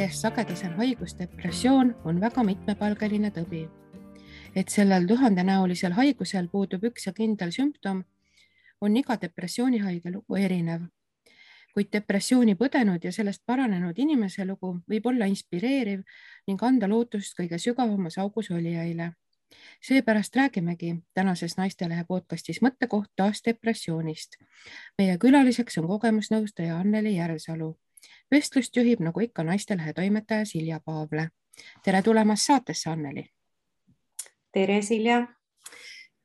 järjest 0.00 0.22
sagedasem 0.24 0.72
haigus, 0.80 1.12
depressioon 1.18 1.90
on 2.08 2.20
väga 2.20 2.42
mitmepalgeline 2.42 3.28
tõbi. 3.36 3.68
et 4.56 4.68
sellel 4.68 5.06
tuhandenäolisel 5.06 5.92
haigusel 5.92 6.48
puudub 6.48 6.84
üks 6.84 7.06
ja 7.06 7.12
kindel 7.12 7.50
sümptom, 7.52 8.04
on 8.80 8.96
iga 8.96 9.16
depressioonihaige 9.20 10.10
lugu 10.12 10.36
erinev. 10.36 10.86
kuid 11.74 11.92
depressiooni 11.92 12.54
põdenud 12.54 13.04
ja 13.04 13.12
sellest 13.12 13.42
paranenud 13.46 13.98
inimese 13.98 14.44
lugu 14.44 14.80
võib 14.88 15.06
olla 15.06 15.26
inspireeriv 15.26 16.00
ning 16.46 16.62
anda 16.62 16.88
lootust 16.88 17.36
kõige 17.36 17.58
sügavamas 17.58 18.18
augus 18.18 18.50
olijaile 18.50 19.12
seepärast 19.82 20.36
räägimegi 20.36 20.96
tänases 21.14 21.56
Naistelehe 21.56 22.04
podcastis 22.04 22.62
mõttekoht 22.62 23.12
taas 23.16 23.42
depressioonist. 23.44 24.36
meie 24.98 25.18
külaliseks 25.18 25.78
on 25.78 25.86
kogemusnõustaja 25.86 26.78
Anneli 26.78 27.16
Järvsalu. 27.16 27.76
Vestlust 28.30 28.76
juhib 28.76 29.02
nagu 29.04 29.20
ikka 29.20 29.44
Naistelehe 29.44 29.92
toimetaja 29.92 30.44
Silja 30.44 30.80
Paavle. 30.84 31.28
tere 31.84 32.02
tulemast 32.02 32.46
saatesse, 32.46 32.90
Anneli. 32.90 33.26
tere, 34.52 34.82
Silja 34.82 35.26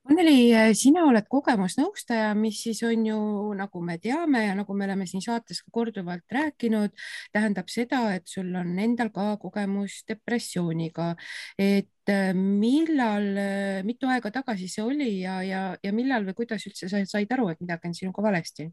Anneli, 0.05 0.53
sina 0.77 1.01
oled 1.09 1.25
kogemusnõustaja, 1.25 2.35
mis 2.37 2.59
siis 2.61 2.83
on 2.85 3.07
ju, 3.07 3.17
nagu 3.57 3.79
me 3.81 3.95
teame 3.97 4.43
ja 4.43 4.53
nagu 4.53 4.75
me 4.77 4.85
oleme 4.85 5.07
siin 5.09 5.23
saates 5.25 5.63
ka 5.65 5.73
korduvalt 5.73 6.35
rääkinud, 6.35 6.93
tähendab 7.33 7.71
seda, 7.73 8.03
et 8.13 8.29
sul 8.29 8.53
on 8.53 8.77
endal 8.83 9.09
ka 9.15 9.31
kogemus 9.41 10.03
depressiooniga. 10.05 11.15
et 11.57 12.13
äh, 12.13 12.33
millal, 12.37 13.31
äh, 13.33 13.81
mitu 13.83 14.05
aega 14.05 14.29
tagasi 14.29 14.69
see 14.69 14.85
oli 14.85 15.11
ja, 15.23 15.41
ja, 15.41 15.63
ja 15.81 15.93
millal 15.93 16.29
või 16.29 16.37
kuidas 16.43 16.67
üldse 16.69 16.89
sa 16.89 17.01
said 17.05 17.31
aru, 17.33 17.49
et 17.49 17.65
midagi 17.65 17.89
on 17.89 17.97
sinuga 17.97 18.21
valesti? 18.29 18.69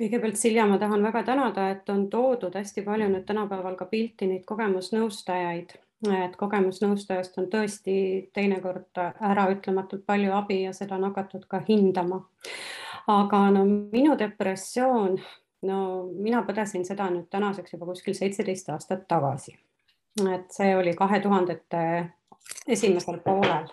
Kõigepealt 0.00 0.40
Silja, 0.40 0.66
ma 0.66 0.78
tahan 0.78 1.02
väga 1.02 1.22
tänada, 1.22 1.68
et 1.70 1.88
on 1.92 2.08
toodud 2.10 2.54
hästi 2.56 2.82
palju 2.86 3.08
nüüd 3.12 3.26
tänapäeval 3.28 3.76
ka 3.76 3.88
pilti 3.90 4.26
neid 4.30 4.44
kogemusnõustajaid 4.48 5.76
et 6.08 6.36
kogemusnõustajast 6.40 7.36
on 7.40 7.48
tõesti 7.52 7.94
teinekord 8.32 9.00
äraütlematult 9.30 10.06
palju 10.08 10.32
abi 10.32 10.62
ja 10.62 10.72
seda 10.76 10.96
on 10.96 11.10
hakatud 11.10 11.44
ka 11.48 11.60
hindama. 11.68 12.22
aga 13.06 13.38
no 13.50 13.64
minu 13.64 14.16
depressioon, 14.18 15.18
no 15.62 15.78
mina 16.12 16.42
põdesin 16.46 16.84
seda 16.84 17.10
nüüd 17.10 17.28
tänaseks 17.30 17.72
juba 17.72 17.86
kuskil 17.86 18.14
seitseteist 18.14 18.70
aastat 18.70 19.06
tagasi. 19.08 19.58
et 20.34 20.50
see 20.50 20.76
oli 20.76 20.94
kahe 20.94 21.20
tuhandete 21.20 21.84
esimesel 22.66 23.18
poolel. 23.18 23.68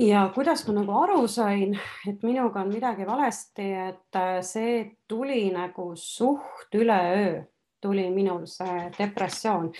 Ja 0.00 0.26
kuidas 0.34 0.66
ma 0.68 0.74
nagu 0.80 0.96
aru 1.02 1.28
sain, 1.28 1.76
et 2.08 2.22
minuga 2.26 2.64
on 2.64 2.72
midagi 2.72 3.06
valesti, 3.06 3.70
et 3.90 4.20
see 4.46 4.82
tuli 5.08 5.50
nagu 5.54 5.92
suht 5.96 6.74
üleöö 6.74 7.40
tuli 7.80 8.10
minul 8.10 8.44
see 8.48 8.90
depressioon 8.98 9.70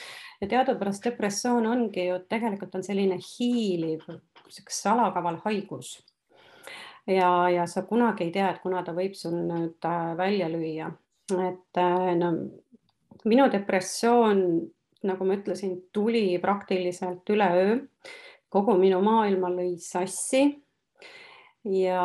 ja 0.41 0.49
teadupärast 0.49 1.05
depressioon 1.05 1.67
ongi 1.67 2.07
ju 2.07 2.19
tegelikult 2.29 2.75
on 2.79 2.85
selline 2.85 3.19
hiiliv, 3.21 4.07
sihuke 4.49 4.75
salakaval 4.75 5.41
haigus. 5.45 5.99
ja, 7.07 7.51
ja 7.51 7.67
sa 7.67 7.83
kunagi 7.83 8.25
ei 8.25 8.33
tea, 8.33 8.51
et 8.51 8.63
kuna 8.63 8.83
ta 8.85 8.95
võib 8.97 9.15
sul 9.19 9.37
nüüd 9.37 9.89
äh, 9.89 10.17
välja 10.17 10.49
lüüa, 10.49 10.91
et 11.33 11.81
äh, 11.81 12.13
no 12.17 12.33
minu 13.25 13.51
depressioon, 13.53 14.43
nagu 15.05 15.27
ma 15.29 15.37
ütlesin, 15.37 15.77
tuli 15.93 16.39
praktiliselt 16.41 17.29
üleöö. 17.29 17.79
Kogu 18.51 18.75
minu 18.79 19.01
maailma 19.05 19.51
lõi 19.55 19.77
sassi. 19.79 20.45
ja 21.65 22.03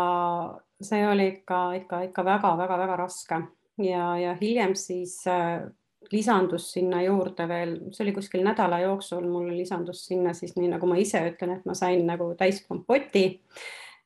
see 0.82 1.08
oli 1.08 1.28
ikka, 1.28 1.60
ikka, 1.80 2.02
ikka 2.10 2.26
väga-väga-väga 2.26 2.96
raske 3.00 3.42
ja, 3.78 4.18
ja 4.20 4.34
hiljem 4.42 4.76
siis 4.76 5.22
äh, 5.28 5.64
lisandus 6.12 6.72
sinna 6.74 7.02
juurde 7.04 7.48
veel, 7.48 7.76
see 7.92 8.04
oli 8.06 8.14
kuskil 8.16 8.44
nädala 8.46 8.80
jooksul, 8.84 9.26
mul 9.30 9.50
lisandus 9.56 10.06
sinna 10.10 10.34
siis 10.34 10.56
nii 10.58 10.74
nagu 10.76 10.90
ma 10.90 11.00
ise 11.02 11.22
ütlen, 11.32 11.56
et 11.58 11.66
ma 11.66 11.76
sain 11.78 12.06
nagu 12.08 12.34
täiskompoti 12.38 13.26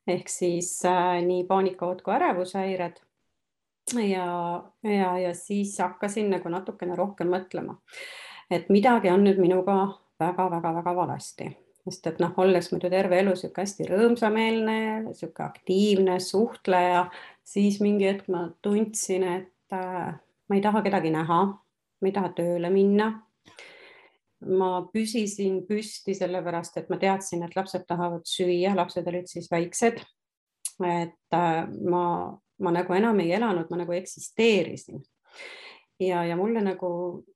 ehk 0.09 0.31
siis 0.31 0.73
äh, 0.87 1.19
nii 1.25 1.45
paanikaoot 1.49 2.03
kui 2.05 2.13
ärevushäired. 2.15 3.01
ja, 4.05 4.27
ja, 4.83 5.17
ja 5.17 5.33
siis 5.33 5.79
hakkasin 5.79 6.29
nagu 6.29 6.49
natukene 6.49 6.95
rohkem 6.95 7.33
mõtlema, 7.33 7.79
et 8.51 8.69
midagi 8.69 9.09
on 9.09 9.25
nüüd 9.25 9.41
minuga 9.41 9.79
väga-väga-väga 10.21 10.95
valesti 10.95 11.49
sest 11.89 12.07
et 12.09 12.19
noh, 12.21 12.33
olles 12.41 12.69
muidu 12.71 12.89
terve 12.91 13.19
elu 13.19 13.33
sihuke 13.37 13.63
hästi 13.63 13.87
rõõmsameelne, 13.89 14.79
sihuke 15.17 15.43
aktiivne 15.45 16.19
suhtleja, 16.23 17.07
siis 17.45 17.79
mingi 17.83 18.07
hetk 18.09 18.29
ma 18.31 18.45
tundsin, 18.63 19.25
et 19.25 19.75
äh, 19.75 20.13
ma 20.13 20.57
ei 20.57 20.63
taha 20.63 20.83
kedagi 20.85 21.11
näha, 21.13 21.39
ma 21.49 22.09
ei 22.09 22.15
taha 22.15 22.33
tööle 22.37 22.71
minna. 22.73 23.11
ma 24.39 24.85
püsisin 24.93 25.57
püsti 25.67 26.13
sellepärast, 26.15 26.77
et 26.79 26.87
ma 26.87 26.95
teadsin, 26.95 27.41
et 27.43 27.57
lapsed 27.57 27.83
tahavad 27.87 28.23
süüa, 28.23 28.71
lapsed 28.77 29.07
olid 29.11 29.27
siis 29.27 29.49
väiksed. 29.51 29.99
et 30.79 31.35
äh, 31.35 31.63
ma, 31.67 32.03
ma 32.59 32.71
nagu 32.71 32.93
enam 32.95 33.19
ei 33.19 33.33
elanud, 33.35 33.67
ma 33.69 33.81
nagu 33.81 33.97
eksisteerisin 33.97 35.01
ja, 35.99 36.23
ja 36.25 36.35
mulle 36.39 36.61
nagu 36.63 36.89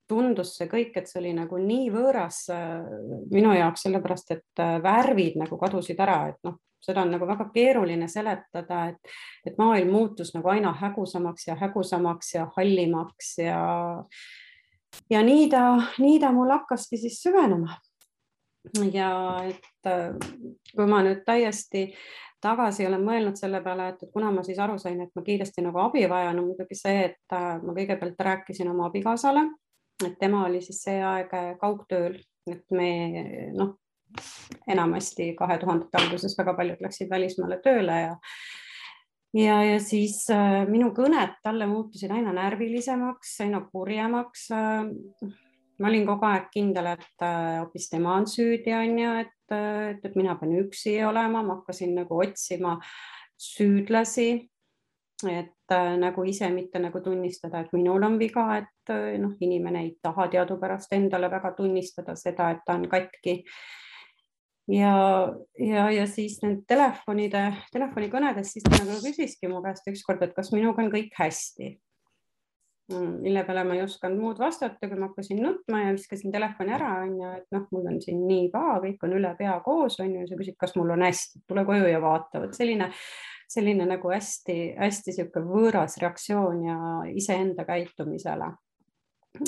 tundus 0.10 0.56
see 0.58 0.68
kõik, 0.72 0.96
et 0.98 1.10
see 1.10 1.20
oli 1.22 1.34
nagu 1.36 1.58
nii 1.60 1.90
võõras 1.94 2.44
äh, 2.54 2.84
minu 3.32 3.54
jaoks, 3.56 3.88
sellepärast 3.88 4.36
et 4.36 4.64
äh, 4.64 4.78
värvid 4.84 5.40
nagu 5.42 5.58
kadusid 5.60 6.00
ära, 6.04 6.20
et 6.34 6.40
noh, 6.48 6.60
seda 6.84 7.04
on 7.06 7.14
nagu 7.16 7.28
väga 7.28 7.48
keeruline 7.54 8.10
seletada, 8.12 8.86
et, 8.92 9.14
et 9.48 9.60
maailm 9.60 9.94
muutus 9.96 10.34
nagu 10.36 10.52
aina 10.52 10.74
hägusamaks 10.82 11.48
ja 11.48 11.58
hägusamaks 11.60 12.34
ja 12.36 12.48
hallimaks 12.58 13.38
ja 13.44 13.62
ja 15.10 15.24
nii 15.26 15.48
ta, 15.50 15.64
nii 15.98 16.20
ta 16.22 16.32
mul 16.36 16.52
hakkaski 16.54 17.00
siis 17.02 17.22
süvenema. 17.24 17.80
ja 18.94 19.44
et 19.48 19.90
äh, 19.90 20.14
kui 20.76 20.86
ma 20.88 21.02
nüüd 21.04 21.26
täiesti 21.28 21.90
tagasi 22.44 22.88
olen 22.88 23.04
mõelnud 23.06 23.40
selle 23.40 23.62
peale, 23.66 23.90
et, 23.94 24.04
et 24.04 24.12
kuna 24.14 24.32
ma 24.32 24.44
siis 24.46 24.60
aru 24.60 24.78
sain, 24.82 25.00
et 25.02 25.14
ma 25.16 25.24
kiiresti 25.26 25.64
nagu 25.66 25.80
abi 25.84 26.04
vajan, 26.12 26.40
on 26.40 26.50
muidugi 26.52 26.78
see, 26.78 27.06
et 27.10 27.38
äh, 27.38 27.54
ma 27.64 27.76
kõigepealt 27.76 28.26
rääkisin 28.30 28.72
oma 28.72 28.90
abikaasale, 28.92 29.48
et 30.06 30.18
tema 30.20 30.46
oli 30.48 30.62
siis 30.66 30.82
see 30.84 31.00
aeg 31.04 31.32
kaugtööl, 31.62 32.20
et 32.52 32.66
me 32.76 32.90
noh, 33.56 33.78
enamasti 34.70 35.32
kahe 35.38 35.58
tuhandete 35.62 35.98
alguses 35.98 36.36
väga 36.38 36.54
paljud 36.58 36.84
läksid 36.84 37.10
välismaale 37.10 37.58
tööle 37.64 37.96
ja 38.02 38.18
ja, 39.34 39.56
ja 39.66 39.80
siis 39.82 40.28
äh, 40.34 40.64
minu 40.70 40.92
kõned 40.96 41.40
talle 41.44 41.66
muutusid 41.70 42.12
aina 42.14 42.34
närvilisemaks, 42.36 43.40
aina 43.48 43.64
kurjemaks 43.72 44.52
äh,. 44.54 44.92
Ma 45.84 45.90
olin 45.92 46.06
kogu 46.08 46.28
aeg 46.30 46.48
kindel, 46.54 46.88
et 46.94 47.26
äh, 47.26 47.60
hoopis 47.60 47.90
tema 47.92 48.16
on 48.16 48.28
süüdi, 48.30 48.72
on 48.78 49.02
ju, 49.02 49.12
et, 49.26 49.52
äh, 49.52 49.90
et, 49.92 50.06
et 50.08 50.16
mina 50.16 50.38
pean 50.40 50.56
üksi 50.62 50.96
olema, 51.04 51.44
ma 51.44 51.60
hakkasin 51.60 51.94
nagu 52.00 52.24
otsima 52.24 52.78
süüdlasi. 53.52 54.50
et 55.24 55.72
äh, 55.72 55.94
nagu 55.96 56.24
ise 56.28 56.50
mitte 56.52 56.80
nagu 56.84 57.00
tunnistada, 57.00 57.62
et 57.64 57.70
minul 57.72 58.04
on 58.04 58.18
viga, 58.20 58.44
et 58.58 58.92
noh, 59.22 59.38
inimene 59.40 59.84
ei 59.86 59.94
taha 60.04 60.26
teadupärast 60.32 60.92
endale 60.98 61.30
väga 61.32 61.54
tunnistada 61.56 62.16
seda, 62.20 62.50
et 62.52 62.66
ta 62.66 62.76
on 62.76 62.90
katki 62.92 63.38
ja, 64.68 64.96
ja, 65.60 65.86
ja 65.92 66.08
siis 66.08 66.40
need 66.44 66.66
telefonide, 66.68 67.46
telefonikõnedes, 67.72 68.52
siis 68.56 68.68
ta 68.68 68.84
nagu 68.84 69.00
küsiski 69.04 69.52
mu 69.52 69.64
käest 69.64 69.88
ükskord, 69.92 70.24
et 70.24 70.36
kas 70.36 70.52
minuga 70.56 70.84
on 70.84 70.92
kõik 70.92 71.16
hästi. 71.20 71.76
Mm, 72.94 73.22
mille 73.22 73.44
peale 73.48 73.64
ma 73.66 73.76
ei 73.78 73.82
osanud 73.84 74.20
muud 74.22 74.40
vastata, 74.42 74.88
kui 74.88 75.00
ma 75.00 75.08
hakkasin 75.10 75.40
nutma 75.42 75.82
ja 75.82 75.94
viskasin 75.96 76.34
telefoni 76.34 76.74
ära, 76.76 76.92
onju, 77.06 77.30
et 77.40 77.56
noh, 77.56 77.64
mul 77.74 77.88
on 77.90 78.00
siin 78.04 78.20
nii 78.28 78.50
paha, 78.54 78.76
kõik 78.84 79.06
on 79.08 79.16
üle 79.18 79.32
pea 79.40 79.56
koos, 79.66 79.98
onju, 80.04 80.26
sa 80.30 80.38
küsid, 80.40 80.58
kas 80.60 80.76
mul 80.78 80.94
on 80.94 81.06
hästi, 81.06 81.42
tule 81.50 81.64
koju 81.66 81.88
ja 81.90 82.02
vaata, 82.04 82.44
vot 82.44 82.54
selline, 82.58 82.92
selline 83.50 83.88
nagu 83.90 84.14
hästi-hästi 84.14 85.16
sihuke 85.16 85.42
võõras 85.48 85.98
reaktsioon 86.04 86.62
ja 86.68 86.78
iseenda 87.14 87.66
käitumisele. 87.68 88.52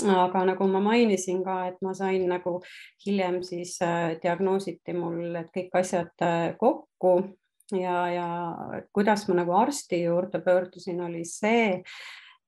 Aga 0.09 0.41
nagu 0.50 0.65
ma 0.71 0.81
mainisin 0.81 1.44
ka, 1.45 1.59
et 1.69 1.81
ma 1.86 1.94
sain 1.94 2.24
nagu 2.25 2.57
hiljem 3.06 3.44
siis 3.45 3.75
äh, 3.86 4.15
diagnoositi 4.24 4.95
mul, 4.98 5.44
kõik 5.53 5.77
asjad 5.77 6.25
äh, 6.25 6.56
kokku 6.57 7.19
ja, 7.77 8.00
ja 8.09 8.27
kuidas 8.95 9.27
ma 9.30 9.44
nagu 9.44 9.53
arsti 9.59 10.01
juurde 10.07 10.41
pöördusin, 10.41 11.03
oli 11.06 11.21
see, 11.30 11.83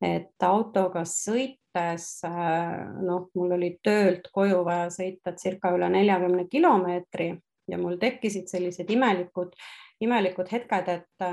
et 0.01 0.45
autoga 0.45 1.03
sõites, 1.09 2.09
äh, 2.27 2.75
noh, 3.01 3.29
mul 3.35 3.55
oli 3.57 3.73
töölt 3.83 4.29
koju 4.33 4.63
vaja 4.65 4.91
sõita 4.93 5.33
circa 5.37 5.73
üle 5.75 5.89
neljakümne 5.93 6.47
kilomeetri 6.51 7.31
ja 7.67 7.79
mul 7.81 7.97
tekkisid 8.01 8.47
sellised 8.51 8.89
imelikud, 8.93 9.55
imelikud 10.03 10.51
hetked, 10.51 10.93
et 10.93 11.27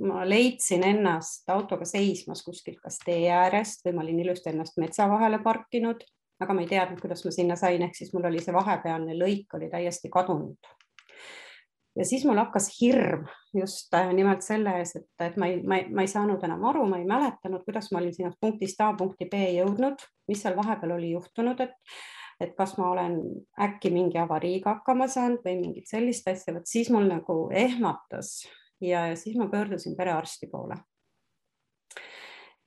ma 0.00 0.24
leidsin 0.24 0.84
ennast 0.86 1.48
autoga 1.52 1.84
seismas 1.84 2.42
kuskilt 2.44 2.80
kas 2.82 2.98
tee 3.04 3.28
äärest 3.32 3.84
või 3.84 3.96
ma 3.96 4.04
olin 4.04 4.22
ilusti 4.24 4.50
ennast 4.52 4.78
metsa 4.80 5.06
vahele 5.10 5.40
parkinud, 5.44 6.02
aga 6.40 6.56
ma 6.56 6.64
ei 6.64 6.70
teadnud, 6.70 7.00
kuidas 7.02 7.24
ma 7.26 7.32
sinna 7.34 7.56
sain, 7.60 7.82
ehk 7.84 7.96
siis 7.98 8.14
mul 8.16 8.28
oli 8.30 8.40
see 8.42 8.54
vahepealne 8.56 9.16
lõik 9.18 9.58
oli 9.58 9.68
täiesti 9.72 10.10
kadunud. 10.12 10.72
Ja 11.96 12.04
siis 12.04 12.24
mul 12.24 12.38
hakkas 12.38 12.68
hirm 12.80 13.26
just 13.54 13.94
äh, 13.94 14.12
nimelt 14.14 14.44
selle 14.46 14.76
ees, 14.78 14.94
et, 14.96 15.08
et 15.20 15.36
ma 15.40 15.50
ei, 15.50 15.58
ma 15.62 15.80
ei, 15.80 15.88
ma 15.90 16.06
ei 16.06 16.10
saanud 16.10 16.42
enam 16.46 16.64
aru, 16.70 16.86
ma 16.88 17.00
ei 17.00 17.08
mäletanud, 17.08 17.64
kuidas 17.66 17.90
ma 17.92 17.98
olin 18.02 18.14
sinna 18.14 18.30
punktist 18.40 18.80
A 18.84 18.92
punkti 18.98 19.26
B 19.30 19.42
jõudnud, 19.56 20.02
mis 20.30 20.42
seal 20.44 20.56
vahepeal 20.58 20.96
oli 20.98 21.14
juhtunud, 21.16 21.60
et 21.66 21.76
et 22.40 22.54
kas 22.56 22.78
ma 22.78 22.86
olen 22.94 23.18
äkki 23.60 23.90
mingi 23.92 24.16
avariiga 24.16 24.78
hakkama 24.78 25.10
saanud 25.12 25.42
või 25.44 25.58
mingit 25.58 25.90
sellist 25.90 26.28
asja, 26.30 26.54
vot 26.56 26.64
siis 26.64 26.88
mul 26.88 27.04
nagu 27.04 27.34
ehmatas 27.52 28.30
ja, 28.80 29.02
ja 29.10 29.16
siis 29.16 29.36
ma 29.36 29.50
pöördusin 29.52 29.96
perearsti 29.96 30.48
poole. 30.48 30.78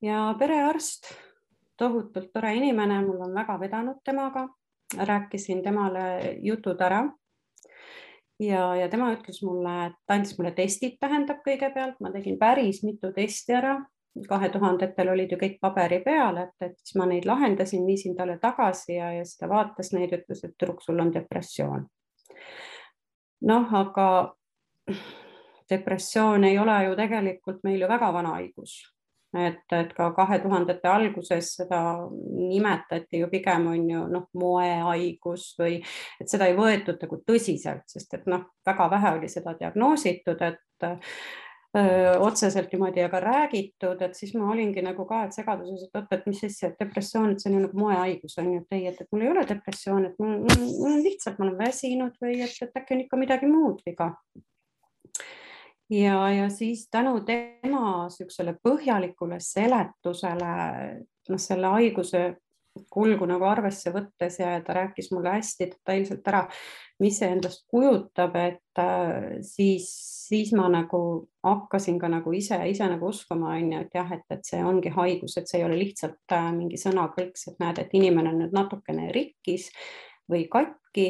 ja 0.01 0.35
perearst, 0.39 1.09
tohutult 1.77 2.29
tore 2.33 2.53
inimene, 2.55 3.01
mul 3.01 3.25
on 3.25 3.33
väga 3.33 3.57
vedanud 3.59 4.03
temaga, 4.05 4.45
rääkisin 4.93 5.63
temale 5.63 6.37
jutud 6.41 6.81
ära 6.81 7.07
ja, 8.47 8.75
ja 8.75 8.89
tema 8.91 9.11
ütles 9.15 9.41
mulle, 9.45 9.73
et 9.87 9.97
ta 10.07 10.17
andis 10.17 10.37
mulle 10.37 10.53
testid, 10.57 10.97
tähendab 11.01 11.41
kõigepealt, 11.45 11.99
ma 12.03 12.11
tegin 12.13 12.37
päris 12.41 12.83
mitu 12.85 13.11
testi 13.15 13.55
ära, 13.57 13.77
kahe 14.29 14.49
tuhandetel 14.53 15.09
olid 15.13 15.33
ju 15.33 15.39
kõik 15.41 15.57
paberi 15.63 15.99
peal, 16.05 16.37
et, 16.43 16.53
et 16.61 16.77
siis 16.83 16.97
ma 16.99 17.07
neid 17.09 17.25
lahendasin, 17.25 17.85
viisin 17.87 18.15
talle 18.17 18.37
tagasi 18.41 18.97
ja, 18.97 19.11
ja 19.17 19.25
siis 19.25 19.39
ta 19.41 19.49
vaatas 19.49 19.93
neid, 19.95 20.13
ütles, 20.13 20.43
et 20.43 20.55
tüdruk, 20.57 20.83
sul 20.85 21.01
on 21.01 21.13
depressioon. 21.13 21.87
noh, 23.49 23.75
aga 23.75 24.07
depressioon 25.69 26.43
ei 26.43 26.59
ole 26.59 26.77
ju 26.85 26.95
tegelikult 26.99 27.63
meil 27.63 27.81
ju 27.81 27.89
väga 27.89 28.11
vana 28.13 28.37
haigus 28.37 28.92
et, 29.33 29.63
et 29.73 29.93
ka 29.97 30.09
kahe 30.15 30.39
tuhandete 30.43 30.89
alguses 30.89 31.53
seda 31.57 31.81
nimetati 32.13 33.23
ju 33.23 33.29
pigem 33.31 33.67
on 33.71 33.87
ju 33.89 34.03
noh, 34.11 34.27
moehaigus 34.37 35.53
või 35.59 35.79
et 36.21 36.29
seda 36.29 36.49
ei 36.49 36.57
võetud 36.57 37.01
nagu 37.01 37.21
tõsiselt, 37.27 37.87
sest 37.89 38.13
et 38.19 38.27
noh, 38.29 38.45
väga 38.65 38.89
vähe 38.93 39.15
oli 39.17 39.31
seda 39.31 39.55
diagnoositud, 39.59 40.43
et 40.45 40.85
öö, 41.77 42.13
otseselt 42.27 42.71
niimoodi 42.73 43.03
aga 43.07 43.19
räägitud, 43.23 44.01
et 44.05 44.15
siis 44.17 44.35
ma 44.37 44.51
olingi 44.53 44.85
nagu 44.85 45.07
ka 45.09 45.23
et 45.27 45.37
segaduses, 45.37 45.87
et 45.87 45.97
oot, 45.97 46.13
et 46.13 46.29
mis 46.29 46.45
asja, 46.45 46.69
et 46.69 46.85
depressioon, 46.85 47.33
et 47.33 47.41
see 47.41 47.49
on 47.51 47.57
ju 47.57 47.65
nagu 47.65 47.83
moehaigus 47.85 48.37
on 48.43 48.53
ju, 48.53 48.61
et 48.61 48.77
ei, 48.77 48.87
et, 48.93 49.05
mul 49.11 49.25
ei 49.25 49.33
ole 49.33 49.45
depressioon, 49.49 50.09
et 50.11 50.21
mul, 50.21 50.39
mul 50.45 50.89
on 50.91 50.97
lihtsalt, 51.01 51.39
ma 51.39 51.49
olen 51.49 51.61
väsinud 51.65 52.17
või 52.21 52.41
et, 52.45 52.57
et 52.61 52.81
äkki 52.81 52.97
on 52.97 53.05
ikka 53.07 53.23
midagi 53.25 53.49
muud 53.49 53.81
viga 53.87 54.13
ja, 55.93 56.29
ja 56.29 56.49
siis 56.49 56.87
tänu 56.91 57.19
tema 57.25 58.05
niisugusele 58.07 58.55
põhjalikule 58.63 59.39
seletusele, 59.43 60.53
noh, 61.29 61.41
selle 61.41 61.73
haiguse 61.75 62.23
kulgu 62.93 63.27
nagu 63.29 63.45
arvesse 63.45 63.91
võttes 63.93 64.39
ja 64.39 64.55
ta 64.65 64.73
rääkis 64.73 65.11
mulle 65.13 65.35
hästi 65.35 65.67
detailselt 65.69 66.27
ära, 66.29 66.41
mis 67.03 67.19
see 67.21 67.29
endast 67.35 67.65
kujutab, 67.69 68.33
et 68.39 68.81
äh, 68.81 69.27
siis, 69.45 69.91
siis 70.27 70.53
ma 70.57 70.65
nagu 70.73 71.01
hakkasin 71.45 71.99
ka 72.01 72.09
nagu 72.09 72.33
ise, 72.33 72.57
ise 72.69 72.87
nagu 72.89 73.11
uskuma, 73.11 73.53
on 73.59 73.75
ju, 73.75 73.83
et 73.85 73.99
jah, 73.99 74.09
et, 74.17 74.25
et 74.33 74.49
see 74.49 74.63
ongi 74.65 74.93
haigus, 74.95 75.37
et 75.37 75.51
see 75.51 75.61
ei 75.61 75.67
ole 75.67 75.77
lihtsalt 75.77 76.33
äh, 76.33 76.49
mingi 76.55 76.79
sõnakõlks, 76.81 77.51
et 77.51 77.61
näed, 77.61 77.83
et 77.83 77.93
inimene 77.99 78.33
on 78.33 78.41
nüüd 78.41 78.57
natukene 78.57 79.11
rikkis 79.13 79.69
või 80.31 80.47
katki. 80.49 81.07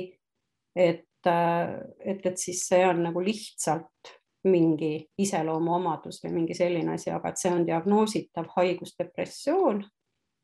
et, 0.75 1.07
äh, 1.29 1.79
et, 2.03 2.25
et 2.25 2.38
siis 2.38 2.68
see 2.68 2.83
on 2.89 3.06
nagu 3.07 3.24
lihtsalt 3.24 4.18
mingi 4.43 4.93
iseloomuomadus 5.17 6.19
või 6.23 6.33
mingi 6.39 6.55
selline 6.57 6.95
asi, 6.97 7.11
aga 7.11 7.31
et 7.31 7.39
see 7.41 7.51
on 7.53 7.65
diagnoositav 7.67 8.49
haigus, 8.57 8.95
depressioon. 8.99 9.83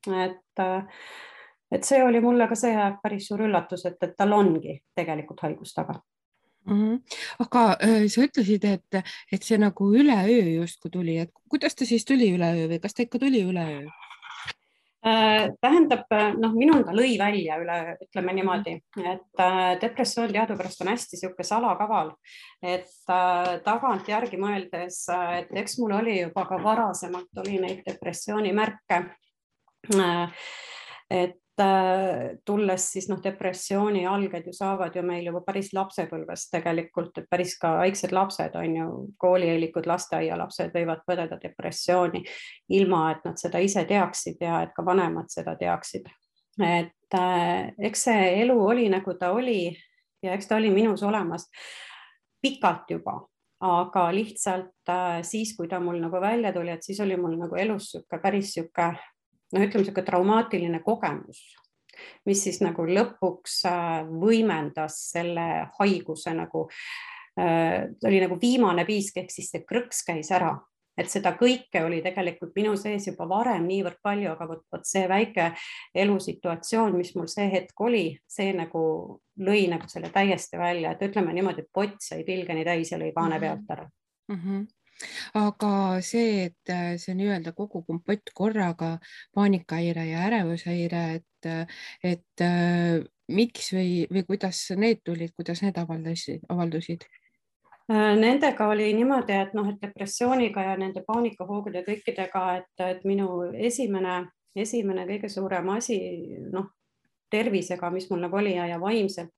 et, 0.08 0.62
et 1.72 1.84
see 1.84 2.04
oli 2.04 2.22
mulle 2.24 2.48
ka 2.48 2.56
see 2.56 2.76
päris 3.04 3.28
suur 3.28 3.44
üllatus, 3.48 3.86
et, 3.86 3.98
et 4.04 4.16
tal 4.18 4.34
ongi 4.34 4.80
tegelikult 4.96 5.44
haigus 5.44 5.74
taga 5.74 6.00
mm. 6.66 6.76
-hmm. 6.76 7.02
aga 7.40 7.78
äh, 7.84 8.08
sa 8.08 8.22
ütlesid, 8.22 8.66
et, 8.66 9.04
et 9.32 9.44
see 9.44 9.58
nagu 9.58 9.92
üleöö 9.94 10.62
justkui 10.62 10.92
tuli, 10.92 11.18
et 11.18 11.32
kuidas 11.50 11.76
ta 11.76 11.86
siis 11.86 12.06
tuli 12.06 12.32
üleöö 12.36 12.68
või 12.72 12.80
kas 12.80 12.94
ta 12.94 13.04
ikka 13.04 13.20
tuli 13.20 13.44
üleöö? 13.44 13.88
Äh, 15.06 15.52
tähendab, 15.62 16.12
äh, 16.12 16.34
noh, 16.36 16.52
minul 16.52 16.82
ta 16.84 16.92
lõi 16.92 17.14
välja 17.16 17.56
üle, 17.62 17.76
ütleme 18.04 18.34
niimoodi, 18.36 18.74
et 19.00 19.40
äh, 19.40 19.78
depressioon 19.80 20.34
teadupärast 20.36 20.82
on 20.84 20.90
hästi 20.92 21.16
niisugune 21.16 21.46
salakaval, 21.48 22.10
et 22.60 22.92
tagantjärgi 23.64 24.40
mõeldes, 24.42 24.98
et 25.40 25.54
eks 25.64 25.78
mul 25.80 25.96
oli 26.02 26.18
juba 26.18 26.44
ka 26.50 26.60
varasemalt 26.60 27.40
oli 27.46 27.62
neid 27.64 27.80
depressiooni 27.88 28.52
märke. 28.52 29.06
et 31.10 31.40
tulles 32.46 32.86
siis 32.94 33.08
noh, 33.10 33.20
depressiooni 33.24 34.06
alged 34.08 34.46
ju 34.48 34.54
saavad 34.54 34.96
ju 34.96 35.04
meil 35.06 35.26
juba 35.30 35.42
päris 35.46 35.72
lapsepõlves 35.76 36.48
tegelikult, 36.54 37.18
et 37.18 37.28
päris 37.30 37.56
ka 37.60 37.74
väiksed 37.82 38.14
lapsed 38.16 38.56
on 38.60 38.76
ju, 38.78 38.88
koolieelikud, 39.22 39.90
lasteaialapsed 39.90 40.72
võivad 40.76 41.04
põdeda 41.08 41.40
depressiooni 41.42 42.24
ilma, 42.78 43.04
et 43.12 43.28
nad 43.28 43.42
seda 43.42 43.62
ise 43.64 43.86
teaksid 43.90 44.42
ja 44.46 44.64
et 44.66 44.74
ka 44.76 44.86
vanemad 44.86 45.32
seda 45.34 45.56
teaksid. 45.60 46.10
et 46.60 47.16
äh, 47.16 47.72
eks 47.78 48.08
see 48.10 48.32
elu 48.42 48.56
oli 48.60 48.90
nagu 48.92 49.14
ta 49.20 49.32
oli 49.32 49.76
ja 50.24 50.34
eks 50.34 50.48
ta 50.48 50.58
oli 50.60 50.70
minus 50.70 51.04
olemas 51.04 51.48
pikalt 52.42 52.92
juba, 52.92 53.20
aga 53.60 54.10
lihtsalt 54.16 54.90
äh, 54.90 55.22
siis, 55.24 55.56
kui 55.56 55.68
ta 55.68 55.80
mul 55.80 56.00
nagu 56.02 56.22
välja 56.22 56.54
tuli, 56.54 56.72
et 56.72 56.84
siis 56.84 57.00
oli 57.00 57.18
mul 57.18 57.38
nagu 57.40 57.56
elus 57.56 57.94
niisugune 57.94 58.22
päris 58.22 58.56
niisugune 58.56 59.19
noh, 59.54 59.66
ütleme 59.66 59.84
niisugune 59.84 60.06
traumaatiline 60.06 60.82
kogemus, 60.86 61.42
mis 62.30 62.44
siis 62.46 62.62
nagu 62.64 62.86
lõpuks 62.88 63.62
äh, 63.70 64.08
võimendas 64.08 65.00
selle 65.12 65.48
haiguse 65.80 66.34
nagu 66.38 66.68
äh,, 67.40 67.90
oli 68.06 68.24
nagu 68.24 68.40
viimane 68.42 68.86
piisk 68.88 69.22
ehk 69.22 69.34
siis 69.34 69.52
see 69.54 69.66
krõks 69.68 70.04
käis 70.08 70.32
ära, 70.36 70.54
et 71.00 71.12
seda 71.12 71.34
kõike 71.40 71.84
oli 71.86 72.02
tegelikult 72.06 72.56
minu 72.58 72.76
sees 72.80 73.08
juba 73.08 73.28
varem 73.30 73.68
niivõrd 73.68 74.00
palju, 74.04 74.32
aga 74.34 74.48
vot, 74.50 74.66
vot 74.72 74.88
see 74.88 75.06
väike 75.10 75.52
elusituatsioon, 75.96 76.98
mis 77.00 77.14
mul 77.16 77.30
see 77.32 77.48
hetk 77.52 77.86
oli, 77.86 78.06
see 78.30 78.52
nagu 78.56 78.84
lõi 79.40 79.68
nagu 79.72 79.88
selle 79.92 80.12
täiesti 80.14 80.60
välja, 80.60 80.94
et 80.94 81.08
ütleme 81.08 81.36
niimoodi, 81.36 81.64
et 81.64 81.72
pott 81.74 82.02
sai 82.04 82.26
pilgeni 82.28 82.68
täis 82.68 82.92
ja 82.94 83.00
lõi 83.00 83.14
kaane 83.16 83.40
mhm. 83.40 83.46
pealt 83.46 83.78
ära 83.78 83.88
mm. 83.88 84.44
-hmm 84.44 84.68
aga 85.34 86.02
see, 86.06 86.50
et 86.50 86.74
äh, 86.74 86.98
see 87.00 87.16
nii-öelda 87.18 87.54
kogu 87.58 87.84
kompott 87.88 88.34
korraga, 88.36 88.98
paanikahäire 89.36 90.06
ja 90.10 90.26
ärevushäire, 90.28 91.04
et, 91.20 91.50
et 92.04 92.44
äh, 92.44 93.00
miks 93.32 93.72
või, 93.74 94.06
või 94.12 94.26
kuidas 94.28 94.62
need 94.78 95.04
tulid, 95.06 95.34
kuidas 95.38 95.64
need 95.64 95.78
avaldasid, 95.80 96.44
avaldusid? 96.50 97.06
Äh, 97.90 98.16
nendega 98.20 98.68
oli 98.70 98.92
niimoodi, 98.94 99.34
et 99.34 99.56
noh, 99.58 99.70
et 99.70 99.80
depressiooniga 99.82 100.66
ja 100.68 100.76
nende 100.78 101.04
paanikahoogude 101.08 101.84
kõikidega, 101.88 102.44
et, 102.60 102.84
et 102.86 103.08
minu 103.08 103.48
esimene, 103.54 104.22
esimene 104.56 105.08
kõige 105.10 105.32
suurem 105.32 105.72
asi, 105.74 106.00
noh, 106.54 106.70
tervisega, 107.30 107.90
mis 107.94 108.10
mul 108.10 108.26
nagu 108.26 108.38
oli 108.38 108.56
ja, 108.56 108.66
ja 108.70 108.80
vaimselt, 108.82 109.34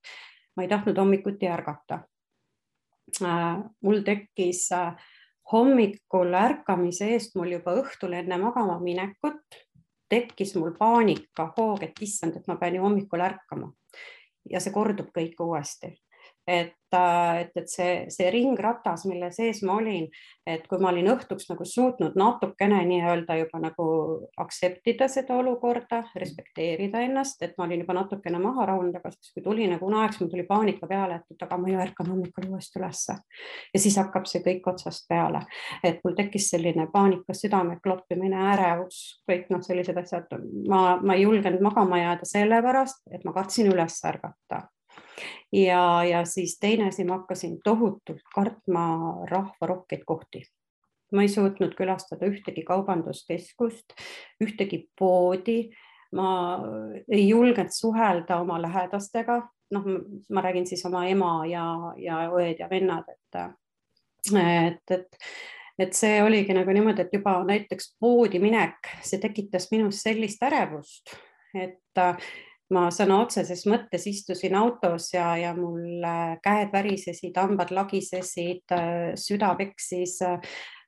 ma 0.56 0.64
ei 0.64 0.68
tahtnud 0.68 0.98
hommikuti 0.98 1.48
ärgata. 1.48 2.02
mul 3.82 4.00
tekkis 4.04 4.72
äh, 4.72 4.94
hommikul 5.52 6.34
ärkamise 6.38 7.10
eest 7.16 7.34
mul 7.36 7.56
juba 7.56 7.74
õhtul 7.82 8.14
enne 8.16 8.38
magama 8.38 8.78
minekut 8.80 9.60
tekkis 10.12 10.54
mul 10.60 10.74
paanika, 10.76 11.48
hoog, 11.56 11.82
et 11.86 12.02
issand, 12.04 12.36
et 12.36 12.48
ma 12.48 12.58
pean 12.60 12.76
ju 12.76 12.84
hommikul 12.84 13.20
ärkama. 13.24 13.72
ja 14.50 14.60
see 14.60 14.72
kordub 14.74 15.12
kõik 15.14 15.38
uuesti 15.40 15.92
et, 16.46 16.74
äh, 16.94 17.40
et, 17.40 17.50
et 17.56 17.68
see, 17.70 17.90
see 18.10 18.30
ringratas, 18.34 19.04
mille 19.06 19.28
sees 19.32 19.62
ma 19.66 19.76
olin, 19.78 20.08
et 20.46 20.64
kui 20.66 20.80
ma 20.82 20.90
olin 20.90 21.12
õhtuks 21.14 21.46
nagu 21.52 21.64
suutnud 21.68 22.16
natukene 22.18 22.80
nii-öelda 22.88 23.36
juba 23.38 23.60
nagu 23.62 23.86
aktseptida 24.42 25.06
seda 25.12 25.36
olukorda, 25.38 26.02
respekteerida 26.18 27.04
ennast, 27.06 27.42
et 27.46 27.54
ma 27.58 27.68
olin 27.68 27.84
juba 27.84 27.96
natukene 28.00 28.42
maha 28.42 28.66
rahunenud, 28.72 28.98
aga 28.98 29.14
siis 29.14 29.30
kui 29.36 29.44
tuli 29.46 29.68
nagu 29.70 29.86
uneaeg, 29.86 30.16
siis 30.16 30.24
mul 30.24 30.32
tuli 30.34 30.46
paanika 30.48 30.90
peale, 30.90 31.20
et 31.30 31.46
aga 31.46 31.60
ma 31.62 31.70
ju 31.70 31.80
ärkan 31.86 32.12
hommikul 32.14 32.50
uuesti 32.50 32.82
ülesse. 32.82 33.18
ja 33.74 33.84
siis 33.86 34.00
hakkab 34.02 34.26
see 34.26 34.42
kõik 34.42 34.66
otsast 34.74 35.06
peale, 35.08 35.44
et 35.84 36.02
mul 36.04 36.18
tekkis 36.18 36.50
selline 36.50 36.88
paanika, 36.92 37.38
südame 37.38 37.78
kloppimine, 37.82 38.42
ärevus, 38.56 39.22
kõik 39.30 39.46
noh, 39.54 39.62
sellised 39.62 39.96
asjad. 40.02 40.26
ma, 40.68 40.98
ma 40.98 41.14
ei 41.14 41.22
julgenud 41.22 41.62
magama 41.62 42.02
jääda 42.02 42.26
sellepärast, 42.26 43.06
et 43.14 43.24
ma 43.24 43.34
kartsin 43.36 43.70
üles 43.70 44.02
ärgata 44.08 44.66
ja, 45.52 46.04
ja 46.04 46.24
siis 46.24 46.58
teine 46.60 46.88
asi, 46.88 47.04
ma 47.04 47.20
hakkasin 47.20 47.58
tohutult 47.64 48.24
kartma 48.34 48.86
rahvarohkeid 49.30 50.04
kohti. 50.06 50.42
ma 51.12 51.22
ei 51.22 51.28
suutnud 51.28 51.74
külastada 51.76 52.24
ühtegi 52.24 52.62
kaubanduskeskust, 52.64 53.92
ühtegi 54.40 54.86
poodi, 54.98 55.68
ma 56.16 56.30
ei 57.08 57.26
julgenud 57.28 57.74
suhelda 57.76 58.38
oma 58.40 58.56
lähedastega, 58.62 59.42
noh, 59.76 59.88
ma 60.32 60.40
räägin 60.40 60.66
siis 60.66 60.86
oma 60.88 61.04
ema 61.06 61.34
ja, 61.46 61.66
ja 62.00 62.22
õed 62.32 62.64
ja 62.64 62.70
vennad, 62.70 63.12
et, 63.12 63.42
et, 64.32 64.96
et 64.96 65.20
et 65.78 65.96
see 65.96 66.20
oligi 66.22 66.54
nagu 66.56 66.72
niimoodi, 66.74 67.06
et 67.06 67.14
juba 67.16 67.38
näiteks 67.48 67.94
poodi 68.00 68.40
minek, 68.42 68.90
see 69.02 69.20
tekitas 69.22 69.70
minus 69.72 70.02
sellist 70.04 70.42
ärevust, 70.44 71.14
et 71.56 72.02
ma 72.72 72.86
sõna 72.94 73.20
otseses 73.22 73.64
mõttes 73.70 74.06
istusin 74.10 74.56
autos 74.58 75.10
ja, 75.14 75.32
ja 75.40 75.52
mul 75.56 76.04
äh, 76.04 76.36
käed 76.44 76.72
värisesid, 76.74 77.36
hambad 77.38 77.72
lagisesid, 77.74 78.64
äh, 78.74 79.12
süda 79.18 79.54
peksis. 79.58 80.20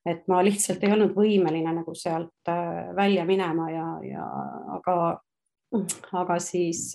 et 0.05 0.27
ma 0.29 0.43
lihtsalt 0.45 0.83
ei 0.85 0.93
olnud 0.93 1.15
võimeline 1.17 1.71
nagu 1.73 1.95
sealt 1.97 2.51
välja 2.97 3.25
minema 3.25 3.71
ja, 3.73 3.87
ja 4.05 4.27
aga, 4.77 4.97
aga 6.13 6.37
siis 6.45 6.91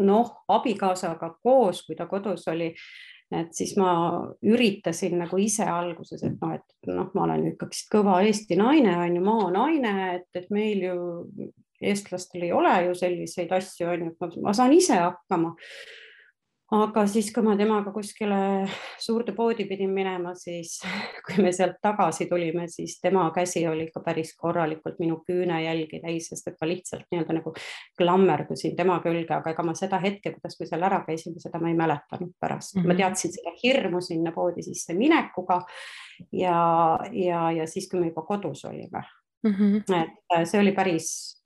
noh, 0.00 0.30
abikaasaga 0.48 1.34
koos, 1.42 1.82
kui 1.84 1.96
ta 1.96 2.06
kodus 2.08 2.48
oli 2.48 2.70
et 3.28 3.52
siis 3.52 3.74
ma 3.76 3.92
üritasin 4.40 5.18
nagu 5.20 5.38
ise 5.40 5.66
alguses, 5.68 6.22
et 6.24 6.38
noh, 6.40 6.54
et 6.56 6.88
noh, 6.88 7.10
ma 7.14 7.26
olen 7.26 7.50
ikkagi 7.52 7.84
kõva 7.92 8.22
Eesti 8.24 8.56
naine, 8.56 8.94
on 8.96 9.18
ju, 9.18 9.24
maanaine, 9.24 9.94
et, 10.16 10.28
et 10.40 10.48
meil 10.54 10.86
ju 10.86 10.96
eestlastel 11.82 12.48
ei 12.48 12.52
ole 12.52 12.74
ju 12.88 12.98
selliseid 12.98 13.52
asju, 13.52 13.88
on 13.88 14.04
ju, 14.06 14.12
et 14.26 14.36
ma 14.42 14.52
saan 14.56 14.72
ise 14.76 14.98
hakkama 14.98 15.54
aga 16.74 17.04
siis, 17.08 17.30
kui 17.32 17.44
ma 17.44 17.54
temaga 17.56 17.92
kuskile 17.94 18.38
suurde 19.00 19.32
poodi 19.36 19.64
pidin 19.68 19.90
minema, 19.94 20.34
siis 20.36 20.76
kui 21.24 21.40
me 21.44 21.52
sealt 21.56 21.78
tagasi 21.84 22.26
tulime, 22.28 22.66
siis 22.68 22.98
tema 23.00 23.24
käsi 23.34 23.64
oli 23.68 23.86
ikka 23.88 24.02
päris 24.04 24.34
korralikult 24.36 24.98
minu 25.00 25.20
küünejälgi 25.28 26.02
täis, 26.02 26.28
sest 26.28 26.50
et 26.50 26.58
ma 26.60 26.68
lihtsalt 26.68 27.06
nii-öelda 27.08 27.38
nagu 27.38 27.54
klammerdusin 27.98 28.76
tema 28.76 28.98
külge, 29.04 29.32
aga 29.38 29.54
ega 29.54 29.64
ma 29.64 29.76
seda 29.78 30.00
hetke, 30.02 30.34
kuidas 30.36 30.58
me 30.60 30.68
seal 30.68 30.84
ära 30.90 31.00
käisime, 31.06 31.40
seda 31.40 31.60
ma 31.62 31.72
ei 31.72 31.78
mäletanud 31.78 32.34
pärast 32.40 32.76
mm. 32.76 32.82
-hmm. 32.82 32.86
ma 32.86 32.94
mhm. 32.94 33.00
teadsin 33.00 33.36
seda 33.38 33.54
hirmu 33.62 34.04
sinna 34.04 34.32
poodi 34.36 34.66
sisse 34.66 34.96
minekuga 34.98 35.62
ja, 36.32 36.60
ja, 37.12 37.50
ja 37.52 37.66
siis, 37.66 37.88
kui 37.88 38.00
me 38.00 38.12
juba 38.12 38.26
kodus 38.28 38.64
olime 38.68 39.06
mm. 39.42 39.54
-hmm. 39.54 40.04
et 40.04 40.48
see 40.48 40.60
oli 40.60 40.72
päris, 40.72 41.37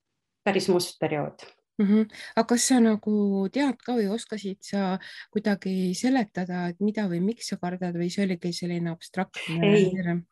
päris 0.45 0.69
must 0.69 0.99
periood 1.01 1.45
mm. 1.79 1.87
-hmm. 1.87 2.09
aga 2.37 2.47
kas 2.47 2.69
sa 2.69 2.81
nagu 2.81 3.15
tead 3.53 3.79
ka 3.87 3.97
või 3.97 4.09
oskasid 4.15 4.61
sa 4.61 4.99
kuidagi 5.31 5.95
seletada, 5.95 6.69
et 6.69 6.81
mida 6.81 7.07
või 7.09 7.21
miks 7.21 7.49
sa 7.53 7.57
kardad 7.57 7.97
või 7.97 8.11
see 8.11 8.27
oligi 8.27 8.53
selline 8.53 8.91
abstraktne 8.91 9.73
hirm? 9.79 10.23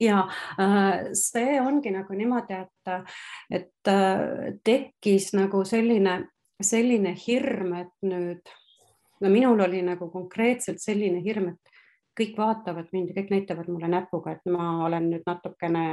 ja 0.00 0.26
äh, 0.60 1.12
see 1.12 1.60
ongi 1.60 1.90
nagu 1.90 2.14
niimoodi, 2.14 2.54
et, 2.54 3.10
et 3.50 3.88
äh, 3.88 4.52
tekkis 4.64 5.32
nagu 5.32 5.64
selline, 5.64 6.26
selline 6.62 7.14
hirm, 7.26 7.72
et 7.80 7.94
nüüd 8.02 8.52
no 9.20 9.32
minul 9.32 9.60
oli 9.64 9.80
nagu 9.82 10.10
konkreetselt 10.12 10.82
selline 10.82 11.22
hirm, 11.24 11.48
et 11.54 11.72
kõik 12.16 12.36
vaatavad 12.36 12.92
mind 12.92 13.10
ja 13.12 13.16
kõik 13.16 13.32
näitavad 13.32 13.68
mulle 13.68 13.88
näpuga, 13.88 14.36
et 14.36 14.52
ma 14.52 14.84
olen 14.84 15.10
nüüd 15.10 15.24
natukene 15.26 15.86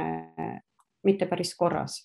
mitte 1.04 1.26
päris 1.28 1.52
korras 1.56 1.98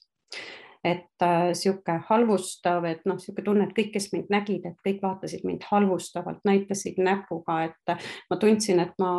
et 0.83 1.25
äh, 1.25 1.51
sihuke 1.57 1.98
halvustav, 2.07 2.86
et 2.88 3.03
noh, 3.09 3.19
sihuke 3.19 3.43
tunne, 3.43 3.67
et 3.67 3.75
kõik, 3.75 3.91
kes 3.95 4.09
mind 4.13 4.31
nägid, 4.31 4.65
et 4.65 4.77
kõik 4.86 5.01
vaatasid 5.03 5.43
mind 5.48 5.65
halvustavalt, 5.67 6.39
näitasid 6.48 7.01
näpuga, 7.03 7.62
et 7.67 7.95
ma 8.31 8.39
tundsin, 8.39 8.79
et 8.86 8.93
ma, 9.01 9.12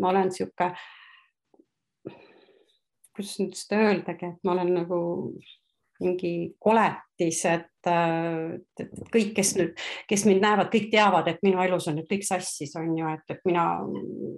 ma 0.00 0.12
olen 0.12 0.32
sihuke, 0.32 0.72
kuidas 3.12 3.34
nüüd 3.42 3.58
seda 3.58 3.82
öeldagi, 3.90 4.32
et 4.32 4.46
ma 4.46 4.56
olen 4.56 4.72
nagu 4.80 5.02
mingi 6.02 6.32
koletis, 6.62 7.40
et, 7.48 7.88
et 7.88 8.92
kõik, 9.14 9.32
kes 9.36 9.54
nüüd, 9.58 9.72
kes 10.10 10.26
mind 10.28 10.44
näevad, 10.44 10.70
kõik 10.72 10.90
teavad, 10.92 11.30
et 11.30 11.42
minu 11.46 11.62
elus 11.64 11.88
on 11.90 11.98
nüüd 11.98 12.08
kõik 12.10 12.26
sassis, 12.26 12.74
on 12.78 12.92
ju, 12.98 13.08
et, 13.14 13.24
et 13.34 13.42
mina, 13.48 13.64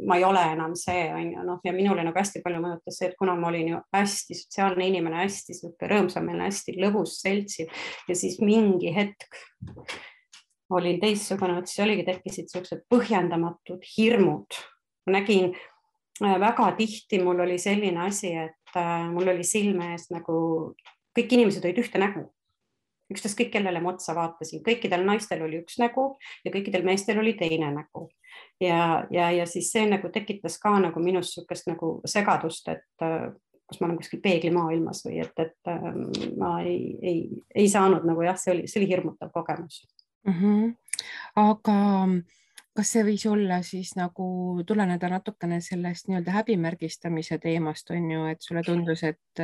ma 0.07 0.19
ei 0.21 0.27
ole 0.29 0.47
enam 0.55 0.77
see, 0.79 1.05
on 1.13 1.29
ju, 1.33 1.45
noh, 1.49 1.61
ja 1.67 1.75
minule 1.77 2.07
nagu 2.07 2.21
hästi 2.21 2.45
palju 2.45 2.63
mõjutas 2.65 3.01
see, 3.01 3.11
et 3.11 3.19
kuna 3.21 3.37
ma 3.39 3.51
olin 3.51 3.75
ju 3.75 3.83
hästi 3.97 4.39
sotsiaalne 4.45 4.89
inimene, 4.93 5.23
hästi 5.25 5.59
sihuke 5.61 5.91
rõõmsameelne, 5.91 6.49
hästi 6.49 6.79
lõbus 6.81 7.19
seltsil 7.25 7.71
ja 8.09 8.19
siis 8.19 8.41
mingi 8.45 8.93
hetk 8.95 9.31
olin 10.71 11.01
teistsugune, 11.01 11.57
vot 11.59 11.69
siis 11.69 11.85
oligi, 11.85 12.05
tekkisid 12.07 12.51
siuksed 12.53 12.85
põhjendamatud 12.93 13.85
hirmud. 13.97 14.61
ma 15.07 15.19
nägin 15.19 15.53
äh, 16.25 16.39
väga 16.41 16.71
tihti, 16.79 17.21
mul 17.23 17.41
oli 17.45 17.59
selline 17.59 18.07
asi, 18.07 18.33
et 18.33 18.77
äh, 18.77 19.11
mul 19.13 19.29
oli 19.29 19.45
silme 19.45 19.93
ees 19.93 20.09
nagu 20.11 20.75
kõik 21.17 21.37
inimesed 21.37 21.65
olid 21.65 21.83
ühte 21.85 22.01
nägu. 22.01 22.31
ükstaskõik, 23.13 23.51
kellele 23.53 23.83
ma 23.85 23.93
otsa 23.93 24.15
vaatasin, 24.17 24.63
kõikidel 24.65 25.03
naistel 25.05 25.43
oli 25.45 25.59
üks 25.61 25.77
nägu 25.79 26.15
ja 26.45 26.51
kõikidel 26.51 26.87
meestel 26.87 27.19
oli 27.21 27.35
teine 27.39 27.71
nägu. 27.75 28.09
ja, 28.61 29.07
ja, 29.11 29.31
ja 29.31 29.47
siis 29.47 29.71
see 29.73 29.87
nagu 29.89 30.09
tekitas 30.09 30.59
ka 30.59 30.79
nagu 30.81 31.01
minus 31.01 31.35
niisugust 31.35 31.69
nagu 31.69 32.01
segadust, 32.05 32.69
et 32.69 33.03
äh, 33.03 33.33
kas 33.69 33.81
ma 33.81 33.87
olen 33.89 33.99
kuskil 33.99 34.21
peeglimaailmas 34.25 35.05
või 35.07 35.21
et, 35.25 35.37
et 35.39 35.71
äh, 35.71 35.91
ma 36.39 36.61
ei, 36.63 36.97
ei, 37.03 37.43
ei 37.55 37.69
saanud 37.69 38.05
nagu 38.09 38.25
jah, 38.25 38.39
see 38.41 38.55
oli, 38.57 38.67
see 38.69 38.81
oli 38.83 38.91
hirmutav 38.91 39.31
kogemus 39.33 39.85
mm. 40.27 40.33
-hmm. 40.41 40.73
aga 41.37 41.77
kas 42.75 42.91
see 42.95 43.05
võis 43.07 43.25
olla 43.31 43.61
siis 43.63 43.95
nagu 43.99 44.27
tuleneda 44.67 45.09
natukene 45.13 45.61
sellest 45.65 46.09
nii-öelda 46.09 46.35
häbimärgistamise 46.35 47.39
teemast 47.43 47.91
on 47.95 48.11
ju, 48.11 48.25
et 48.33 48.43
sulle 48.43 48.65
tundus, 48.67 49.05
et, 49.07 49.43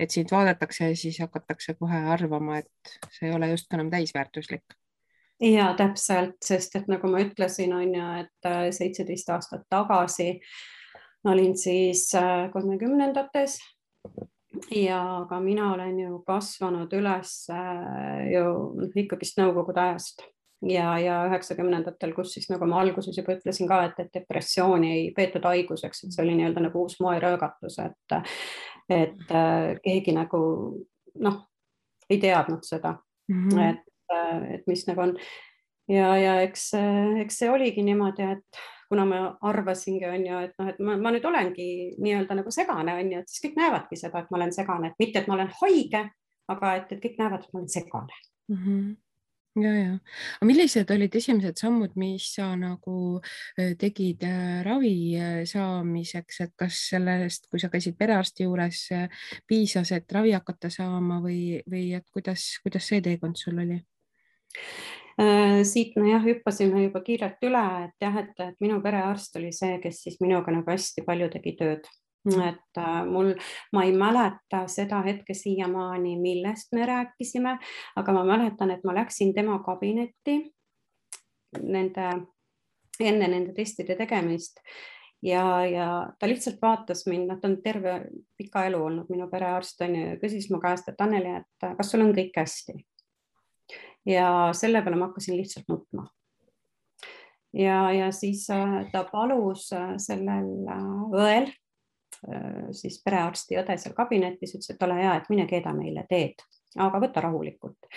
et 0.00 0.10
sind 0.10 0.32
vaadatakse 0.32 0.88
ja 0.88 0.96
siis 0.96 1.18
hakatakse 1.20 1.74
kohe 1.78 1.98
arvama, 2.14 2.60
et 2.62 2.94
see 3.12 3.28
ei 3.28 3.34
ole 3.36 3.50
justkui 3.52 3.76
enam 3.78 3.90
täisväärtuslik? 3.92 4.76
ja 5.40 5.70
täpselt, 5.76 6.36
sest 6.44 6.76
et 6.76 6.88
nagu 6.92 7.08
ma 7.08 7.22
ütlesin, 7.24 7.72
on 7.72 7.94
ju, 7.94 8.08
et 8.24 8.48
äh, 8.48 8.66
seitseteist 8.76 9.30
aastat 9.32 9.62
tagasi 9.72 10.34
olin 11.24 11.56
siis 11.58 12.10
äh, 12.14 12.50
kolmekümnendates 12.52 13.58
ja 14.74 15.00
ka 15.28 15.40
mina 15.40 15.72
olen 15.74 15.98
ju 16.00 16.18
kasvanud 16.26 16.92
üles 16.96 17.32
äh, 17.52 18.28
ju 18.34 18.44
ikkagist 19.04 19.40
nõukogude 19.40 19.80
ajast 19.88 20.24
ja, 20.62 20.98
ja 20.98 21.18
üheksakümnendatel, 21.28 22.12
kus 22.16 22.34
siis 22.34 22.48
nagu 22.52 22.66
ma 22.68 22.80
alguses 22.82 23.16
juba 23.16 23.36
ütlesin 23.36 23.68
ka, 23.70 23.82
et, 23.88 24.00
et 24.02 24.10
depressiooni 24.20 24.92
ei 24.96 25.04
peetud 25.16 25.46
haiguseks, 25.48 26.04
et 26.04 26.16
see 26.16 26.24
oli 26.24 26.36
nii-öelda 26.38 26.64
nagu 26.66 26.84
uus 26.84 26.98
moerõõgatus, 27.02 27.78
et, 27.84 28.16
et 28.92 29.32
äh, 29.36 29.76
keegi 29.84 30.16
nagu 30.16 30.42
noh, 31.24 31.38
ei 32.10 32.20
teadnud 32.20 32.66
seda. 32.66 32.98
Mm, 33.30 33.48
-hmm. 33.48 33.70
et, 33.70 33.86
äh, 34.12 34.54
et 34.56 34.66
mis 34.66 34.86
nagu 34.88 35.06
on. 35.06 35.16
Ja, 35.90 36.14
ja 36.16 36.40
eks, 36.42 36.70
eks 37.22 37.38
see 37.38 37.50
oligi 37.50 37.82
niimoodi, 37.82 38.22
et 38.22 38.60
kuna 38.90 39.04
ma 39.06 39.20
arvasingi, 39.46 40.06
on 40.06 40.26
ju, 40.26 40.38
et 40.46 40.54
noh, 40.58 40.68
et 40.70 40.78
ma, 40.78 40.96
ma 40.98 41.10
nüüd 41.14 41.24
olengi 41.26 41.66
nii-öelda 41.98 42.36
nagu 42.38 42.50
segane, 42.54 42.94
on 42.94 43.12
ju, 43.12 43.18
et 43.22 43.30
siis 43.30 43.42
kõik 43.46 43.58
näevadki 43.58 43.98
seda, 43.98 44.22
et 44.22 44.30
ma 44.30 44.38
olen 44.38 44.52
segane, 44.54 44.90
et 44.90 45.02
mitte, 45.02 45.22
et 45.22 45.30
ma 45.30 45.34
olen 45.34 45.50
haige, 45.62 46.02
aga 46.50 46.74
et, 46.78 46.92
et 46.92 47.02
kõik 47.02 47.18
näevad, 47.18 47.46
et 47.46 47.54
ma 47.54 47.62
olen 47.62 47.70
segane. 47.70 48.20
Mm. 48.50 48.58
-hmm 48.64 48.90
ja, 49.58 49.72
ja, 49.74 49.94
aga 50.36 50.46
millised 50.46 50.90
olid 50.94 51.16
esimesed 51.18 51.58
sammud, 51.58 51.96
mis 51.98 52.28
sa 52.36 52.52
nagu 52.58 53.20
tegid 53.80 54.22
ravi 54.66 54.94
saamiseks, 55.50 56.40
et 56.46 56.54
kas 56.58 56.78
sellest, 56.92 57.48
kui 57.50 57.62
sa 57.62 57.70
käisid 57.72 57.98
perearsti 57.98 58.46
juures, 58.46 58.84
piisas, 59.50 59.90
et 59.96 60.12
ravi 60.12 60.36
hakata 60.36 60.70
saama 60.70 61.18
või, 61.24 61.58
või 61.70 61.90
et 61.98 62.06
kuidas, 62.14 62.46
kuidas 62.62 62.86
see 62.92 63.02
teekond 63.04 63.40
sul 63.40 63.58
oli? 63.64 63.80
siit 65.68 65.96
me 66.00 66.14
jah, 66.14 66.22
hüppasime 66.24 66.86
juba 66.86 67.02
kiirelt 67.04 67.42
üle, 67.44 67.64
et 67.84 68.04
jah, 68.06 68.14
et, 68.22 68.38
minu 68.62 68.78
perearst 68.80 69.36
oli 69.36 69.50
see, 69.52 69.76
kes 69.82 69.98
siis 70.06 70.16
minuga 70.22 70.54
nagu 70.54 70.70
hästi 70.70 71.04
palju 71.04 71.28
tegi 71.34 71.56
tööd. 71.58 71.90
Et 72.28 72.78
äh, 72.78 73.04
mul, 73.06 73.34
ma 73.72 73.84
ei 73.84 73.92
mäleta 73.96 74.66
seda 74.68 75.00
hetke 75.06 75.34
siiamaani, 75.34 76.16
millest 76.20 76.72
me 76.76 76.86
rääkisime, 76.86 77.56
aga 77.96 78.12
ma 78.12 78.24
mäletan, 78.28 78.70
et 78.70 78.84
ma 78.84 78.94
läksin 78.94 79.32
tema 79.34 79.58
kabinetti 79.64 80.36
nende, 81.62 82.08
enne 83.00 83.28
nende 83.28 83.54
testide 83.56 83.96
tegemist 83.96 84.60
ja, 85.24 85.64
ja 85.66 85.88
ta 86.18 86.28
lihtsalt 86.28 86.60
vaatas 86.62 87.06
mind, 87.08 87.30
noh, 87.30 87.40
ta 87.40 87.48
on 87.48 87.56
terve 87.64 87.96
pika 88.36 88.66
elu 88.68 88.84
olnud 88.84 89.08
minu 89.10 89.28
perearst 89.32 89.80
on 89.86 89.96
ju, 89.96 90.12
küsis 90.20 90.50
mu 90.52 90.60
käest, 90.60 90.92
et 90.92 91.00
Anneli, 91.00 91.40
et 91.40 91.68
kas 91.78 91.90
sul 91.90 92.04
on 92.04 92.12
kõik 92.16 92.36
hästi. 92.36 92.76
ja 94.08 94.28
selle 94.56 94.84
peale 94.84 95.00
ma 95.00 95.08
hakkasin 95.08 95.40
lihtsalt 95.40 95.72
nutma 95.72 96.06
ja, 97.56 97.80
ja 97.96 98.12
siis 98.12 98.44
äh, 98.52 98.84
ta 98.92 99.06
palus 99.08 99.72
äh, 99.72 99.96
sellel 99.96 100.52
õel 101.16 101.48
Äh, 101.48 101.59
siis 102.76 103.00
perearsti 103.04 103.58
õde 103.60 103.76
seal 103.80 103.94
kabinetis 103.96 104.54
ütles, 104.54 104.70
et 104.72 104.82
ole 104.84 104.98
hea, 105.00 105.14
et 105.16 105.28
mine 105.32 105.46
keeda 105.48 105.72
meile 105.76 106.04
teed, 106.08 106.42
aga 106.76 107.00
võta 107.02 107.24
rahulikult. 107.24 107.88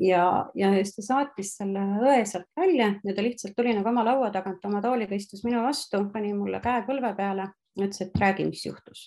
ja, 0.00 0.24
ja 0.54 0.70
siis 0.74 0.94
ta 0.96 1.06
saatis 1.06 1.54
selle 1.60 1.84
õe 2.02 2.24
sealt 2.26 2.48
välja 2.56 2.94
ja 3.04 3.14
ta 3.14 3.22
lihtsalt 3.22 3.54
tuli 3.56 3.74
nagu 3.76 3.88
oma 3.88 4.04
laua 4.04 4.30
tagant 4.34 4.64
oma 4.66 4.82
tooliga, 4.82 5.14
istus 5.14 5.44
minu 5.44 5.62
vastu, 5.62 6.02
pani 6.12 6.32
mulle 6.34 6.60
käe 6.60 6.82
põlve 6.86 7.14
peale, 7.16 7.48
ütles, 7.78 8.00
et 8.02 8.16
räägi, 8.20 8.48
mis 8.48 8.66
juhtus. 8.66 9.06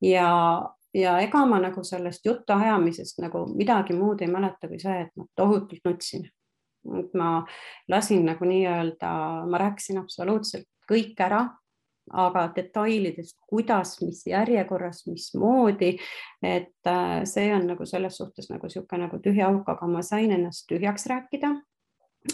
ja, 0.00 0.28
ja 0.94 1.18
ega 1.20 1.46
ma 1.46 1.60
nagu 1.60 1.84
sellest 1.84 2.26
jutuajamisest 2.26 3.20
nagu 3.24 3.46
midagi 3.54 3.96
muud 3.96 4.24
ei 4.24 4.32
mäleta 4.32 4.68
kui 4.68 4.80
see, 4.80 5.00
et 5.04 5.12
ma 5.16 5.28
tohutult 5.36 5.84
nutsin. 5.84 6.30
ma 7.14 7.44
lasin 7.88 8.24
nagu 8.26 8.44
nii-öelda, 8.44 9.10
ma 9.46 9.58
rääkisin 9.60 10.00
absoluutselt 10.00 10.66
kõik 10.90 11.20
ära 11.22 11.44
aga 12.10 12.46
detailidest, 12.56 13.36
kuidas, 13.48 13.96
mis 14.02 14.24
järjekorras, 14.26 15.04
mismoodi, 15.06 15.96
et 16.42 16.90
äh, 16.90 17.22
see 17.28 17.52
on 17.54 17.66
nagu 17.70 17.86
selles 17.86 18.16
suhtes 18.18 18.50
nagu 18.50 18.66
niisugune 18.66 19.06
nagu 19.06 19.20
tühi 19.22 19.44
auk, 19.46 19.68
aga 19.68 19.88
ma 19.88 20.02
sain 20.02 20.32
ennast 20.34 20.66
tühjaks 20.70 21.06
rääkida. 21.10 21.54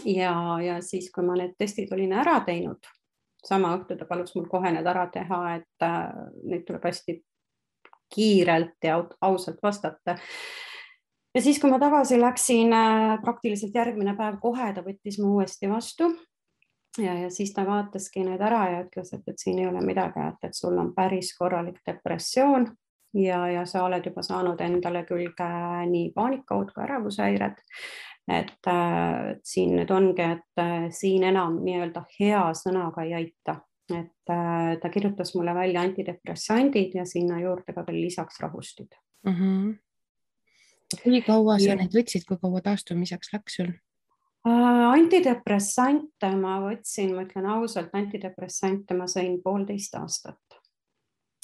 ja, 0.04 0.34
ja 0.64 0.80
siis, 0.82 1.10
kui 1.12 1.24
ma 1.24 1.36
need 1.36 1.54
testid 1.58 1.92
olin 1.92 2.12
ära 2.12 2.40
teinud, 2.46 2.88
sama 3.44 3.74
õhtu 3.76 3.96
ta 3.98 4.08
palus 4.08 4.34
mul 4.36 4.48
kohe 4.48 4.72
need 4.72 4.86
ära 4.86 5.06
teha, 5.12 5.42
et 5.56 5.84
äh, 5.84 6.08
neid 6.44 6.64
tuleb 6.66 6.84
hästi 6.84 7.20
kiirelt 8.14 8.84
ja 8.84 9.02
ausalt 9.20 9.60
vastata 9.62 10.16
ja 11.34 11.42
siis, 11.44 11.60
kui 11.60 11.70
ma 11.70 11.78
tagasi 11.78 12.20
läksin, 12.20 12.72
äh, 12.72 13.18
praktiliselt 13.22 13.76
järgmine 13.76 14.16
päev 14.16 14.40
kohe 14.42 14.72
ta 14.74 14.84
võttis 14.84 15.20
mu 15.22 15.36
uuesti 15.36 15.70
vastu 15.70 16.10
ja, 16.98 17.14
ja 17.14 17.30
siis 17.30 17.52
ta 17.54 17.64
vaataski 17.66 18.24
need 18.26 18.40
ära 18.40 18.64
ja 18.72 18.82
ütles, 18.84 19.12
et, 19.14 19.24
et 19.26 19.38
siin 19.38 19.58
ei 19.58 19.68
ole 19.68 19.80
midagi, 19.84 20.20
et, 20.28 20.50
et 20.50 20.54
sul 20.56 20.76
on 20.78 20.92
päris 20.96 21.32
korralik 21.38 21.80
depressioon 21.86 22.68
ja, 23.14 23.46
ja 23.48 23.64
sa 23.66 23.84
oled 23.86 24.04
juba 24.06 24.22
saanud 24.22 24.60
endale 24.64 25.04
külge 25.08 25.48
nii 25.90 26.10
paanikaud 26.14 26.72
kui 26.74 26.84
ärevushäired. 26.84 27.64
et 28.28 28.68
äh, 28.68 29.38
siin 29.44 29.70
nüüd 29.78 29.90
ongi, 29.90 30.22
et 30.36 30.60
äh, 30.60 30.90
siin 30.92 31.24
enam 31.24 31.62
nii-öelda 31.64 32.02
hea 32.18 32.42
sõnaga 32.52 33.06
ei 33.06 33.14
aita, 33.16 33.54
et 33.88 34.32
äh, 34.34 34.74
ta 34.82 34.90
kirjutas 34.92 35.32
mulle 35.34 35.54
välja 35.56 35.80
antidepressandid 35.80 36.98
ja 36.98 37.06
sinna 37.08 37.40
juurde 37.40 37.72
ka 37.72 37.86
veel 37.86 38.02
lisaks 38.04 38.40
rahustid 38.40 38.92
mm. 39.24 39.32
-hmm. 39.32 39.76
kui 41.02 41.22
kaua 41.22 41.58
sa 41.58 41.70
ja. 41.70 41.76
neid 41.76 41.96
võtsid, 41.96 42.28
kui 42.28 42.36
kaua 42.36 42.60
taastumiseks 42.60 43.32
läks 43.32 43.56
sul? 43.56 43.72
Äh, 44.48 44.84
antidepressante 44.94 46.28
ma 46.38 46.58
võtsin, 46.62 47.10
ma 47.16 47.24
ütlen 47.26 47.48
ausalt, 47.52 47.90
antidepressante 47.96 48.96
ma 48.96 49.08
sõin 49.10 49.40
poolteist 49.44 49.96
aastat. 49.98 50.38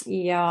Ja 0.06 0.44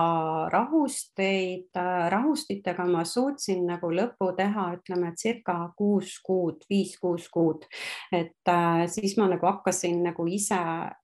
rahusteid, 0.51 1.69
äh, 1.77 2.09
rahustitega 2.11 2.85
ma 2.89 3.03
suutsin 3.05 3.63
nagu 3.69 3.89
lõpu 3.93 4.31
teha, 4.37 4.67
ütleme 4.77 5.13
circa 5.19 5.55
kuus 5.77 6.17
kuud, 6.25 6.65
viis-kuus 6.69 7.29
kuud, 7.33 7.65
et 8.11 8.51
äh, 8.51 8.85
siis 8.91 9.15
ma 9.17 9.29
nagu 9.31 9.49
hakkasin 9.49 10.01
nagu 10.09 10.25
ise 10.27 10.59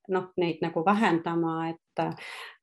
noh, 0.10 0.30
neid 0.42 0.62
nagu 0.66 0.84
vähendama, 0.86 1.56
et, 1.72 2.06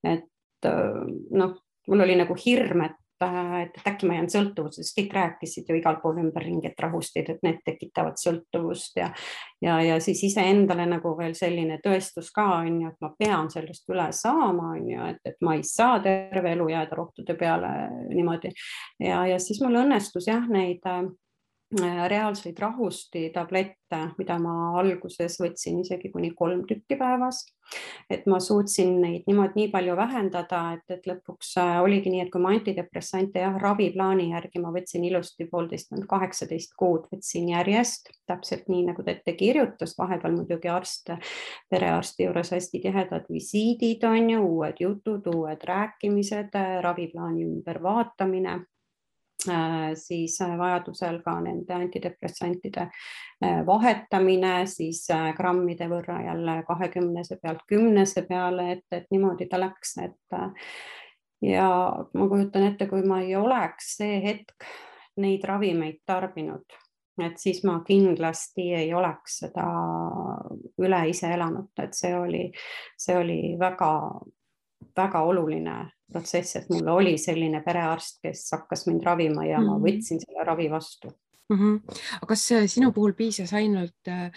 et 0.05 0.71
äh, 0.71 1.03
noh, 1.39 1.59
mul 1.89 2.07
oli 2.07 2.19
nagu 2.19 2.39
hirm, 2.45 2.87
et 2.91 2.99
et, 3.25 3.77
et 3.79 3.89
äkki 3.91 4.09
ma 4.09 4.19
jään 4.19 4.31
sõltuvusest, 4.33 4.95
kõik 4.99 5.15
rääkisid 5.17 5.69
ju 5.71 5.77
igal 5.79 6.01
pool 6.03 6.21
ümberringi, 6.23 6.71
et 6.71 6.81
rahustid, 6.83 7.31
et 7.33 7.45
need 7.47 7.61
tekitavad 7.67 8.19
sõltuvust 8.21 8.99
ja, 9.01 9.11
ja, 9.65 9.79
ja 9.85 10.01
siis 10.05 10.23
iseendale 10.31 10.87
nagu 10.89 11.15
veel 11.19 11.37
selline 11.39 11.81
tõestus 11.85 12.33
ka 12.35 12.47
on 12.63 12.81
ju, 12.83 12.93
et 12.93 13.05
ma 13.05 13.13
pean 13.19 13.51
sellest 13.53 13.89
üle 13.93 14.09
saama, 14.17 14.73
on 14.77 14.91
ju, 14.91 15.11
et, 15.13 15.23
et 15.29 15.39
ma 15.45 15.57
ei 15.57 15.65
saa 15.67 16.01
terve 16.05 16.57
elu 16.57 16.69
jääda 16.73 16.99
rohtude 16.99 17.37
peale 17.39 17.73
niimoodi. 18.13 18.53
ja, 19.01 19.25
ja 19.27 19.39
siis 19.43 19.61
mul 19.65 19.83
õnnestus 19.85 20.29
jah, 20.31 20.45
neid 20.49 20.85
Äh, 20.87 21.09
reaalseid 22.09 22.59
rahustitablette, 22.59 23.99
mida 24.19 24.37
ma 24.39 24.53
alguses 24.79 25.35
võtsin 25.41 25.81
isegi 25.83 26.13
kuni 26.13 26.31
kolm 26.39 26.63
tükki 26.67 26.97
päevas. 26.99 27.45
et 28.11 28.27
ma 28.31 28.39
suutsin 28.39 29.01
neid 29.03 29.25
niimoodi 29.27 29.59
nii 29.59 29.71
palju 29.73 29.97
vähendada, 29.99 30.61
et, 30.77 30.85
et 30.95 31.07
lõpuks 31.11 31.57
äh, 31.59 31.81
oligi 31.83 32.13
nii, 32.13 32.21
et 32.23 32.31
kui 32.31 32.39
ma 32.41 32.53
antidepressante 32.55 33.43
jah, 33.43 33.57
raviplaani 33.59 34.29
järgi 34.31 34.63
ma 34.63 34.71
võtsin 34.71 35.03
ilusti 35.09 35.49
poolteist, 35.51 35.91
kaheksateist 36.09 36.77
kuud 36.79 37.09
võtsin 37.11 37.51
järjest, 37.51 38.13
täpselt 38.31 38.71
nii 38.71 38.85
nagu 38.87 39.03
ta 39.03 39.17
ette 39.17 39.35
kirjutas, 39.35 39.97
vahepeal 39.99 40.37
muidugi 40.37 40.71
arst, 40.71 41.11
perearsti 41.69 42.29
juures 42.29 42.55
hästi 42.55 42.85
tihedad 42.87 43.27
visiidid 43.27 44.07
on 44.07 44.31
ju, 44.31 44.47
uued 44.47 44.87
jutud, 44.87 45.27
uued 45.35 45.67
rääkimised, 45.67 46.55
raviplaani 46.87 47.51
ümbervaatamine 47.51 48.61
Äh, 48.61 48.76
siis 49.95 50.41
äh, 50.41 50.59
vajadusel 50.59 51.21
ka 51.25 51.37
nende 51.41 51.75
antidepressantide 51.75 52.87
äh, 52.87 53.61
vahetamine, 53.67 54.67
siis 54.67 55.07
grammide 55.37 55.89
võrra 55.89 56.23
jälle 56.25 56.63
kahekümnese 56.69 57.39
pealt 57.43 57.63
kümnese 57.69 58.25
peale, 58.29 58.71
et, 58.73 58.87
et 58.91 59.07
niimoodi 59.11 59.49
ta 59.51 59.61
läks, 59.61 59.97
et 60.03 60.39
ja 61.45 61.69
ma 62.15 62.29
kujutan 62.29 62.71
ette, 62.71 62.89
kui 62.89 63.05
ma 63.07 63.21
ei 63.23 63.37
oleks 63.37 63.97
see 64.01 64.19
hetk 64.25 64.67
neid 65.21 65.45
ravimeid 65.45 66.03
tarbinud, 66.07 66.77
et 67.23 67.39
siis 67.41 67.63
ma 67.65 67.79
kindlasti 67.87 68.71
ei 68.77 68.95
oleks 68.95 69.41
seda 69.45 69.67
üle 70.83 71.03
ise 71.11 71.31
elanud, 71.33 71.71
et 71.83 71.97
see 71.97 72.13
oli, 72.17 72.49
see 72.99 73.17
oli 73.17 73.41
väga 73.61 73.91
väga 74.97 75.23
oluline 75.23 75.77
protsess, 76.13 76.57
et 76.57 76.69
mul 76.71 76.89
oli 76.89 77.17
selline 77.19 77.63
perearst, 77.65 78.21
kes 78.23 78.47
hakkas 78.53 78.87
mind 78.87 79.03
ravima 79.05 79.45
ja 79.45 79.59
mm 79.59 79.65
-hmm. 79.65 79.71
ma 79.71 79.79
mhm. 79.79 79.87
võtsin 79.87 80.21
selle 80.23 80.45
ravi 80.45 80.71
vastu 80.71 81.11
mm. 81.49 81.59
-hmm. 81.59 81.97
aga 82.17 82.27
kas 82.27 82.53
äh, 82.53 82.67
sinu 82.67 82.93
puhul 82.93 83.15
piisas 83.15 83.53
ainult 83.53 84.09
äh, 84.09 84.31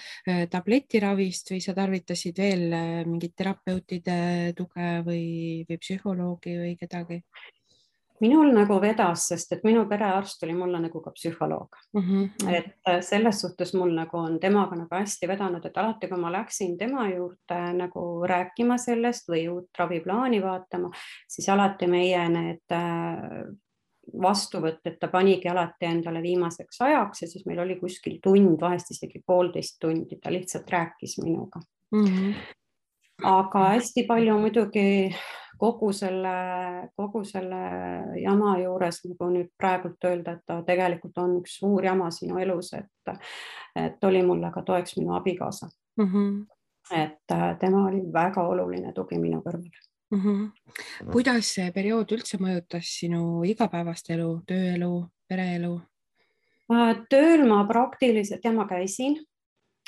tabletiravist 0.49 1.51
või 1.51 1.61
sa 1.61 1.73
tarvitasid 1.73 2.37
veel 2.37 2.73
äh, 2.73 3.05
mingit 3.05 3.35
terapeutide 3.35 4.53
tuge 4.57 4.89
või, 5.05 5.65
või 5.69 5.77
psühholoogi 5.77 6.57
või 6.63 6.75
kedagi? 6.79 7.21
Minul 8.21 8.51
nagu 8.53 8.79
vedas, 8.81 9.27
sest 9.31 9.53
et 9.55 9.63
minu 9.63 9.85
perearst 9.89 10.43
oli 10.43 10.55
mulle 10.57 10.81
nagu 10.83 11.01
ka 11.01 11.11
psühholoog 11.15 11.77
mm. 11.93 12.01
-hmm. 12.01 12.53
et 12.55 12.89
äh, 12.89 13.01
selles 13.01 13.41
suhtes 13.41 13.73
mul 13.73 13.93
nagu 13.95 14.17
on 14.17 14.39
temaga 14.39 14.75
nagu 14.75 14.95
hästi 14.95 15.27
vedanud, 15.27 15.65
et 15.65 15.77
alati, 15.77 16.07
kui 16.07 16.19
ma 16.19 16.31
läksin 16.31 16.77
tema 16.77 17.09
juurde 17.09 17.61
nagu 17.73 18.03
rääkima 18.27 18.77
sellest 18.77 19.29
või 19.29 19.47
uut 19.49 19.69
raviplaani 19.79 20.41
vaatama, 20.41 20.91
siis 21.27 21.49
alati 21.49 21.87
meie 21.87 22.29
need 22.29 22.71
äh, 22.71 23.49
vastuvõtted 24.21 24.97
ta 24.99 25.07
panigi 25.07 25.49
alati 25.49 25.85
endale 25.85 26.21
viimaseks 26.21 26.81
ajaks 26.81 27.21
ja 27.21 27.27
siis 27.27 27.45
meil 27.45 27.59
oli 27.59 27.79
kuskil 27.79 28.19
tund, 28.23 28.57
vahest 28.61 28.91
isegi 28.91 29.21
poolteist 29.25 29.77
tundi, 29.81 30.19
ta 30.21 30.31
lihtsalt 30.33 30.69
rääkis 30.69 31.17
minuga 31.23 31.61
mm. 31.91 32.05
-hmm. 32.05 32.33
aga 33.23 33.65
hästi 33.73 34.03
palju 34.07 34.39
muidugi 34.39 35.15
kogu 35.59 35.91
selle, 35.93 36.35
kogu 36.95 37.23
selle 37.27 37.59
jama 38.21 38.55
juures 38.61 39.01
nagu 39.09 39.29
nüüd 39.33 39.51
praegult 39.59 40.07
öelda, 40.07 40.37
et 40.37 40.45
ta 40.47 40.61
tegelikult 40.67 41.17
on 41.19 41.35
üks 41.41 41.57
suur 41.59 41.83
jama 41.83 42.09
sinu 42.15 42.39
elus, 42.39 42.71
et, 42.77 43.13
et 43.75 44.09
oli 44.09 44.23
mulle 44.25 44.51
ka 44.55 44.63
toeks 44.67 44.97
minu 44.97 45.15
abikaasa 45.17 45.69
mm. 45.99 46.07
-hmm. 46.07 46.45
et 47.03 47.35
äh, 47.35 47.57
tema 47.59 47.85
oli 47.87 48.01
väga 48.13 48.47
oluline 48.47 48.93
tugi 48.93 49.19
minu 49.19 49.41
kõrval 49.45 49.69
mm. 50.11 50.21
-hmm. 50.23 51.11
kuidas 51.11 51.53
see 51.55 51.71
periood 51.71 52.11
üldse 52.11 52.37
mõjutas 52.37 52.95
sinu 52.99 53.43
igapäevast 53.43 54.09
elu, 54.09 54.41
tööelu, 54.47 55.07
pereelu? 55.27 55.81
Äh, 56.71 56.95
tööl 57.09 57.47
ma 57.47 57.65
praktiliselt 57.67 58.45
ja 58.45 58.51
ma 58.51 58.67
käisin 58.67 59.19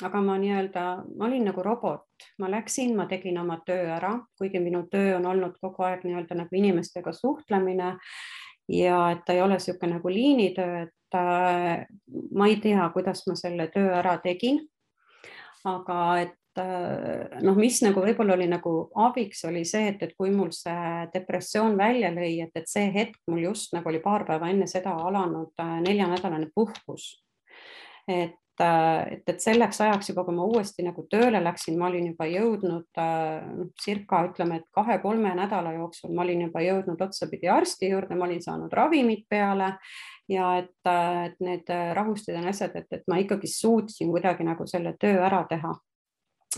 aga 0.06 0.22
ma 0.22 0.36
nii-öelda, 0.40 0.84
ma 1.18 1.26
olin 1.28 1.44
nagu 1.50 1.62
robot, 1.64 2.06
ma 2.38 2.50
läksin, 2.50 2.94
ma 2.96 3.06
tegin 3.10 3.38
oma 3.40 3.58
töö 3.66 3.86
ära, 3.96 4.12
kuigi 4.38 4.60
minu 4.62 4.84
töö 4.90 5.16
on 5.16 5.26
olnud 5.26 5.56
kogu 5.60 5.86
aeg 5.86 6.04
nii-öelda 6.06 6.38
nagu 6.42 6.58
inimestega 6.58 7.12
suhtlemine 7.16 7.96
ja 8.72 8.98
et 9.12 9.24
ta 9.26 9.34
ei 9.36 9.42
ole 9.42 9.58
niisugune 9.58 9.96
nagu 9.96 10.12
liinitöö, 10.12 10.84
et 10.86 11.18
äh, 11.18 11.86
ma 12.34 12.46
ei 12.50 12.60
tea, 12.62 12.90
kuidas 12.94 13.26
ma 13.26 13.36
selle 13.38 13.68
töö 13.72 13.90
ära 13.98 14.18
tegin. 14.22 14.62
aga 15.64 15.98
et 16.18 16.58
äh, 16.58 17.40
noh, 17.42 17.54
mis 17.58 17.82
nagu 17.84 18.02
võib-olla 18.02 18.34
oli 18.34 18.48
nagu 18.50 18.72
abiks, 18.98 19.44
oli 19.46 19.64
see, 19.64 19.92
et, 19.92 20.02
et 20.02 20.14
kui 20.18 20.30
mul 20.34 20.50
see 20.54 21.08
depressioon 21.14 21.76
välja 21.78 22.10
lõi, 22.14 22.40
et, 22.42 22.54
et 22.58 22.68
see 22.68 22.88
hetk 22.94 23.18
mul 23.30 23.44
just 23.46 23.74
nagu 23.76 23.88
oli 23.88 24.02
paar 24.02 24.26
päeva 24.26 24.50
enne 24.50 24.66
seda 24.66 24.94
alanud 25.08 25.52
äh, 25.62 25.76
neljanädalane 25.86 26.50
puhkus 26.54 27.12
et 28.08 28.34
et, 28.60 29.22
et 29.28 29.40
selleks 29.40 29.80
ajaks 29.80 30.10
juba, 30.10 30.24
kui 30.26 30.36
ma 30.36 30.44
uuesti 30.44 30.84
nagu 30.84 31.04
tööle 31.10 31.40
läksin, 31.42 31.78
ma 31.80 31.88
olin 31.88 32.10
juba 32.10 32.26
jõudnud 32.28 33.00
äh, 33.00 33.46
circa 33.80 34.22
ütleme, 34.28 34.60
et 34.60 34.66
kahe-kolme 34.76 35.32
nädala 35.38 35.72
jooksul 35.78 36.12
ma 36.14 36.24
olin 36.26 36.44
juba 36.46 36.60
jõudnud 36.64 37.00
otsapidi 37.00 37.48
arsti 37.48 37.92
juurde, 37.92 38.16
ma 38.18 38.26
olin 38.28 38.42
saanud 38.44 38.72
ravimid 38.72 39.24
peale 39.30 39.72
ja 40.30 40.56
et, 40.60 40.74
äh, 40.86 41.24
et 41.30 41.40
need 41.40 41.72
rahustid 41.96 42.36
ja 42.36 42.44
asjad, 42.52 42.76
et, 42.76 42.88
et 42.92 43.06
ma 43.08 43.20
ikkagi 43.22 43.48
suutsin 43.48 44.12
kuidagi 44.12 44.44
nagu 44.46 44.66
selle 44.68 44.96
töö 45.00 45.22
ära 45.24 45.44
teha. 45.48 45.72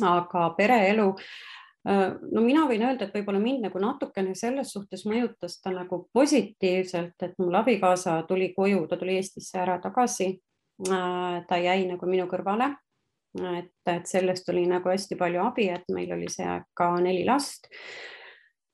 aga 0.02 0.48
pereelu 0.56 1.12
äh, 1.86 2.08
no 2.32 2.40
mina 2.42 2.64
võin 2.66 2.82
öelda, 2.82 3.06
et 3.06 3.14
võib-olla 3.14 3.38
mind 3.38 3.68
nagu 3.68 3.78
natukene 3.78 4.34
selles 4.34 4.72
suhtes 4.74 5.06
mõjutas 5.06 5.60
ta 5.62 5.70
nagu 5.70 6.08
positiivselt, 6.12 7.14
et 7.22 7.38
mul 7.38 7.54
abikaasa 7.54 8.24
tuli 8.26 8.50
koju, 8.56 8.88
ta 8.88 8.98
tuli 8.98 9.20
Eestisse 9.20 9.62
ära 9.62 9.78
tagasi 9.78 10.32
Äh, 10.34 10.53
ta 11.48 11.58
jäi 11.60 11.84
nagu 11.86 12.06
minu 12.06 12.26
kõrvale. 12.30 12.74
et, 13.58 13.72
et 13.90 14.06
sellest 14.06 14.48
oli 14.48 14.66
nagu 14.70 14.88
hästi 14.88 15.16
palju 15.18 15.40
abi, 15.42 15.68
et 15.74 15.88
meil 15.90 16.12
oli 16.14 16.28
see 16.30 16.46
aeg 16.46 16.66
ka 16.74 16.94
neli 17.00 17.24
last. 17.24 17.68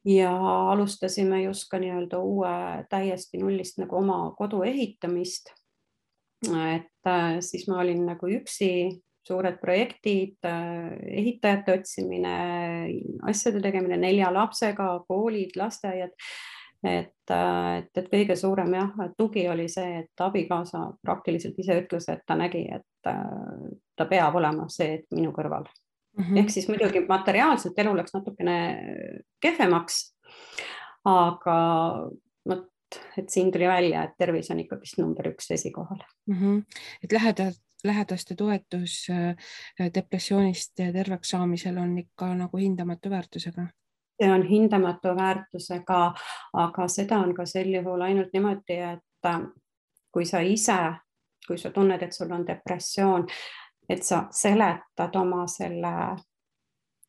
ja 0.05 0.33
alustasime 0.73 1.43
just 1.43 1.69
ka 1.71 1.79
nii-öelda 1.79 2.19
uue 2.19 2.85
täiesti 2.89 3.39
nullist 3.39 3.79
nagu 3.79 3.97
oma 3.97 4.33
kodu 4.39 4.63
ehitamist. 4.63 5.53
et 6.49 7.07
äh, 7.07 7.41
siis 7.41 7.69
ma 7.69 7.81
olin 7.81 8.07
nagu 8.07 8.27
üksi 8.27 9.01
suured 9.29 9.59
projektid, 9.61 10.39
ehitajate 10.43 11.75
otsimine, 11.79 12.37
asjade 13.29 13.61
tegemine 13.63 13.99
nelja 14.01 14.33
lapsega, 14.33 14.89
koolid, 15.07 15.53
lasteaiad 15.61 16.15
et, 16.85 17.33
et, 17.79 17.91
et 17.97 18.09
kõige 18.09 18.37
suurem 18.37 18.73
jah, 18.75 19.05
tugi 19.19 19.45
oli 19.49 19.69
see, 19.69 20.01
et 20.05 20.25
abikaasa 20.25 20.87
praktiliselt 21.03 21.59
ise 21.61 21.77
ütles, 21.83 22.09
et 22.09 22.25
ta 22.27 22.37
nägi, 22.39 22.65
et 22.73 22.87
ta 23.05 24.07
peab 24.09 24.37
olema 24.41 24.69
see, 24.73 25.03
minu 25.15 25.33
kõrval 25.37 25.67
mm. 25.67 26.25
-hmm. 26.25 26.39
ehk 26.43 26.51
siis 26.51 26.69
muidugi 26.69 27.05
materiaalselt 27.09 27.79
elu 27.79 27.97
läks 27.97 28.15
natukene 28.15 28.59
kehvemaks. 29.41 30.17
aga 31.05 31.57
vot, 32.49 32.69
et 33.19 33.31
siin 33.31 33.53
tuli 33.53 33.69
välja, 33.69 34.05
et 34.05 34.15
tervis 34.19 34.51
on 34.51 34.61
ikkagist 34.61 34.99
number 34.99 35.29
üks 35.33 35.51
esikohal 35.51 36.01
mm. 36.27 36.35
-hmm. 36.35 36.63
et 37.05 37.13
lähedal, 37.13 37.53
lähedaste 37.85 38.35
toetus 38.35 39.07
depressioonist 39.95 40.73
terveks 40.77 41.31
saamisel 41.31 41.79
on 41.79 41.99
ikka 41.99 42.35
nagu 42.35 42.57
hindamatu 42.57 43.11
väärtusega 43.11 43.67
on 44.29 44.43
hindamatu 44.43 45.15
väärtusega, 45.17 46.01
aga 46.53 46.89
seda 46.89 47.19
on 47.19 47.35
ka 47.35 47.47
sel 47.47 47.73
juhul 47.75 48.03
ainult 48.05 48.33
niimoodi, 48.33 48.77
et 48.93 49.27
äh, 49.27 49.41
kui 50.13 50.25
sa 50.27 50.41
ise, 50.41 50.79
kui 51.47 51.59
sa 51.59 51.71
tunned, 51.71 52.03
et 52.03 52.13
sul 52.13 52.33
on 52.33 52.47
depressioon, 52.47 53.27
et 53.89 54.03
sa 54.05 54.27
seletad 54.31 55.17
oma 55.17 55.47
selle 55.51 55.95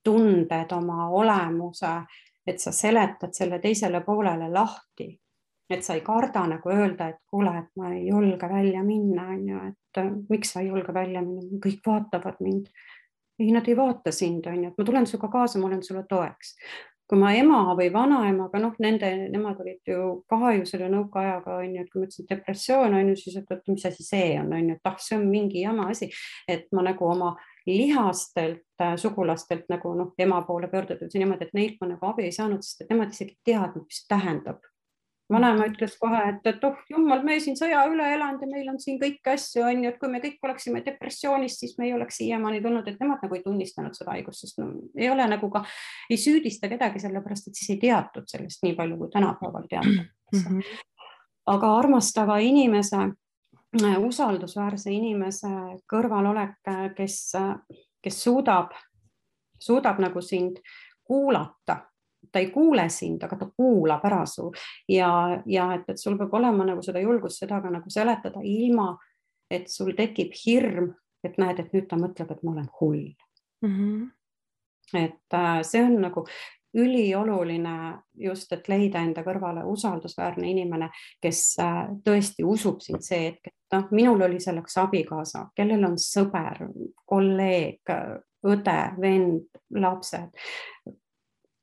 tunded, 0.03 0.71
oma 0.73 1.09
olemuse, 1.09 1.91
et 2.47 2.59
sa 2.59 2.71
seletad 2.73 3.33
selle 3.37 3.59
teisele 3.61 4.01
poolele 4.05 4.49
lahti, 4.49 5.11
et 5.69 5.83
sa 5.85 5.95
ei 5.95 6.01
karda 6.05 6.45
nagu 6.49 6.71
öelda, 6.73 7.11
et 7.11 7.19
kuule, 7.29 7.51
et 7.59 7.69
ma 7.79 7.93
ei 7.93 8.07
julge 8.07 8.49
välja 8.49 8.83
minna, 8.83 9.27
on 9.35 9.43
ju, 9.49 9.59
et 9.71 10.01
äh, 10.01 10.09
miks 10.29 10.53
sa 10.53 10.63
ei 10.63 10.71
julge 10.71 10.93
välja 10.93 11.21
minna, 11.21 11.59
kõik 11.63 11.85
vaatavad 11.85 12.41
mind. 12.43 12.71
Ei, 13.39 13.49
nad 13.55 13.65
ei 13.67 13.77
vaata 13.77 14.11
sind, 14.13 14.45
on 14.45 14.65
ju, 14.65 14.71
et 14.71 14.77
ma 14.77 14.85
tulen 14.85 15.07
sinuga 15.09 15.31
kaasa, 15.33 15.59
ma 15.59 15.69
olen 15.69 15.83
sulle 15.83 16.03
toeks 16.09 16.57
kui 17.11 17.19
ma 17.19 17.33
ema 17.35 17.73
või 17.75 17.89
vanaemaga, 17.91 18.59
noh, 18.63 18.75
nende, 18.79 19.09
nemad 19.33 19.59
olid 19.59 19.89
ju 19.91 20.03
ka 20.31 20.53
ju 20.55 20.63
selle 20.69 20.87
nõukaajaga 20.93 21.57
on 21.59 21.75
ju, 21.75 21.83
et 21.83 21.89
kui 21.91 21.99
ma 21.99 22.07
ütlesin 22.07 22.29
depressioon 22.29 22.95
on 22.95 23.09
ju, 23.11 23.17
siis 23.19 23.35
et 23.41 23.51
oota, 23.51 23.73
mis 23.73 23.83
asi 23.89 24.05
see 24.07 24.29
on, 24.39 24.53
on 24.55 24.69
ju, 24.71 24.77
et 24.79 24.87
ah, 24.87 24.95
see 25.03 25.17
on 25.17 25.25
mingi 25.27 25.65
jama 25.65 25.89
asi, 25.91 26.07
et 26.47 26.69
ma 26.71 26.85
nagu 26.87 27.09
oma 27.11 27.33
lihastelt 27.67 28.63
äh, 28.79 28.95
sugulastelt 28.95 29.67
nagu 29.69 29.91
noh, 29.99 30.13
ema 30.23 30.39
poole 30.47 30.71
pöörduda 30.71 31.11
niimoodi, 31.11 31.49
et 31.49 31.57
neilt 31.57 31.83
ma 31.83 31.91
nagu 31.91 32.13
abi 32.13 32.29
ei 32.29 32.35
saanud, 32.35 32.63
sest 32.63 32.85
et 32.85 32.95
nemad 32.95 33.11
isegi 33.11 33.35
teadnud, 33.43 33.89
mis 33.91 34.05
tähendab 34.07 34.63
vanaema 35.31 35.67
ütles 35.69 35.95
kohe, 35.99 36.19
et, 36.29 36.45
et 36.49 36.63
oh 36.67 36.77
jumal, 36.89 37.23
me 37.25 37.37
siin 37.43 37.57
sõja 37.59 37.81
üle 37.89 38.05
elanud 38.15 38.43
ja 38.43 38.49
meil 38.49 38.69
on 38.71 38.79
siin 38.81 38.99
kõiki 39.01 39.33
asju, 39.33 39.63
on 39.67 39.85
ju, 39.85 39.91
et 39.91 39.99
kui 40.01 40.11
me 40.11 40.21
kõik 40.23 40.43
oleksime 40.47 40.83
depressioonis, 40.85 41.57
siis 41.61 41.77
me 41.79 41.87
ei 41.87 41.95
oleks 41.95 42.19
siiamaani 42.21 42.61
tulnud, 42.63 42.87
et 42.87 42.99
nemad 43.01 43.23
nagu 43.23 43.37
ei 43.37 43.43
tunnistanud 43.45 43.97
seda 43.97 44.15
haigust, 44.15 44.45
sest 44.45 44.61
no, 44.61 44.69
ei 44.97 45.09
ole 45.11 45.27
nagu 45.31 45.49
ka, 45.53 45.63
ei 46.09 46.19
süüdista 46.21 46.69
kedagi, 46.71 47.01
sellepärast 47.03 47.51
et 47.51 47.59
siis 47.59 47.73
ei 47.75 47.81
teatud 47.81 48.27
sellest 48.31 48.65
nii 48.65 48.75
palju, 48.77 48.99
kui 48.99 49.11
tänapäeval 49.13 49.67
teatakse 49.71 50.05
mm. 50.33 50.45
-hmm. 50.45 50.79
aga 51.55 51.73
armastava 51.77 52.37
inimese, 52.43 53.09
usaldusväärse 54.07 54.91
inimese 54.91 55.51
kõrvalolek, 55.91 56.59
kes, 56.97 57.19
kes 58.03 58.23
suudab, 58.23 58.75
suudab 59.59 59.99
nagu 60.03 60.21
sind 60.21 60.59
kuulata 61.03 61.90
ta 62.31 62.39
ei 62.39 62.49
kuule 62.51 62.87
sind, 62.89 63.23
aga 63.23 63.37
ta 63.37 63.49
kuulab 63.57 64.05
ära 64.07 64.23
su 64.29 64.49
ja, 64.89 65.11
ja 65.45 65.67
et, 65.75 65.89
et 65.91 65.99
sul 65.99 66.17
peab 66.19 66.33
olema 66.39 66.65
nagu 66.67 66.83
seda 66.85 67.03
julgust 67.03 67.43
seda 67.43 67.61
ka 67.61 67.71
nagu 67.73 67.91
seletada 67.91 68.43
ilma, 68.43 68.93
et 69.51 69.69
sul 69.71 69.93
tekib 69.97 70.33
hirm, 70.45 70.93
et 71.23 71.37
näed, 71.41 71.59
et 71.59 71.75
nüüd 71.75 71.89
ta 71.89 71.99
mõtleb, 71.99 72.31
et 72.31 72.41
ma 72.43 72.55
olen 72.55 72.71
hull 72.79 73.05
mm. 73.65 73.75
-hmm. 73.75 74.09
et 75.05 75.37
äh, 75.37 75.61
see 75.67 75.83
on 75.83 76.01
nagu 76.01 76.25
ülioluline 76.73 77.99
just, 78.15 78.51
et 78.53 78.67
leida 78.71 79.01
enda 79.03 79.23
kõrvale 79.23 79.63
usaldusväärne 79.67 80.47
inimene, 80.49 80.89
kes 81.21 81.41
äh, 81.59 81.81
tõesti 82.05 82.45
usub 82.47 82.79
sind 82.81 83.03
see 83.03 83.25
hetk, 83.25 83.51
et 83.51 83.75
noh, 83.75 83.87
minul 83.91 84.23
oli 84.27 84.39
selleks 84.39 84.77
abikaasa, 84.77 85.49
kellel 85.55 85.83
on 85.83 85.97
sõber, 85.99 86.63
kolleeg, 87.05 87.93
õde, 88.47 88.79
vend, 89.01 89.59
lapsed, 89.75 90.31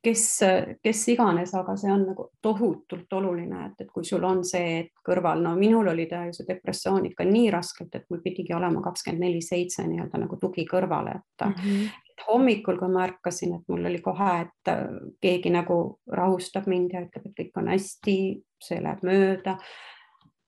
kes, 0.02 0.40
kes 0.82 1.02
iganes, 1.08 1.52
aga 1.54 1.74
see 1.78 1.90
on 1.92 2.04
nagu 2.11 2.28
tohutult 2.42 3.12
oluline, 3.18 3.64
et, 3.66 3.80
et 3.84 3.90
kui 3.92 4.06
sul 4.06 4.24
on 4.24 4.44
see 4.46 4.82
kõrval, 5.06 5.42
no 5.42 5.54
minul 5.58 5.90
oli 5.92 6.06
ta 6.11 6.24
ju 6.28 6.37
see 6.37 6.46
depressioon 6.48 7.08
ikka 7.11 7.26
nii 7.28 7.50
raskelt, 7.54 7.94
et 7.94 8.06
mul 8.11 8.22
pidigi 8.24 8.54
olema 8.54 8.82
kakskümmend 8.84 9.26
neli 9.26 9.42
seitse 9.44 9.87
nii-öelda 9.88 10.22
nagu 10.22 10.38
tugi 10.40 10.66
kõrvale, 10.70 11.18
et 11.18 11.46
mm, 11.46 11.54
-hmm. 11.58 12.00
et 12.12 12.26
hommikul, 12.28 12.78
kui 12.78 12.94
ma 12.94 13.04
ärkasin, 13.08 13.54
et 13.58 13.68
mul 13.68 13.90
oli 13.90 14.00
kohe, 14.04 14.32
et 14.46 14.72
keegi 15.20 15.50
nagu 15.54 15.78
rahustab 16.06 16.66
mind 16.70 16.94
ja 16.94 17.04
ütleb, 17.06 17.26
et 17.26 17.38
kõik 17.42 17.62
on 17.62 17.72
hästi, 17.74 18.18
see 18.62 18.82
läheb 18.82 19.02
mööda. 19.02 19.58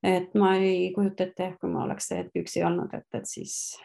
et 0.02 0.34
ma 0.34 0.54
ei 0.56 0.92
kujuta 0.94 1.26
ette, 1.26 1.56
kui 1.60 1.70
ma 1.70 1.82
oleks 1.84 2.06
see 2.08 2.22
hetk 2.22 2.38
üksi 2.40 2.62
olnud, 2.64 2.94
et, 2.94 3.06
et 3.14 3.26
siis 3.26 3.76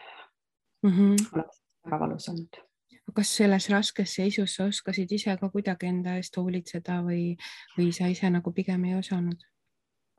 mm 0.82 0.90
-hmm. 0.90 1.28
oleks 1.34 1.60
väga 1.84 2.00
valus 2.00 2.28
olnud 2.28 2.66
kas 3.14 3.30
selles 3.38 3.68
raskes 3.70 4.16
seisus 4.18 4.56
sa 4.56 4.66
oskasid 4.70 5.12
ise 5.12 5.36
ka 5.40 5.50
kuidagi 5.52 5.90
enda 5.90 6.16
eest 6.18 6.36
hoolitseda 6.36 7.00
või, 7.06 7.36
või 7.76 7.92
sa 7.94 8.10
ise 8.10 8.30
nagu 8.32 8.52
pigem 8.52 8.84
ei 8.88 8.96
osanud? 8.98 9.46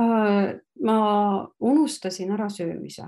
Äh, 0.01 0.55
ma 0.83 0.97
unustasin 1.59 2.31
ära 2.31 2.49
söömise. 2.53 3.07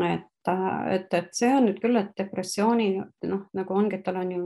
et, 0.00 0.50
et, 0.94 1.14
et 1.14 1.32
see 1.34 1.50
on 1.50 1.66
nüüd 1.66 1.80
küll, 1.82 1.98
et 1.98 2.12
depressiooni 2.16 2.92
noh, 3.26 3.48
nagu 3.52 3.74
ongi, 3.74 3.98
et 3.98 4.04
tal 4.06 4.20
on 4.22 4.30
ju 4.32 4.44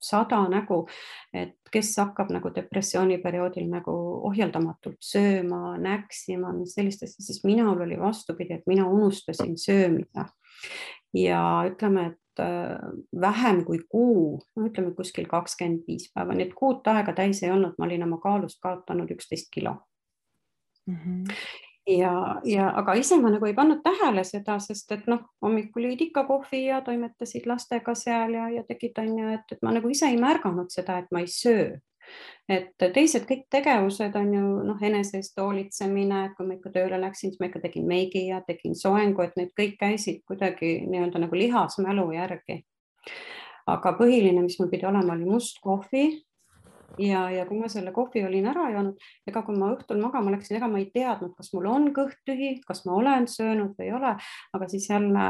sada 0.00 0.42
nägu, 0.48 0.86
et 1.34 1.56
kes 1.72 1.94
hakkab 2.00 2.30
nagu 2.32 2.50
depressiooniperioodil 2.54 3.68
nagu 3.68 3.92
ohjeldamatult 4.28 4.98
sööma, 5.04 5.76
näksima, 5.82 6.52
sellist 6.68 7.04
asja, 7.04 7.24
siis 7.24 7.42
minul 7.44 7.80
oli 7.84 7.98
vastupidi, 8.00 8.56
et 8.56 8.68
mina 8.70 8.86
unustasin 8.88 9.56
söömise 9.60 10.26
ja 11.16 11.42
ütleme, 11.68 12.10
et 12.10 12.20
Äh, 12.20 12.25
vähem 13.20 13.64
kui 13.64 13.78
kuu, 13.88 14.40
no 14.56 14.66
ütleme 14.68 14.94
kuskil 14.94 15.28
kakskümmend 15.30 15.86
viis 15.88 16.10
päeva, 16.14 16.34
nii 16.34 16.48
et 16.48 16.56
kuut 16.56 16.86
aega 16.92 17.14
täis 17.16 17.42
ei 17.42 17.52
olnud, 17.54 17.76
ma 17.78 17.88
olin 17.88 18.06
oma 18.06 18.18
kaalust 18.22 18.60
kaotanud 18.62 19.10
üksteist 19.16 19.48
kilo 19.54 19.76
mm. 20.86 20.96
-hmm. 20.96 21.34
ja, 21.98 22.40
ja 22.44 22.70
aga 22.76 22.94
ise 22.94 23.20
ma 23.20 23.30
nagu 23.30 23.46
ei 23.46 23.54
pannud 23.54 23.82
tähele 23.82 24.24
seda, 24.24 24.58
sest 24.58 24.92
et 24.92 25.06
noh, 25.06 25.24
hommikul 25.42 25.88
jõid 25.90 26.06
ikka 26.08 26.24
kohvi 26.24 26.64
ja 26.66 26.80
toimetasid 26.80 27.46
lastega 27.46 27.94
seal 27.94 28.34
ja, 28.34 28.48
ja 28.50 28.64
tegid 28.68 28.98
onju, 28.98 29.28
et, 29.34 29.52
et 29.52 29.62
ma 29.62 29.72
nagu 29.72 29.88
ise 29.88 30.06
ei 30.06 30.20
märganud 30.20 30.70
seda, 30.70 30.98
et 30.98 31.12
ma 31.12 31.20
ei 31.20 31.30
söö 31.30 31.76
et 32.48 32.72
teised 32.78 33.26
kõik 33.28 33.46
tegevused 33.50 34.14
on 34.18 34.32
ju 34.34 34.44
noh, 34.68 34.82
enese 34.82 35.20
eest 35.20 35.38
hoolitsemine, 35.40 36.24
et 36.26 36.36
kui 36.36 36.46
ma 36.46 36.56
ikka 36.58 36.72
tööle 36.74 37.00
läksin, 37.02 37.32
siis 37.32 37.40
ma 37.42 37.50
ikka 37.50 37.64
tegin 37.64 37.86
meigi 37.88 38.26
ja 38.28 38.42
tegin 38.46 38.76
soengu, 38.78 39.24
et 39.24 39.36
need 39.38 39.52
kõik 39.58 39.78
käisid 39.80 40.22
kuidagi 40.28 40.78
nii-öelda 40.86 41.22
nagu 41.26 41.38
lihasmälu 41.38 42.10
järgi. 42.14 42.62
aga 43.66 43.96
põhiline, 43.98 44.42
mis 44.42 44.60
mul 44.60 44.70
pidi 44.70 44.86
olema, 44.86 45.14
oli 45.14 45.24
must 45.26 45.58
kohvi 45.62 46.06
ja, 46.98 47.22
ja 47.30 47.44
kui 47.48 47.58
ma 47.60 47.68
selle 47.72 47.92
kohvi 47.94 48.22
olin 48.26 48.48
ära 48.50 48.68
joonud, 48.72 49.06
ega 49.28 49.42
kui 49.46 49.56
ma 49.58 49.70
õhtul 49.74 50.00
magama 50.02 50.32
läksin, 50.34 50.58
ega 50.58 50.68
ma 50.70 50.80
ei 50.80 50.88
teadnud, 50.94 51.34
kas 51.36 51.52
mul 51.54 51.68
on 51.70 51.88
kõht 51.96 52.18
tühi, 52.28 52.52
kas 52.66 52.84
ma 52.86 52.96
olen 52.98 53.28
söönud 53.30 53.74
või 53.78 53.88
ei 53.88 53.94
ole, 53.96 54.12
aga 54.56 54.68
siis 54.72 54.88
jälle 54.90 55.26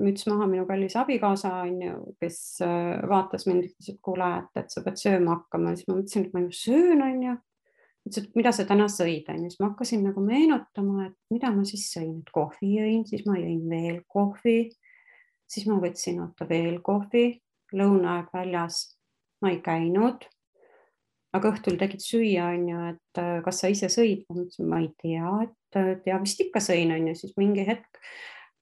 müts 0.00 0.28
maha 0.30 0.48
minu 0.50 0.66
kallis 0.68 0.96
abikaasa 0.98 1.54
on 1.64 1.82
ju, 1.84 1.98
kes 2.22 2.40
äh, 2.66 2.94
vaatas 3.10 3.46
mind, 3.48 3.68
ütles, 3.70 3.92
et 3.92 4.00
kuule, 4.04 4.30
et, 4.42 4.62
et 4.62 4.74
sa 4.74 4.84
pead 4.86 5.00
sööma 5.00 5.38
hakkama, 5.38 5.76
siis 5.76 5.90
ma 5.90 5.98
mõtlesin, 5.98 6.26
et 6.26 6.36
ma 6.36 6.44
ju 6.46 6.56
söön, 6.62 7.04
on 7.04 7.22
ju. 7.28 7.36
Ütles, 8.08 8.24
et 8.24 8.38
mida 8.38 8.52
sa 8.56 8.64
täna 8.68 8.86
sõid, 8.92 9.26
on 9.32 9.42
ju, 9.44 9.52
siis 9.52 9.62
ma 9.62 9.72
hakkasin 9.72 10.06
nagu 10.08 10.22
meenutama, 10.24 11.08
et 11.10 11.34
mida 11.34 11.52
ma 11.54 11.66
siis 11.68 11.88
sõin, 11.92 12.20
et 12.22 12.32
kohvi 12.34 12.74
jõin, 12.78 13.02
siis 13.08 13.26
ma 13.28 13.36
jõin 13.38 13.64
veel 13.70 14.00
kohvi, 14.08 14.60
siis 15.48 15.68
ma 15.68 15.76
võtsin 15.82 16.22
oota 16.24 16.48
veel 16.48 16.80
kohvi, 16.84 17.26
lõunaaeg 17.76 18.32
väljas 18.32 18.86
ma 19.42 19.52
ei 19.52 19.60
käinud, 19.62 20.24
aga 21.36 21.52
õhtul 21.52 21.76
tegid 21.80 22.02
süüa, 22.02 22.48
on 22.54 22.64
ju, 22.70 22.80
et 22.94 23.20
äh, 23.20 23.36
kas 23.44 23.62
sa 23.62 23.70
ise 23.72 23.90
sõid? 23.92 24.24
ma 24.28 24.40
mõtlesin, 24.40 24.68
ma 24.70 24.80
ei 24.82 24.90
tea, 25.02 25.34
et 25.82 26.08
ja 26.08 26.18
vist 26.22 26.40
ikka 26.44 26.62
sõin, 26.64 26.92
on 26.94 27.10
ju, 27.10 27.14
siis 27.20 27.36
mingi 27.40 27.66
hetk 27.68 28.00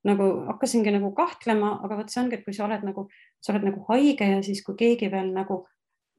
nagu 0.06 0.26
hakkasingi 0.46 0.92
nagu 0.94 1.10
kahtlema, 1.16 1.76
aga 1.86 1.98
vot 2.00 2.12
see 2.12 2.20
ongi, 2.22 2.38
et 2.38 2.44
kui 2.46 2.54
sa 2.54 2.66
oled 2.66 2.84
nagu, 2.86 3.08
sa 3.42 3.54
oled 3.54 3.66
nagu 3.66 3.82
haige 3.88 4.28
ja 4.36 4.42
siis, 4.46 4.62
kui 4.66 4.78
keegi 4.78 5.10
veel 5.10 5.32
nagu, 5.34 5.64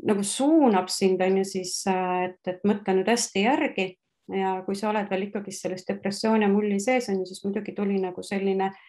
nagu 0.07 0.25
suunab 0.27 0.91
sind, 0.91 1.23
on 1.23 1.39
ju, 1.41 1.47
siis 1.57 1.79
äh, 1.91 2.27
et, 2.29 2.41
et 2.51 2.67
mõtle 2.67 2.97
nüüd 2.97 3.09
hästi 3.11 3.47
järgi 3.47 3.89
ja 4.35 4.57
kui 4.65 4.75
sa 4.75 4.89
oled 4.91 5.07
veel 5.11 5.29
ikkagi 5.29 5.53
selles 5.55 5.87
depressiooni 5.87 6.49
mulli 6.51 6.79
sees, 6.83 7.07
on 7.11 7.21
ju, 7.21 7.29
siis 7.29 7.43
muidugi 7.45 7.75
tuli 7.75 7.99
nagu 8.03 8.23
selline 8.23 8.71
äh, 8.71 8.85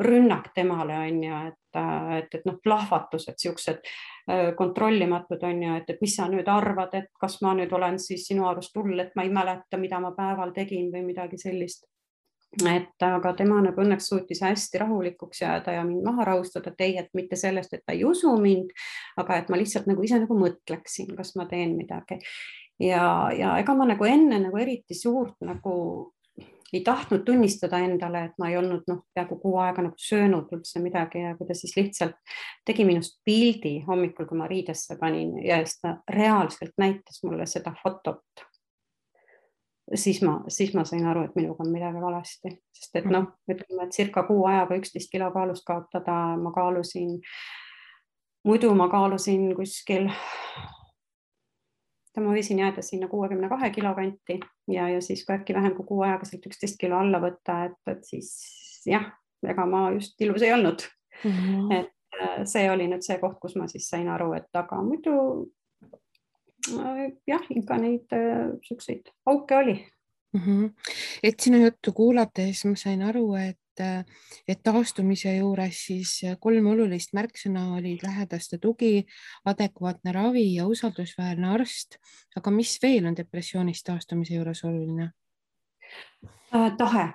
rünnak 0.00 0.50
temale 0.54 0.96
on 0.98 1.22
ju, 1.24 1.36
et, 1.48 1.78
et, 2.18 2.34
et 2.34 2.46
noh, 2.48 2.56
plahvatused, 2.62 3.36
siuksed 3.38 3.80
äh, 4.30 4.50
kontrollimatud 4.56 5.42
on 5.46 5.62
ju, 5.62 5.76
et, 5.76 5.90
et 5.92 6.02
mis 6.02 6.16
sa 6.16 6.28
nüüd 6.30 6.48
arvad, 6.50 6.94
et 6.98 7.10
kas 7.20 7.40
ma 7.44 7.54
nüüd 7.58 7.72
olen 7.76 7.98
siis 8.02 8.26
sinu 8.30 8.46
arust 8.48 8.76
hull, 8.76 8.98
et 8.98 9.14
ma 9.16 9.26
ei 9.26 9.32
mäleta, 9.34 9.80
mida 9.80 10.00
ma 10.02 10.12
päeval 10.16 10.54
tegin 10.56 10.90
või 10.92 11.04
midagi 11.12 11.40
sellist. 11.40 11.86
et 12.66 13.04
aga 13.06 13.30
tema 13.38 13.60
nagu 13.62 13.78
õnneks 13.78 14.08
suutis 14.10 14.40
hästi 14.42 14.78
rahulikuks 14.82 15.44
jääda 15.44 15.72
ja 15.76 15.84
mind 15.86 16.02
maha 16.02 16.24
rahustada, 16.32 16.72
et 16.72 16.80
ei, 16.82 16.96
et 16.98 17.12
mitte 17.14 17.36
sellest, 17.38 17.74
et 17.74 17.84
ta 17.86 17.94
ei 17.94 18.02
usu 18.04 18.32
mind, 18.42 18.72
aga 19.22 19.36
et 19.38 19.52
ma 19.52 19.58
lihtsalt 19.60 19.86
nagu 19.86 20.02
ise 20.02 20.18
nagu 20.18 20.34
mõtleksin, 20.34 21.12
kas 21.16 21.36
ma 21.38 21.46
teen 21.46 21.76
midagi. 21.78 22.18
ja, 22.80 23.30
ja 23.36 23.58
ega 23.60 23.74
ma 23.78 23.86
nagu 23.86 24.04
enne 24.04 24.40
nagu 24.42 24.58
eriti 24.58 24.98
suurt 24.98 25.36
nagu 25.46 25.76
ei 26.78 26.82
tahtnud 26.86 27.24
tunnistada 27.26 27.78
endale, 27.82 28.24
et 28.24 28.36
ma 28.38 28.50
ei 28.50 28.56
olnud 28.60 28.86
noh, 28.90 29.02
peaaegu 29.14 29.38
kuu 29.42 29.56
aega 29.62 29.84
nagu 29.86 29.98
söönud 29.98 30.52
üldse 30.54 30.82
midagi 30.82 31.24
ja 31.24 31.34
kui 31.38 31.48
ta 31.48 31.56
siis 31.58 31.74
lihtsalt 31.76 32.36
tegi 32.66 32.86
minust 32.88 33.18
pildi 33.26 33.80
hommikul, 33.86 34.28
kui 34.30 34.38
ma 34.38 34.48
riidesse 34.50 34.96
panin 35.00 35.36
ja 35.44 35.60
siis 35.64 35.80
ta 35.82 35.96
reaalselt 36.14 36.76
näitas 36.78 37.22
mulle 37.26 37.46
seda 37.50 37.74
fotot. 37.82 38.46
siis 39.94 40.22
ma, 40.22 40.36
siis 40.48 40.74
ma 40.74 40.84
sain 40.86 41.06
aru, 41.10 41.24
et 41.26 41.34
minuga 41.34 41.64
on 41.64 41.72
midagi 41.72 42.00
valesti, 42.00 42.52
sest 42.78 43.00
et 43.00 43.08
noh, 43.10 43.32
ütleme, 43.50 43.88
et 43.88 43.96
circa 43.96 44.22
kuu 44.28 44.44
ajaga 44.46 44.76
üksteist 44.78 45.10
kilo 45.10 45.32
kaalust 45.34 45.66
kaotada, 45.66 46.36
ma 46.38 46.52
kaalusin, 46.54 47.16
muidu 48.46 48.70
ma 48.78 48.86
kaalusin 48.88 49.48
kuskil 49.58 50.06
ma 52.18 52.32
võisin 52.34 52.58
jääda 52.58 52.82
sinna 52.82 53.08
kuuekümne 53.08 53.48
kahe 53.48 53.70
kilo 53.70 53.94
kanti 53.94 54.40
ja, 54.70 54.88
ja 54.88 55.00
siis 55.04 55.22
kui 55.26 55.36
äkki 55.36 55.54
vähem 55.54 55.76
kui 55.76 55.86
kuu 55.86 56.02
ajaga 56.06 56.26
sealt 56.26 56.48
üksteist 56.50 56.78
kilo 56.80 56.98
alla 56.98 57.20
võtta, 57.22 57.64
et, 57.68 57.78
et 57.92 58.02
siis 58.08 58.32
jah, 58.86 59.06
ega 59.46 59.66
ma 59.66 59.86
just 59.94 60.20
ilus 60.20 60.42
ei 60.42 60.52
olnud 60.52 60.82
mm. 61.24 61.30
-hmm. 61.30 61.72
et 61.78 62.20
äh, 62.20 62.42
see 62.44 62.70
oli 62.70 62.88
nüüd 62.90 63.06
see 63.06 63.18
koht, 63.22 63.38
kus 63.40 63.56
ma 63.56 63.68
siis 63.70 63.88
sain 63.88 64.08
aru, 64.08 64.32
et 64.32 64.50
aga 64.54 64.82
muidu 64.82 65.14
äh, 66.74 67.06
jah, 67.26 67.46
ikka 67.50 67.78
neid 67.78 68.12
äh, 68.16 68.50
siukseid 68.66 69.12
auke 69.26 69.56
oli 69.56 69.76
mm. 70.32 70.40
-hmm. 70.40 70.70
et 71.22 71.40
sinu 71.40 71.62
juttu 71.64 71.92
kuulates 71.92 72.64
ma 72.64 72.76
sain 72.76 73.02
aru, 73.02 73.34
et 73.34 73.59
et 73.80 74.60
taastumise 74.62 75.32
juures 75.36 75.84
siis 75.86 76.12
kolm 76.40 76.66
olulist 76.72 77.14
märksõna 77.16 77.66
olid 77.76 78.02
lähedaste 78.04 78.58
tugi, 78.58 79.06
adekvaatne 79.44 80.12
ravi 80.12 80.46
ja 80.54 80.66
usaldusväärne 80.66 81.54
arst. 81.54 81.98
aga 82.36 82.50
mis 82.50 82.78
veel 82.82 83.06
on 83.06 83.16
depressioonist 83.16 83.86
taastumise 83.86 84.34
juures 84.34 84.64
oluline? 84.64 85.10
Äh, 86.54 86.72
tahe, 86.76 87.12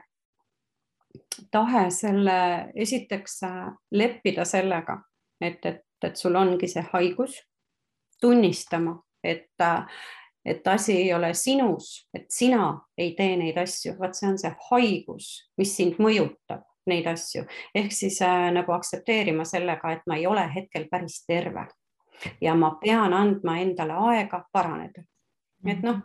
tahe 1.51 1.89
selle, 1.91 2.37
esiteks 2.75 3.43
äh, 3.43 3.65
leppida 3.91 4.45
sellega, 4.45 5.01
et, 5.41 5.65
et, 5.65 5.83
et 6.03 6.15
sul 6.15 6.35
ongi 6.35 6.69
see 6.71 6.83
haigus, 6.93 7.41
tunnistama, 8.21 8.95
et 9.23 9.51
äh, 9.61 9.83
et 10.45 10.67
asi 10.67 10.97
ei 10.97 11.13
ole 11.13 11.33
sinus, 11.33 12.09
et 12.13 12.25
sina 12.29 12.81
ei 12.97 13.13
tee 13.17 13.37
neid 13.37 13.57
asju, 13.57 13.95
vaat 13.99 14.13
see 14.17 14.29
on 14.29 14.37
see 14.39 14.51
haigus, 14.69 15.29
mis 15.57 15.73
sind 15.77 15.97
mõjutab 16.01 16.63
neid 16.85 17.07
asju, 17.09 17.45
ehk 17.75 17.93
siis 17.93 18.19
äh, 18.21 18.51
nagu 18.53 18.75
aktsepteerima 18.75 19.45
sellega, 19.45 19.95
et 19.95 20.05
ma 20.07 20.19
ei 20.19 20.27
ole 20.29 20.45
hetkel 20.53 20.85
päris 20.91 21.23
terve. 21.25 21.65
Ja 22.41 22.53
ma 22.55 22.75
pean 22.81 23.13
andma 23.13 23.57
endale 23.59 23.97
aega 24.11 24.45
paraneda. 24.53 25.03
et 25.67 25.81
noh, 25.83 25.97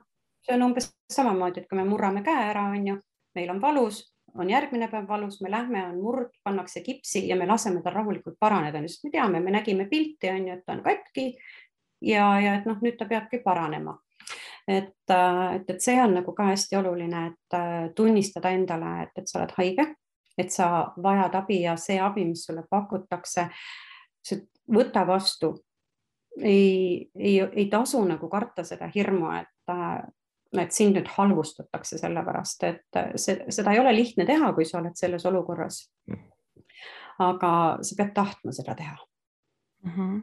see 0.42 0.56
on 0.56 0.70
umbes 0.70 0.88
samamoodi, 1.12 1.60
et 1.60 1.68
kui 1.68 1.76
me 1.76 1.84
murrame 1.84 2.24
käe 2.24 2.48
ära, 2.50 2.64
on 2.72 2.86
ju, 2.86 2.96
meil 3.36 3.50
on 3.52 3.60
valus, 3.60 4.00
on 4.34 4.50
järgmine 4.50 4.88
päev 4.88 5.08
valus, 5.08 5.40
me 5.42 5.50
lähme, 5.50 5.84
on 5.86 6.00
murd, 6.00 6.32
pannakse 6.44 6.80
kipsi 6.80 7.28
ja 7.28 7.36
me 7.36 7.46
laseme 7.46 7.82
tal 7.82 7.92
rahulikult 7.92 8.38
paraneda, 8.40 8.80
sest 8.88 9.04
me 9.04 9.10
teame, 9.10 9.40
me 9.40 9.52
nägime 9.52 9.86
pilti, 9.90 10.30
on 10.30 10.48
ju, 10.48 10.54
et 10.54 10.64
ta 10.64 10.72
on 10.72 10.82
katki 10.82 11.34
ja, 12.00 12.24
ja 12.40 12.54
et 12.56 12.66
noh, 12.66 12.80
nüüd 12.80 12.96
ta 12.98 13.06
peabki 13.10 13.42
paranema 13.44 13.98
et, 14.68 15.10
äh, 15.10 15.54
et, 15.54 15.70
et 15.70 15.82
see 15.82 15.96
on 16.02 16.14
nagu 16.14 16.34
ka 16.36 16.50
hästi 16.50 16.78
oluline, 16.80 17.24
et 17.32 17.56
äh, 17.56 17.88
tunnistada 17.96 18.52
endale, 18.54 18.92
et, 19.04 19.12
et 19.22 19.28
sa 19.30 19.40
oled 19.40 19.54
haige, 19.58 19.86
et 20.38 20.52
sa 20.52 20.68
vajad 21.02 21.34
abi 21.40 21.62
ja 21.64 21.76
see 21.80 21.98
abi, 22.00 22.24
mis 22.28 22.44
sulle 22.46 22.64
pakutakse, 22.70 23.48
võta 24.70 25.04
vastu. 25.06 25.56
ei, 26.40 27.10
ei, 27.18 27.40
ei 27.40 27.66
tasu 27.66 28.04
nagu 28.06 28.28
karta 28.30 28.64
seda 28.64 28.86
hirmu, 28.94 29.32
et, 29.40 29.72
äh, 29.72 30.62
et 30.62 30.72
sind 30.72 30.96
nüüd 30.96 31.08
halvustatakse 31.16 31.98
sellepärast, 31.98 32.64
et 32.64 33.00
see, 33.18 33.44
seda 33.50 33.74
ei 33.74 33.80
ole 33.82 33.94
lihtne 33.94 34.26
teha, 34.26 34.52
kui 34.54 34.64
sa 34.64 34.78
oled 34.78 34.96
selles 34.98 35.26
olukorras. 35.26 35.88
aga 37.20 37.50
sa 37.84 37.96
pead 37.98 38.14
tahtma 38.16 38.52
seda 38.52 38.74
teha 38.74 38.96
mm. 39.84 39.90
-hmm 39.90 40.20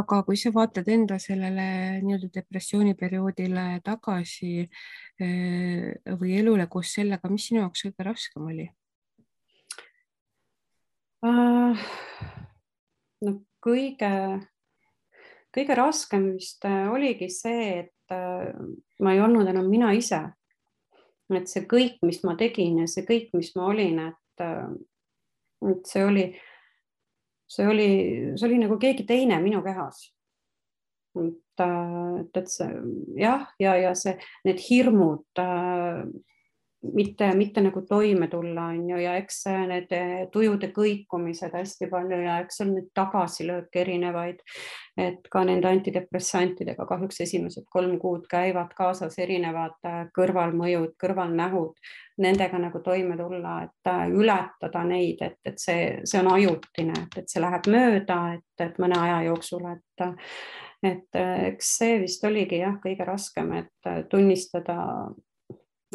aga 0.00 0.22
kui 0.26 0.38
sa 0.40 0.52
vaatad 0.54 0.88
enda 0.90 1.18
sellele 1.22 1.66
nii-öelda 2.04 2.30
depressiooniperioodile 2.40 3.66
tagasi 3.86 4.54
eh, 4.64 5.86
või 6.20 6.36
elule 6.40 6.66
koos 6.70 6.94
sellega, 6.98 7.30
mis 7.30 7.50
sinu 7.50 7.64
jaoks 7.64 7.86
kõige 7.88 8.08
raskem 8.10 8.48
oli 8.50 8.68
uh,? 11.26 11.86
no 13.24 13.36
kõige, 13.64 14.10
kõige 15.54 15.76
raskem 15.78 16.30
vist 16.34 16.64
äh, 16.68 16.88
oligi 16.92 17.28
see, 17.32 17.84
et 17.84 18.14
uh, 18.14 18.50
ma 19.04 19.14
ei 19.14 19.22
olnud 19.22 19.48
enam 19.50 19.68
mina 19.70 19.92
ise. 19.96 20.22
et 21.30 21.46
see 21.46 21.62
kõik, 21.70 22.00
mis 22.02 22.24
ma 22.26 22.34
tegin 22.34 22.80
ja 22.82 22.88
see 22.90 23.04
kõik, 23.06 23.28
mis 23.38 23.52
ma 23.54 23.68
olin, 23.70 24.00
et, 24.08 24.46
et 25.70 25.84
see 25.86 26.02
oli 26.02 26.24
see 27.50 27.66
oli, 27.66 27.90
see 28.38 28.46
oli 28.48 28.58
nagu 28.62 28.78
keegi 28.80 29.06
teine 29.08 29.40
minu 29.42 29.62
kehas. 29.66 30.10
et, 31.18 31.62
et, 32.38 32.48
see 32.48 32.68
jah, 33.18 33.48
ja, 33.58 33.74
ja 33.76 33.94
see, 33.98 34.14
need 34.46 34.60
hirmud 34.62 35.42
äh, 35.42 36.04
mitte, 36.82 37.34
mitte 37.34 37.60
nagu 37.60 37.82
toime 37.88 38.28
tulla, 38.28 38.64
on 38.72 38.88
ju, 38.90 38.98
ja 39.02 39.14
eks 39.20 39.42
need 39.68 39.92
tujude 40.32 40.70
kõikumised 40.74 41.52
hästi 41.54 41.88
palju 41.90 42.20
ja 42.24 42.38
eks 42.44 42.60
seal 42.60 42.72
neid 42.72 42.88
tagasilööke 42.96 43.82
erinevaid, 43.82 44.40
et 45.00 45.28
ka 45.32 45.42
nende 45.44 45.68
antidepressantidega 45.70 46.86
kahjuks 46.88 47.20
esimesed 47.26 47.68
kolm 47.72 47.98
kuud 48.00 48.26
käivad 48.30 48.72
kaasas 48.76 49.18
erinevad 49.20 49.76
äh, 49.86 50.02
kõrvalmõjud, 50.16 50.96
kõrvalnähud, 51.00 51.76
nendega 52.24 52.60
nagu 52.60 52.80
toime 52.84 53.16
tulla, 53.20 53.60
et 53.68 53.92
äh, 53.92 54.06
ületada 54.16 54.84
neid, 54.88 55.20
et, 55.26 55.38
et 55.44 55.60
see, 55.60 55.86
see 56.04 56.24
on 56.24 56.32
ajutine, 56.34 57.06
et, 57.12 57.28
see 57.28 57.44
läheb 57.44 57.70
mööda, 57.72 58.20
et, 58.38 58.66
et 58.66 58.82
mõne 58.82 58.98
aja 59.04 59.22
jooksul, 59.30 59.68
et 59.76 60.06
et 60.80 61.12
eks 61.20 61.74
see 61.76 61.98
vist 62.00 62.22
oligi 62.24 62.62
jah, 62.62 62.78
kõige 62.80 63.04
raskem, 63.04 63.50
et 63.58 63.88
tunnistada 64.08 64.78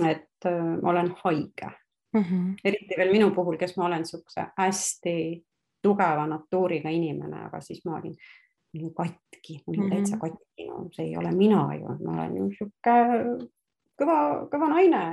et 0.03 0.45
äh, 0.45 0.81
ma 0.81 0.89
olen 0.89 1.13
haige 1.23 1.69
mm. 2.13 2.21
-hmm. 2.21 2.55
eriti 2.63 2.97
veel 2.97 3.11
minu 3.11 3.31
puhul, 3.31 3.57
kes 3.57 3.77
ma 3.77 3.85
olen 3.85 4.03
niisuguse 4.03 4.47
hästi 4.57 5.45
tugeva 5.81 6.27
natuuriga 6.27 6.89
inimene, 6.89 7.45
aga 7.45 7.61
siis 7.61 7.85
ma 7.85 7.97
olin, 7.97 8.15
olin 8.75 8.93
katki, 8.93 9.53
ma 9.53 9.71
olin 9.71 9.81
mm 9.81 9.89
-hmm. 9.89 9.95
täitsa 9.95 10.17
katki, 10.17 10.67
no 10.67 10.87
see 10.91 11.05
ei 11.05 11.17
ole 11.17 11.31
mina 11.31 11.75
ju, 11.75 11.97
ma 12.05 12.13
olen 12.13 12.37
ju 12.37 12.47
niisugune 12.47 13.49
kõva, 14.01 14.19
kõva 14.51 14.69
naine, 14.69 15.03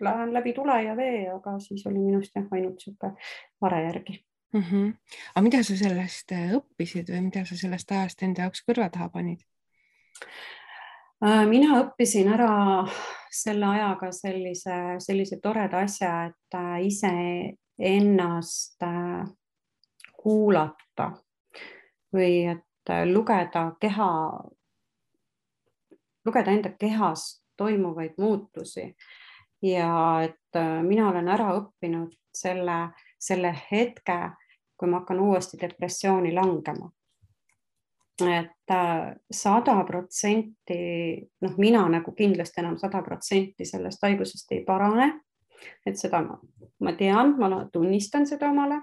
lähen 0.00 0.34
läbi 0.34 0.52
tule 0.52 0.82
ja 0.82 0.96
vee, 0.96 1.28
aga 1.32 1.58
siis 1.58 1.86
oli 1.86 1.98
minust 1.98 2.36
jah, 2.36 2.46
ainult 2.50 2.74
niisugune 2.74 3.14
vare 3.60 3.82
järgi 3.84 4.24
mm. 4.52 4.60
-hmm. 4.62 4.92
aga 5.34 5.42
mida 5.42 5.62
sa 5.62 5.76
sellest 5.76 6.32
äh, 6.32 6.52
õppisid 6.58 7.12
või 7.12 7.22
mida 7.30 7.44
sa 7.44 7.56
sellest 7.56 7.92
ajast 7.92 8.22
enda 8.22 8.46
jaoks 8.46 8.64
kõrva 8.68 8.90
taha 8.90 9.08
panid? 9.08 9.44
Äh, 11.18 11.46
mina 11.50 11.80
õppisin 11.80 12.28
ära 12.30 12.86
selle 13.34 13.66
ajaga 13.66 14.12
sellise, 14.14 14.74
sellise 15.02 15.40
toreda 15.42 15.80
asja, 15.82 16.12
et 16.28 16.54
äh, 16.54 16.76
iseennast 16.86 18.84
äh, 18.86 19.24
kuulata 20.14 21.08
või 22.14 22.44
et 22.52 22.92
lugeda 23.10 23.64
keha, 23.80 24.10
lugeda 26.24 26.54
enda 26.54 26.70
kehas 26.78 27.24
toimuvaid 27.58 28.14
muutusi. 28.22 28.86
Ja 29.62 29.90
et 30.22 30.58
mina 30.86 31.08
olen 31.10 31.28
ära 31.28 31.50
õppinud 31.58 32.14
selle, 32.30 32.78
selle 33.18 33.50
hetke, 33.72 34.20
kui 34.78 34.88
ma 34.88 35.02
hakkan 35.02 35.20
uuesti 35.20 35.58
depressiooni 35.60 36.30
langema 36.32 36.92
et 38.26 38.70
äh, 38.70 39.14
sada 39.30 39.84
protsenti, 39.86 40.78
noh, 41.40 41.56
mina 41.58 41.84
nagu 41.88 42.12
kindlasti 42.16 42.62
enam 42.62 42.78
sada 42.78 43.02
protsenti 43.06 43.66
sellest 43.66 44.02
haigusest 44.02 44.52
ei 44.56 44.64
parane. 44.66 45.12
et 45.86 45.98
seda 45.98 46.20
ma, 46.22 46.36
ma 46.86 46.92
tean, 46.94 47.32
ma 47.38 47.64
tunnistan 47.72 48.28
seda 48.30 48.46
omale, 48.52 48.76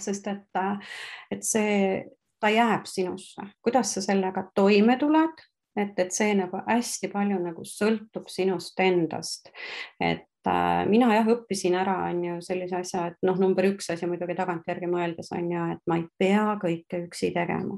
sest 0.00 0.26
et, 0.32 0.48
äh, 0.56 0.94
et 1.30 1.44
see, 1.44 2.04
ta 2.40 2.48
jääb 2.48 2.86
sinusse, 2.88 3.44
kuidas 3.60 3.92
sa 3.94 4.00
sellega 4.00 4.46
toime 4.56 4.96
tuled, 4.96 5.42
et, 5.76 5.92
et 6.00 6.12
see 6.12 6.32
nagu 6.38 6.62
hästi 6.64 7.10
palju 7.12 7.36
nagu 7.42 7.66
sõltub 7.68 8.32
sinust 8.32 8.80
endast, 8.80 9.52
et 10.00 10.48
äh, 10.48 10.86
mina 10.88 11.12
jah, 11.18 11.28
õppisin 11.36 11.76
ära, 11.76 11.98
on 12.08 12.24
ju 12.24 12.40
sellise 12.48 12.80
asja, 12.80 13.10
et 13.12 13.20
noh, 13.28 13.36
number 13.36 13.68
üks 13.74 13.92
asi 13.92 14.08
muidugi 14.08 14.38
tagantjärgi 14.40 14.88
mõeldes 14.88 15.28
on 15.36 15.52
ju, 15.52 15.68
et 15.76 15.84
ma 15.84 16.00
ei 16.00 16.08
pea 16.16 16.48
kõike 16.64 17.04
üksi 17.04 17.34
tegema 17.36 17.76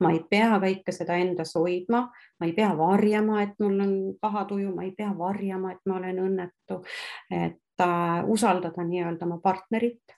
ma 0.00 0.12
ei 0.14 0.22
pea 0.30 0.58
kõike 0.62 0.92
seda 0.92 1.16
endas 1.20 1.54
hoidma, 1.58 2.06
ma 2.40 2.46
ei 2.46 2.52
pea 2.56 2.72
varjama, 2.78 3.42
et 3.42 3.54
mul 3.60 3.80
on 3.80 3.94
paha 4.20 4.44
tuju, 4.50 4.74
ma 4.74 4.84
ei 4.84 4.92
pea 4.96 5.12
varjama, 5.18 5.72
et 5.72 5.80
ma 5.86 5.98
olen 6.00 6.20
õnnetu. 6.28 6.82
et 7.30 7.80
äh, 7.80 8.20
usaldada 8.30 8.84
nii-öelda 8.84 9.26
oma 9.26 9.40
partnerit 9.42 10.14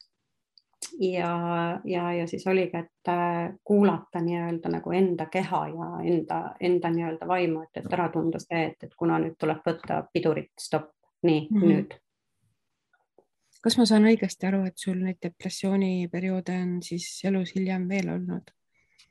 ja, 1.00 1.80
ja, 1.84 2.12
ja 2.12 2.26
siis 2.26 2.46
oligi, 2.46 2.76
et 2.76 3.08
äh, 3.08 3.54
kuulata 3.64 4.20
nii-öelda 4.20 4.68
nagu 4.68 4.92
enda 4.92 5.26
keha 5.26 5.62
ja 5.68 5.90
enda, 6.14 6.40
enda 6.60 6.90
nii-öelda 6.90 7.28
vaimu, 7.28 7.62
et, 7.62 7.82
et 7.82 7.92
ära 7.92 8.08
tunda 8.12 8.40
see, 8.42 8.66
et, 8.70 8.82
et 8.82 8.94
kuna 8.98 9.18
nüüd 9.22 9.36
tuleb 9.38 9.62
võtta 9.66 10.02
pidurit, 10.12 10.52
stopp, 10.60 10.92
nii 11.22 11.46
mm 11.50 11.60
-hmm. 11.60 11.72
nüüd. 11.72 11.96
kas 13.62 13.78
ma 13.78 13.86
saan 13.86 14.04
õigesti 14.06 14.46
aru, 14.46 14.64
et 14.64 14.78
sul 14.78 15.00
neid 15.02 15.18
depressiooniperioode 15.22 16.60
on 16.62 16.76
siis 16.82 17.08
elus 17.24 17.54
hiljem 17.54 17.88
veel 17.88 18.08
olnud? 18.08 18.52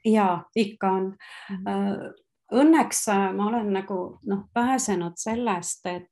Ja 0.05 0.43
ikka 0.55 0.91
on 0.91 1.03
mm. 1.49 1.63
-hmm. 1.65 2.13
Õnneks 2.53 3.07
äh, 3.09 3.33
ma 3.33 3.47
olen 3.47 3.73
nagu 3.73 4.19
noh, 4.29 4.43
pääsenud 4.53 5.13
sellest, 5.17 5.85
et 5.85 6.11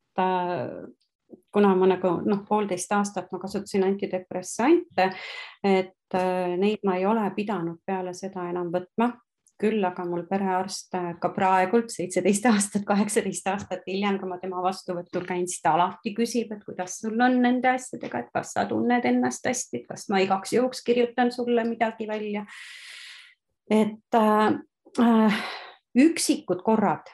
kuna 1.54 1.76
ma 1.76 1.88
nagu 1.88 2.14
noh, 2.26 2.42
poolteist 2.50 2.92
aastat 2.92 3.32
ma 3.32 3.40
kasutasin 3.40 3.84
antidepressante, 3.84 5.10
et 5.64 6.18
äh, 6.18 6.56
neid 6.58 6.82
ma 6.86 6.98
ei 6.98 7.06
ole 7.06 7.30
pidanud 7.36 7.78
peale 7.86 8.14
seda 8.18 8.50
enam 8.50 8.72
võtma 8.74 9.12
küll 9.64 9.86
aga 9.86 10.04
mul 10.08 10.26
perearst 10.28 10.96
äh, 10.98 11.12
ka 11.22 11.30
praegult 11.36 11.94
seitseteist 11.94 12.48
aastat, 12.50 12.86
kaheksateist 12.88 13.48
aastat 13.52 13.86
hiljem, 13.88 14.18
kui 14.20 14.32
ma 14.32 14.40
tema 14.42 14.64
vastuvõtul 14.66 15.28
käin, 15.30 15.46
siis 15.48 15.62
ta 15.64 15.76
alati 15.78 16.16
küsib, 16.18 16.52
et 16.56 16.66
kuidas 16.66 16.98
sul 17.04 17.22
on 17.22 17.40
nende 17.44 17.70
asjadega, 17.72 18.26
et 18.26 18.34
kas 18.34 18.56
sa 18.58 18.66
tunned 18.70 19.06
ennast 19.08 19.46
hästi, 19.48 19.86
kas 19.88 20.10
ma 20.12 20.24
igaks 20.26 20.56
juhuks 20.58 20.84
kirjutan 20.86 21.32
sulle 21.36 21.66
midagi 21.70 22.10
välja. 22.10 22.44
Et 23.70 24.20
äh, 24.20 24.54
äh 25.00 25.44
üksikud 25.94 26.64
korrad 26.66 27.06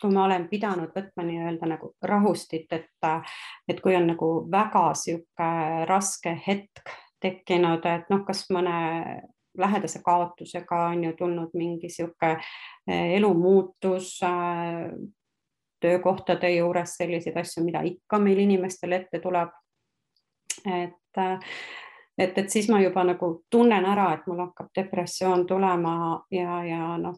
kui 0.00 0.12
ma 0.12 0.24
olen 0.24 0.46
pidanud 0.48 0.94
võtma 0.96 1.24
nii-öelda 1.26 1.68
nagu 1.68 1.92
rahustit, 2.02 2.72
et, 2.72 2.88
et 3.68 3.80
kui 3.84 3.96
on 3.96 4.06
nagu 4.08 4.30
väga 4.50 4.94
sihuke 4.96 5.50
raske 5.88 6.32
hetk 6.46 6.92
tekkinud, 7.20 7.84
et 7.84 8.08
noh, 8.12 8.24
kas 8.24 8.46
mõne 8.54 8.76
lähedase 9.60 10.00
kaotusega 10.04 10.84
on 10.92 11.04
ju 11.04 11.12
tulnud 11.18 11.56
mingi 11.58 11.90
sihuke 11.92 12.36
eh, 12.36 13.16
elumuutus 13.18 14.20
äh, 14.24 14.88
töökohtade 15.80 16.50
juures, 16.54 16.96
selliseid 16.96 17.36
asju, 17.40 17.64
mida 17.64 17.82
ikka 17.84 18.20
meil 18.22 18.40
inimestel 18.40 18.92
ette 18.92 19.20
tuleb. 19.20 19.52
et, 20.66 21.20
et, 22.20 22.38
et 22.38 22.50
siis 22.52 22.68
ma 22.68 22.80
juba 22.82 23.04
nagu 23.06 23.32
tunnen 23.50 23.86
ära, 23.86 24.12
et 24.14 24.26
mul 24.28 24.42
hakkab 24.44 24.70
depressioon 24.76 25.46
tulema 25.48 25.94
ja, 26.34 26.60
ja 26.66 26.94
noh, 27.00 27.16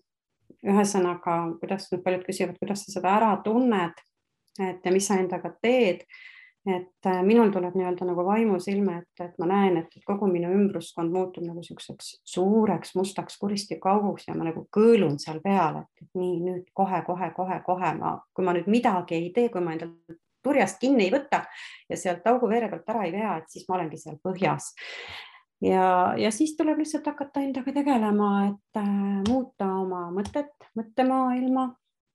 ühesõnaga, 0.62 1.38
kuidas 1.61 1.88
nüüd 1.91 2.05
paljud 2.05 2.27
küsivad, 2.27 2.59
kuidas 2.61 2.85
sa 2.85 2.95
seda 2.95 3.17
ära 3.17 3.33
tunned, 3.45 4.05
et 4.61 4.85
ja 4.85 4.93
mis 4.95 5.09
sa 5.09 5.19
endaga 5.21 5.55
teed. 5.62 6.07
et 6.62 7.07
äh, 7.11 7.23
minul 7.27 7.49
tuleb 7.51 7.75
nii-öelda 7.75 8.07
nagu 8.07 8.23
vaimusilme 8.23 8.93
ette, 9.01 9.25
et 9.25 9.38
ma 9.43 9.49
näen, 9.51 9.81
et 9.81 9.97
kogu 10.07 10.29
minu 10.31 10.47
ümbruskond 10.55 11.11
muutub 11.11 11.43
nagu 11.43 11.59
siukseks 11.67 12.12
suureks 12.35 12.95
mustaks 12.95 13.35
kuristikauguks 13.41 14.29
ja 14.29 14.37
ma 14.38 14.47
nagu 14.47 14.62
kõõlun 14.77 15.19
seal 15.19 15.41
peal, 15.43 15.81
et 15.99 16.07
nii 16.15 16.37
nüüd 16.45 16.69
kohe-kohe-kohe-kohe 16.79 17.91
ma, 17.99 18.12
kui 18.31 18.47
ma 18.47 18.55
nüüd 18.55 18.71
midagi 18.71 19.19
ei 19.19 19.33
tee, 19.35 19.49
kui 19.51 19.65
ma 19.65 19.75
endal 19.75 19.91
turjast 20.45 20.81
kinni 20.81 21.07
ei 21.07 21.13
võta 21.13 21.45
ja 21.89 21.99
sealt 21.99 22.27
auguveere 22.27 22.71
pealt 22.71 22.89
ära 22.95 23.05
ei 23.07 23.13
vea, 23.15 23.37
et 23.39 23.53
siis 23.53 23.69
ma 23.69 23.79
olengi 23.79 24.01
seal 24.01 24.19
põhjas. 24.23 24.73
Ja, 25.63 26.15
ja 26.19 26.31
siis 26.35 26.57
tuleb 26.59 26.81
lihtsalt 26.83 27.07
hakata 27.07 27.45
endaga 27.45 27.71
tegelema, 27.75 28.31
et 28.49 28.81
äh, 28.81 28.89
muuta 29.29 29.69
oma 29.79 30.09
mõtet, 30.11 30.51
mõttemaailma, 30.75 31.69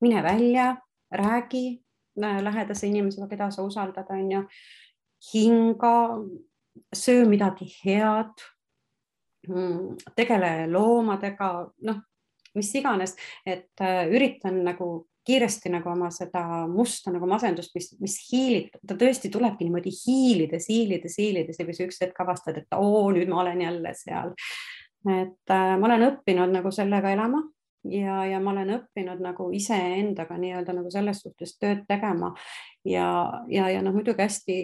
mine 0.04 0.24
välja, 0.24 0.74
räägi 1.16 1.64
äh, 2.20 2.42
lähedase 2.44 2.90
inimesega, 2.92 3.30
keda 3.32 3.48
sa 3.56 3.64
usaldad, 3.64 4.12
on 4.12 4.34
ju, 4.34 4.44
hinga, 5.32 5.94
söö 6.92 7.24
midagi 7.30 7.70
head, 7.86 8.36
mm, 9.48 10.12
tegele 10.16 10.52
loomadega, 10.72 11.52
noh, 11.88 12.04
mis 12.58 12.74
iganes, 12.76 13.16
et 13.46 13.72
äh, 13.80 14.10
üritan 14.12 14.60
nagu 14.68 15.08
kiiresti 15.28 15.72
nagu 15.74 15.92
oma 15.92 16.10
seda 16.14 16.44
musta 16.72 17.12
nagu 17.14 17.28
masendust, 17.30 17.74
mis, 17.76 17.92
mis 18.04 18.16
hiilib, 18.30 18.72
ta 18.88 18.96
tõesti 19.00 19.32
tulebki 19.34 19.68
niimoodi 19.68 19.92
hiilides, 19.92 20.70
hiilides, 20.72 21.20
hiilides 21.20 21.60
ja 21.60 21.68
kui 21.68 21.76
sa 21.76 21.88
üks 21.88 22.02
hetk 22.06 22.24
avastad, 22.24 22.62
et 22.62 22.80
oo, 22.80 23.06
nüüd 23.16 23.30
ma 23.32 23.44
olen 23.44 23.62
jälle 23.66 23.94
seal. 23.98 24.34
et 25.08 25.54
äh, 25.54 25.76
ma 25.80 25.88
olen 25.88 26.08
õppinud 26.10 26.52
nagu 26.52 26.72
sellega 26.74 27.12
elama 27.14 27.44
ja, 27.92 28.26
ja 28.26 28.40
ma 28.44 28.52
olen 28.52 28.74
õppinud 28.78 29.22
nagu 29.24 29.50
iseendaga 29.56 30.38
nii-öelda 30.40 30.76
nagu 30.76 30.92
selles 30.92 31.22
suhtes 31.24 31.56
tööd 31.62 31.86
tegema 31.88 32.34
ja, 32.86 33.08
ja, 33.52 33.70
ja 33.72 33.84
noh, 33.86 33.96
muidugi 33.96 34.26
hästi 34.26 34.58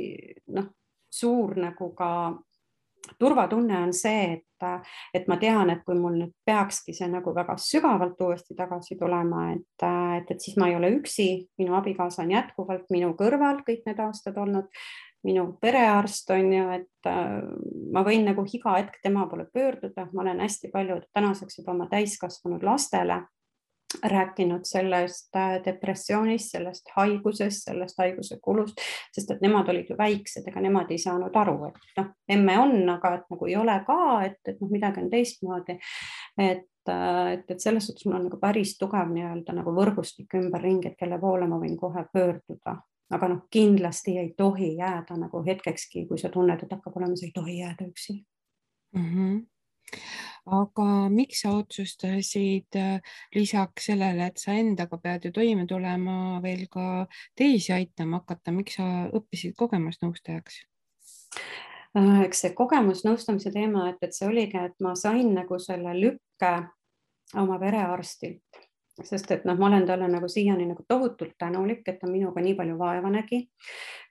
noh, 0.55 0.71
suur 1.13 1.55
nagu 1.61 1.91
ka 1.97 2.09
turvatunne 3.19 3.77
on 3.83 3.93
see, 3.95 4.37
et, 4.37 4.65
et 5.13 5.27
ma 5.27 5.37
tean, 5.41 5.69
et 5.73 5.83
kui 5.85 5.95
mul 5.99 6.15
nüüd 6.21 6.33
peakski 6.47 6.95
see 6.95 7.09
nagu 7.11 7.33
väga 7.35 7.55
sügavalt 7.59 8.21
uuesti 8.23 8.55
tagasi 8.57 8.97
tulema, 8.99 9.49
et, 9.55 9.85
et, 10.19 10.31
et 10.31 10.43
siis 10.43 10.57
ma 10.59 10.69
ei 10.71 10.77
ole 10.77 10.93
üksi, 10.97 11.27
minu 11.59 11.75
abikaasa 11.79 12.23
on 12.23 12.31
jätkuvalt 12.35 12.87
minu 12.93 13.13
kõrval 13.19 13.63
kõik 13.67 13.83
need 13.89 13.99
aastad 14.03 14.39
olnud, 14.39 14.71
minu 15.27 15.45
perearst 15.61 16.31
on 16.35 16.49
ju, 16.51 16.63
et 16.79 17.11
ma 17.93 18.03
võin 18.07 18.25
nagu 18.27 18.43
iga 18.51 18.77
hetk 18.79 18.99
tema 19.03 19.27
poole 19.31 19.47
pöörduda, 19.51 20.09
ma 20.11 20.25
olen 20.25 20.43
hästi 20.43 20.71
palju 20.73 20.99
tänaseks 21.15 21.61
juba 21.61 21.75
oma 21.75 21.87
täiskasvanud 21.91 22.63
lastele 22.63 23.21
rääkinud 24.03 24.65
sellest 24.65 25.35
äh, 25.35 25.55
depressioonist, 25.65 26.51
sellest 26.51 26.89
haigusest, 26.95 27.67
sellest 27.67 27.97
haiguse 27.97 28.37
kulust, 28.41 28.81
sest 29.15 29.31
et 29.31 29.41
nemad 29.43 29.69
olid 29.69 29.89
ju 29.89 29.97
väiksed, 29.97 30.47
ega 30.47 30.61
nemad 30.63 30.91
ei 30.91 30.99
saanud 31.01 31.35
aru, 31.39 31.57
et 31.69 31.99
noh, 31.99 32.11
emme 32.35 32.57
on, 32.59 32.77
aga 32.95 33.15
et 33.19 33.25
nagu 33.33 33.49
ei 33.49 33.57
ole 33.59 33.77
ka, 33.87 33.99
et, 34.27 34.39
et 34.47 34.61
noh, 34.61 34.71
midagi 34.71 35.03
on 35.03 35.11
teistmoodi. 35.11 35.77
et, 36.37 36.65
äh, 36.89 37.33
et, 37.33 37.45
et 37.51 37.59
selles 37.59 37.87
suhtes 37.87 38.05
mul 38.05 38.19
on 38.19 38.27
nagu 38.29 38.39
päris 38.41 38.75
tugev 38.79 39.13
nii-öelda 39.13 39.55
nagu 39.59 39.75
võrgustik 39.75 40.35
ümberringi, 40.39 40.91
et 40.91 40.99
kelle 40.99 41.19
poole 41.21 41.47
ma 41.47 41.61
võin 41.61 41.77
kohe 41.79 42.05
pöörduda, 42.13 42.77
aga 43.13 43.31
noh, 43.31 43.45
kindlasti 43.51 44.17
ei 44.19 44.33
tohi 44.37 44.75
jääda 44.79 45.17
nagu 45.19 45.43
hetkekski, 45.45 46.07
kui 46.09 46.21
sa 46.21 46.33
tunned, 46.33 46.63
et 46.63 46.77
hakkab 46.77 46.97
olema, 46.97 47.17
sa 47.19 47.27
ei 47.29 47.35
tohi 47.35 47.59
jääda 47.61 47.89
üksi 47.89 48.19
mm. 48.95 49.09
-hmm 49.09 49.41
aga 50.45 50.87
miks 51.13 51.43
sa 51.43 51.53
otsustasid 51.59 52.75
äh, 52.79 53.15
lisaks 53.35 53.87
sellele, 53.91 54.27
et 54.27 54.41
sa 54.41 54.55
endaga 54.59 54.99
pead 54.99 55.27
ju 55.27 55.31
toime 55.35 55.67
tulema, 55.69 56.41
veel 56.43 56.65
ka 56.71 57.05
teisi 57.39 57.73
aitama 57.75 58.21
hakata, 58.21 58.51
miks 58.55 58.79
sa 58.79 58.89
õppisid 59.15 59.55
kogemusnõustajaks? 59.59 60.59
Äh, 61.97 62.19
eks 62.25 62.43
see 62.43 62.53
kogemusnõustamise 62.57 63.53
teema, 63.55 63.87
et, 63.93 64.03
et 64.03 64.15
see 64.15 64.27
oligi, 64.27 64.59
et 64.59 64.75
ma 64.83 64.95
sain 64.99 65.31
nagu 65.35 65.59
selle 65.61 65.95
lükke 65.99 66.53
oma 67.39 67.57
perearstilt 67.61 68.62
sest 69.01 69.31
et 69.33 69.45
noh, 69.47 69.57
ma 69.57 69.67
olen 69.71 69.87
talle 69.89 70.07
nagu 70.11 70.27
siiani 70.29 70.67
nagu 70.69 70.83
tohutult 70.87 71.33
tänulik, 71.39 71.81
et 71.87 71.97
ta 72.01 72.09
minuga 72.09 72.41
nii 72.41 72.53
palju 72.57 72.77
vaeva 72.77 73.09
nägi. 73.09 73.47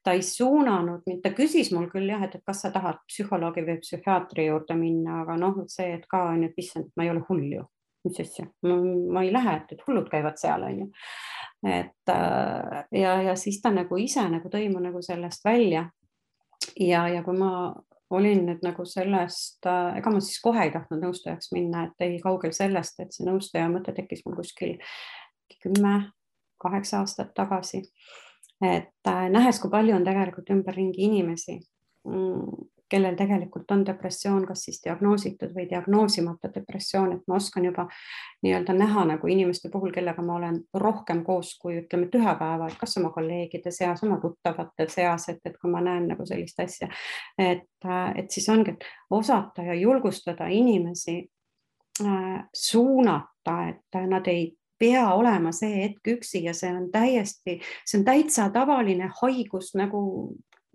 ta 0.02 0.16
ei 0.18 0.22
suunanud 0.26 1.04
mind, 1.06 1.20
ta 1.22 1.30
küsis 1.30 1.70
mul 1.74 1.86
küll 1.90 2.10
jah, 2.10 2.24
et, 2.26 2.34
kas 2.46 2.64
sa 2.64 2.72
tahad 2.74 2.98
psühholoogi 3.06 3.62
või 3.62 3.78
psühhiaatri 3.84 4.48
juurde 4.48 4.74
minna, 4.74 5.20
aga 5.22 5.36
noh, 5.38 5.62
see, 5.70 5.92
et 5.94 6.08
ka 6.10 6.24
on 6.32 6.42
ju, 6.42 6.50
et 6.50 6.58
issand, 6.58 6.90
ma 6.96 7.06
ei 7.06 7.12
ole 7.12 7.22
hull 7.28 7.46
ju, 7.52 7.62
mis 8.08 8.18
asja, 8.24 8.48
ma 8.66 9.22
ei 9.22 9.30
lähe, 9.30 9.54
et, 9.70 9.86
hullud 9.86 10.10
käivad 10.10 10.42
seal 10.42 10.66
on 10.66 10.80
ju. 10.80 10.90
et 11.62 12.10
äh, 12.10 12.82
ja, 12.98 13.14
ja 13.22 13.36
siis 13.38 13.60
ta 13.62 13.70
nagu 13.70 13.96
ise 14.02 14.26
nagu 14.26 14.50
tõi 14.50 14.66
mu 14.72 14.82
nagu 14.82 14.98
sellest 15.02 15.44
välja 15.46 15.84
ja, 16.74 17.06
ja 17.08 17.22
kui 17.22 17.38
ma 17.38 17.52
olin 18.12 18.46
nüüd 18.46 18.64
nagu 18.64 18.84
sellest, 18.88 19.60
äh, 19.66 19.98
ega 19.98 20.12
ma 20.12 20.20
siis 20.20 20.40
kohe 20.44 20.66
ei 20.66 20.72
tahtnud 20.74 21.02
nõustajaks 21.06 21.52
minna, 21.54 21.86
et 21.88 22.06
ei 22.06 22.18
kaugel 22.22 22.54
sellest, 22.56 23.00
et 23.02 23.14
see 23.14 23.26
nõustaja 23.28 23.68
mõte 23.72 23.94
tekkis 23.96 24.24
mul 24.26 24.36
kuskil 24.38 24.76
kümme, 25.62 25.94
kaheksa 26.62 27.02
aastat 27.02 27.34
tagasi. 27.34 27.82
et 28.62 29.08
äh, 29.10 29.28
nähes, 29.30 29.58
kui 29.58 29.70
palju 29.70 29.96
on 29.96 30.04
tegelikult 30.06 30.50
ümberringi 30.54 31.02
inimesi, 31.02 31.56
mm, 32.06 32.68
kellel 32.92 33.16
tegelikult 33.16 33.70
on 33.72 33.84
depressioon, 33.86 34.44
kas 34.46 34.66
siis 34.66 34.80
diagnoositud 34.84 35.54
või 35.56 35.64
diagnoosimata 35.70 36.50
depressioon, 36.54 37.16
et 37.16 37.26
ma 37.30 37.38
oskan 37.40 37.64
juba 37.68 37.86
nii-öelda 38.44 38.76
näha 38.76 39.06
nagu 39.14 39.30
inimeste 39.32 39.70
puhul, 39.72 39.94
kellega 39.94 40.22
ma 40.22 40.36
olen 40.36 40.60
rohkem 40.84 41.24
koos 41.24 41.54
kui 41.62 41.78
ütleme, 41.80 42.08
et 42.08 42.18
ühe 42.20 42.36
päeva, 42.38 42.68
et 42.68 42.78
kas 42.80 42.96
oma 43.00 43.12
kolleegide 43.14 43.72
seas, 43.74 44.04
oma 44.04 44.20
tuttavate 44.22 44.88
seas, 44.92 45.28
et, 45.32 45.40
et 45.48 45.58
kui 45.60 45.72
ma 45.72 45.82
näen 45.84 46.10
nagu 46.12 46.26
sellist 46.28 46.60
asja, 46.60 46.90
et, 47.40 47.68
et 48.16 48.30
siis 48.30 48.48
ongi, 48.52 48.76
et 48.76 48.88
osata 49.10 49.64
ja 49.70 49.76
julgustada 49.78 50.50
inimesi 50.52 51.20
äh, 52.04 52.42
suunata, 52.52 53.58
et 53.72 54.02
nad 54.08 54.28
ei 54.28 54.50
pea 54.82 55.04
olema 55.14 55.52
see 55.54 55.84
hetk 55.84 56.08
üksi 56.16 56.44
ja 56.48 56.54
see 56.56 56.72
on 56.74 56.88
täiesti, 56.90 57.60
see 57.86 58.00
on 58.00 58.06
täitsa 58.08 58.48
tavaline 58.50 59.10
haigus 59.20 59.76
nagu 59.78 60.02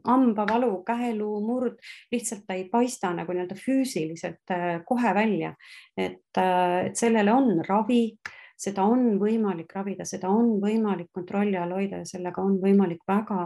hambavalu, 0.05 0.83
käeluu 0.87 1.41
murd, 1.45 1.77
lihtsalt 2.11 2.45
ta 2.47 2.57
ei 2.57 2.67
paista 2.69 3.13
nagu 3.15 3.33
nii-öelda 3.33 3.57
füüsiliselt 3.57 4.53
äh, 4.53 4.81
kohe 4.85 5.13
välja. 5.15 5.53
äh, 5.97 6.85
et 6.87 6.95
sellele 6.95 7.33
on 7.33 7.63
ravi, 7.67 8.17
seda 8.57 8.83
on 8.89 9.19
võimalik 9.21 9.73
ravida, 9.75 10.05
seda 10.05 10.29
on 10.33 10.57
võimalik 10.61 11.11
kontrolli 11.13 11.57
all 11.57 11.75
hoida 11.77 12.01
ja 12.01 12.09
sellega 12.09 12.41
on 12.41 12.57
võimalik 12.61 13.03
väga 13.07 13.43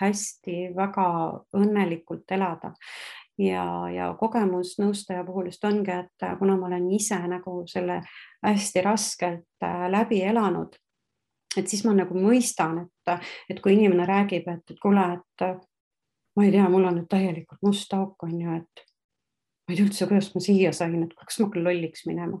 hästi, 0.00 0.74
väga 0.76 1.08
õnnelikult 1.54 2.30
elada 2.34 2.74
ja, 3.38 3.64
ja 3.94 4.10
kogemus 4.18 4.76
nõustaja 4.80 5.24
puhul 5.26 5.48
just 5.52 5.64
ongi, 5.64 5.94
et 5.94 6.26
kuna 6.38 6.56
ma 6.58 6.68
olen 6.68 6.90
ise 6.94 7.18
nagu 7.30 7.62
selle 7.70 8.00
hästi 8.44 8.84
raskelt 8.84 9.66
äh, 9.66 9.86
läbi 9.90 10.20
elanud, 10.26 10.76
et 11.56 11.70
siis 11.70 11.84
ma 11.86 11.94
nagu 11.96 12.18
mõistan, 12.18 12.84
et, 12.84 13.26
et 13.50 13.60
kui 13.62 13.76
inimene 13.76 14.06
räägib, 14.08 14.48
et, 14.50 14.64
et 14.70 14.80
kuule, 14.82 15.06
et 15.18 15.46
ma 16.38 16.44
ei 16.46 16.52
tea, 16.54 16.68
mul 16.70 16.86
on 16.86 17.00
nüüd 17.00 17.08
täielikult 17.10 17.64
must 17.66 17.94
auk 17.96 18.22
on 18.22 18.36
ju, 18.38 18.58
et 18.60 18.84
ma 19.66 19.74
ei 19.74 19.78
tea 19.78 19.86
üldse, 19.88 20.06
kuidas 20.06 20.28
ma 20.36 20.42
siia 20.44 20.70
sain, 20.76 21.00
et 21.02 21.16
kas 21.18 21.40
ma 21.40 21.48
hakkan 21.48 21.66
lolliks 21.66 22.06
minema. 22.06 22.38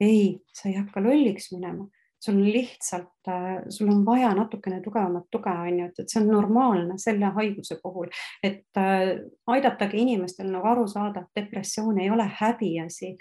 Ei, 0.00 0.38
sa 0.54 0.68
ei 0.70 0.76
hakka 0.78 1.02
lolliks 1.02 1.50
minema, 1.52 1.88
sul 2.22 2.36
on 2.38 2.52
lihtsalt, 2.52 3.10
äh, 3.28 3.58
sul 3.68 3.90
on 3.90 4.04
vaja 4.06 4.30
natukene 4.36 4.78
tugevamat 4.84 5.26
tuge, 5.34 5.50
on 5.50 5.82
ju, 5.82 5.88
et, 5.90 5.98
et 5.98 6.12
see 6.12 6.22
on 6.22 6.30
normaalne 6.30 6.96
selle 7.02 7.32
haiguse 7.36 7.80
puhul, 7.82 8.08
et 8.46 8.80
äh, 8.80 9.18
aidatagi 9.50 9.98
inimestel 10.04 10.48
nagu 10.52 10.70
aru 10.70 10.86
saada, 10.88 11.24
et 11.24 11.42
depressioon 11.42 11.98
ei 12.00 12.10
ole 12.14 12.28
häbiasi 12.40 13.16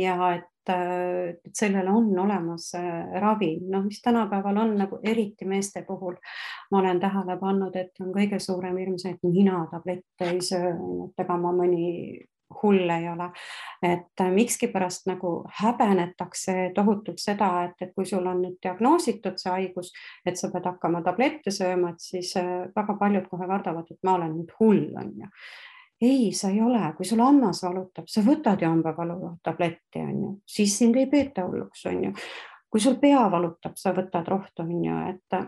ja 0.00 0.16
et 0.38 0.50
et 0.72 1.52
sellel 1.56 1.88
on 1.92 2.10
olemas 2.24 2.70
ravi, 3.20 3.56
noh, 3.70 3.84
mis 3.84 4.02
tänapäeval 4.02 4.60
on 4.64 4.76
nagu 4.78 4.98
eriti 5.02 5.48
meeste 5.48 5.84
puhul, 5.86 6.16
ma 6.70 6.78
olen 6.80 7.00
tähele 7.00 7.36
pannud, 7.40 7.76
et 7.76 8.04
on 8.04 8.12
kõige 8.14 8.38
suurem 8.40 8.78
hirm 8.80 8.98
see, 8.98 9.16
et 9.16 9.26
mina 9.26 9.64
tablette 9.70 10.30
ei 10.30 10.40
söö, 10.44 10.72
et 11.08 11.24
ega 11.24 11.36
ma 11.40 11.52
mõni 11.56 11.90
hull 12.62 12.90
ei 12.90 13.08
ole. 13.08 13.30
et 13.82 14.20
äh, 14.20 14.30
mikskipärast 14.32 15.06
nagu 15.06 15.44
häbenetakse 15.60 16.70
tohutult 16.74 17.18
seda, 17.18 17.50
et, 17.64 17.76
et 17.80 17.92
kui 17.94 18.06
sul 18.06 18.26
on 18.26 18.40
nüüd 18.44 18.56
diagnoositud 18.62 19.36
see 19.40 19.52
haigus, 19.52 19.92
et 20.26 20.40
sa 20.40 20.50
pead 20.52 20.68
hakkama 20.70 21.02
tablette 21.04 21.52
sööma, 21.52 21.92
et 21.92 22.00
siis 22.00 22.34
äh, 22.40 22.66
väga 22.76 22.96
paljud 23.00 23.28
kohe 23.30 23.48
kardavad, 23.50 23.90
et 23.90 24.00
ma 24.02 24.16
olen 24.18 24.36
nüüd 24.38 24.56
hull, 24.60 24.86
on 25.00 25.12
ju 25.20 25.30
ei, 26.04 26.32
sa 26.36 26.50
ei 26.52 26.60
ole, 26.62 26.80
kui 26.96 27.06
sul 27.08 27.22
hammas 27.24 27.62
valutab, 27.64 28.08
sa 28.10 28.22
võtad 28.24 28.62
ju 28.62 28.70
hambavalu 28.70 29.34
tabletti, 29.44 30.02
on 30.04 30.16
ju, 30.22 30.32
siis 30.56 30.78
sind 30.78 30.96
ei 31.00 31.08
peeta 31.10 31.46
hulluks, 31.46 31.86
on 31.90 32.08
ju. 32.08 32.14
kui 32.70 32.82
sul 32.82 32.96
pea 33.02 33.22
valutab, 33.30 33.76
sa 33.78 33.92
võtad 33.94 34.26
rohtu, 34.28 34.64
on 34.66 34.84
ju, 34.84 34.96
et, 35.12 35.38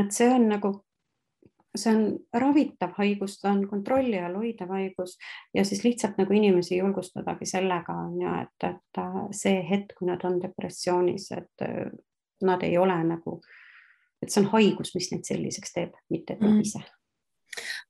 et 0.00 0.16
see 0.16 0.30
on 0.34 0.48
nagu 0.50 0.74
see 1.74 1.90
on 1.94 2.18
ravitav 2.40 2.94
haigus, 2.98 3.38
ta 3.40 3.50
on 3.50 3.64
kontrolli 3.68 4.18
all 4.22 4.36
hoidev 4.38 4.70
haigus 4.70 5.16
ja 5.54 5.64
siis 5.66 5.82
lihtsalt 5.84 6.18
nagu 6.20 6.34
inimesi 6.36 6.78
julgustadagi 6.78 7.46
sellega 7.50 7.96
on 8.06 8.20
ju, 8.22 8.34
et, 8.42 8.68
et 8.68 9.00
äh, 9.02 9.20
see 9.34 9.62
hetk, 9.70 9.96
kui 9.98 10.08
nad 10.10 10.22
on 10.24 10.38
depressioonis, 10.42 11.30
et 11.34 11.66
äh, 11.66 11.88
nad 12.46 12.62
ei 12.62 12.78
ole 12.78 12.96
nagu, 13.08 13.40
et 14.22 14.30
see 14.30 14.44
on 14.44 14.52
haigus, 14.54 14.94
mis 14.94 15.10
neid 15.12 15.26
selliseks 15.26 15.74
teeb, 15.74 15.98
mitte 16.14 16.36
et 16.36 16.44
nad 16.44 16.54
mm. 16.60 16.86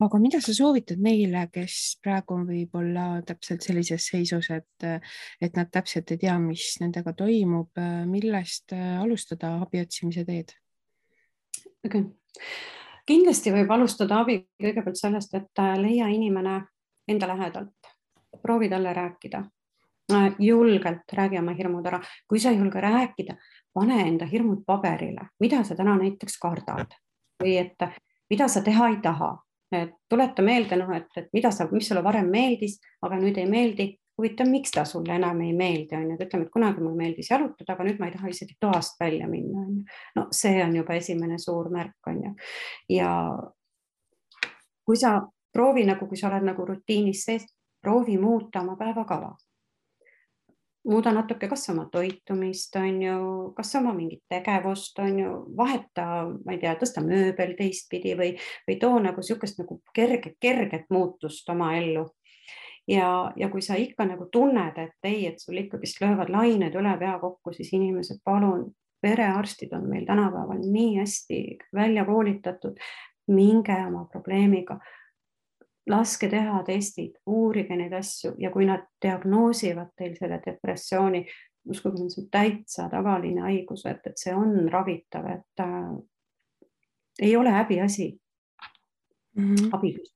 Aga 0.04 0.20
mida 0.22 0.40
sa 0.44 0.54
soovitad 0.56 1.00
neile, 1.02 1.46
kes 1.52 1.98
praegu 2.02 2.38
on 2.38 2.48
võib-olla 2.48 3.06
täpselt 3.26 3.64
sellises 3.64 4.10
seisus, 4.10 4.50
et, 4.54 4.88
et 5.40 5.56
nad 5.56 5.70
täpselt 5.72 6.10
ei 6.14 6.20
tea, 6.26 6.36
mis 6.42 6.74
nendega 6.82 7.14
toimub, 7.16 7.72
millest 8.10 8.76
alustada 8.76 9.56
abi 9.64 9.82
otsimise 9.84 10.26
teed 10.28 10.54
okay.? 11.86 12.04
kindlasti 13.06 13.52
võib 13.52 13.72
alustada 13.74 14.20
abi 14.22 14.38
kõigepealt 14.60 14.98
sellest, 14.98 15.34
et 15.36 15.62
äh, 15.62 15.74
leia 15.80 16.08
inimene 16.12 16.60
enda 17.08 17.28
lähedalt, 17.28 17.92
proovi 18.42 18.70
talle 18.72 18.94
rääkida. 18.96 19.42
Äh, 20.12 20.34
julgelt 20.38 21.12
räägi 21.12 21.38
oma 21.40 21.54
hirmud 21.56 21.86
ära, 21.86 22.00
kui 22.28 22.40
sa 22.40 22.52
ei 22.52 22.60
julge 22.60 22.80
rääkida, 22.80 23.36
pane 23.74 24.02
enda 24.08 24.28
hirmud 24.28 24.64
paberile, 24.66 25.28
mida 25.40 25.62
sa 25.64 25.76
täna 25.76 25.96
näiteks 26.00 26.38
kardad 26.40 26.96
või 27.42 27.56
et 27.60 27.88
mida 28.30 28.48
sa 28.48 28.62
teha 28.64 28.88
ei 28.92 29.00
taha, 29.02 29.34
et 29.82 29.92
tuleta 30.10 30.42
meelde, 30.42 30.78
noh, 30.80 30.90
et, 30.96 31.10
et 31.16 31.28
mida 31.36 31.50
sa, 31.54 31.66
mis 31.72 31.88
sulle 31.88 32.02
varem 32.04 32.30
meeldis, 32.30 32.78
aga 33.02 33.18
nüüd 33.20 33.38
ei 33.40 33.46
meeldi, 33.50 33.88
huvitav, 34.18 34.48
miks 34.48 34.70
ta 34.74 34.84
sulle 34.86 35.16
enam 35.16 35.40
ei 35.42 35.52
meeldi, 35.56 35.96
on 35.98 36.10
ju, 36.10 36.16
et 36.16 36.26
ütleme, 36.26 36.46
et 36.46 36.54
kunagi 36.54 36.82
mulle 36.82 36.98
meeldis 37.00 37.30
jalutada, 37.30 37.74
aga 37.74 37.86
nüüd 37.88 37.98
ma 38.00 38.08
ei 38.08 38.14
taha 38.14 38.30
isegi 38.30 38.56
toast 38.62 39.00
välja 39.00 39.28
minna, 39.30 39.64
on 39.64 39.80
ju. 39.80 39.84
no 40.16 40.26
see 40.30 40.62
on 40.64 40.76
juba 40.76 40.98
esimene 41.00 41.38
suur 41.42 41.70
märk, 41.74 41.98
on 42.10 42.22
ju. 42.22 42.34
ja 42.94 43.10
kui 44.84 45.00
sa 45.00 45.16
proovi 45.52 45.86
nagu, 45.88 46.06
kui 46.06 46.18
sa 46.20 46.28
oled 46.30 46.46
nagu 46.46 46.66
rutiinis 46.66 47.24
sees, 47.26 47.46
proovi 47.82 48.16
muuta 48.18 48.62
oma 48.62 48.76
päevakava. 48.80 49.34
Muuda 50.84 51.12
natuke, 51.12 51.48
kas 51.48 51.68
oma 51.72 51.86
toitumist, 51.92 52.76
on 52.76 53.00
ju, 53.02 53.18
kas 53.56 53.74
oma 53.78 53.94
mingit 53.96 54.22
tegevust, 54.28 54.98
on 55.02 55.18
ju, 55.18 55.30
vaheta, 55.56 56.06
ma 56.44 56.54
ei 56.54 56.60
tea, 56.62 56.74
tõsta 56.80 57.04
mööbel 57.04 57.54
teistpidi 57.58 58.14
või, 58.18 58.34
või 58.68 58.76
too 58.82 58.98
nagu 59.02 59.22
niisugust 59.22 59.60
nagu 59.62 59.80
kerget, 59.96 60.36
kerget 60.40 60.90
muutust 60.92 61.48
oma 61.52 61.74
ellu. 61.78 62.06
Ja, 62.88 63.32
ja 63.40 63.48
kui 63.48 63.62
sa 63.64 63.78
ikka 63.80 64.04
nagu 64.04 64.26
tunned, 64.32 64.76
et 64.76 65.08
ei, 65.08 65.22
et 65.30 65.40
sul 65.40 65.56
ikkagist 65.62 66.02
löövad 66.04 66.28
lained 66.32 66.74
üle 66.76 66.92
pea 67.00 67.14
kokku, 67.22 67.54
siis 67.56 67.72
inimesed, 67.72 68.20
palun, 68.24 68.66
perearstid 69.04 69.72
on 69.76 69.88
meil 69.88 70.04
tänapäeval 70.08 70.60
nii 70.64 70.98
hästi 70.98 71.40
välja 71.74 72.04
koolitatud, 72.04 72.76
minge 73.32 73.76
oma 73.86 74.04
probleemiga, 74.12 74.76
laske 75.90 76.28
teha 76.32 76.62
testid, 76.64 77.18
uurige 77.26 77.76
neid 77.76 77.92
asju 77.92 78.34
ja 78.38 78.50
kui 78.50 78.64
nad 78.66 78.86
diagnoosivad 79.02 79.92
teil 79.96 80.14
selle 80.16 80.40
depressiooni, 80.46 81.24
uskuge, 81.68 82.08
see 82.08 82.24
on 82.24 82.30
täitsa 82.32 82.88
tavaline 82.92 83.44
haigus, 83.44 83.84
et, 83.86 84.00
et 84.06 84.20
see 84.20 84.34
on 84.34 84.68
ravitav, 84.72 85.28
et 85.32 85.64
äh, 85.64 85.94
ei 87.20 87.36
ole 87.36 87.50
häbiasi 87.50 88.10
mm 89.36 89.54
-hmm. 89.54 89.68
abi 89.72 89.94
küsida 89.98 90.14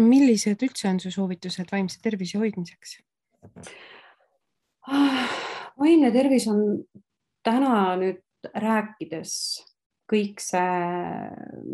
millised 0.00 0.62
üldse 0.64 0.88
on 0.88 1.00
su 1.00 1.10
soovitused 1.12 1.72
vaimse 1.72 2.00
tervise 2.02 2.38
hoidmiseks? 2.38 2.98
vaimne 5.78 6.10
tervis 6.14 6.46
on 6.50 6.62
täna 7.44 7.96
nüüd 8.00 8.22
rääkides 8.54 9.34
kõik 10.12 10.42
see, 10.44 10.64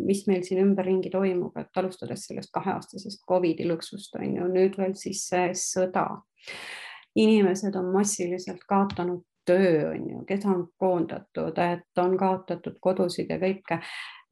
mis 0.07 0.24
meil 0.30 0.45
siin 0.47 0.62
ümberringi 0.62 1.11
toimub, 1.12 1.57
et 1.59 1.80
alustades 1.80 2.26
sellest 2.28 2.53
kaheaastasest 2.55 3.24
Covidi 3.28 3.66
lõksust 3.68 4.14
on 4.20 4.36
ju, 4.39 4.51
nüüd 4.53 4.78
veel 4.78 4.95
siis 4.99 5.24
see 5.30 5.51
sõda. 5.59 6.07
inimesed 7.18 7.74
on 7.74 7.91
massiliselt 7.93 8.62
kaotanud 8.68 9.24
töö 9.49 9.91
on 9.91 10.11
ju, 10.11 10.20
keda 10.28 10.49
on 10.53 10.68
koondatud, 10.78 11.59
et 11.59 12.03
on 12.03 12.16
kaotatud 12.20 12.76
kodusid 12.84 13.30
ja 13.32 13.41
kõike 13.41 13.80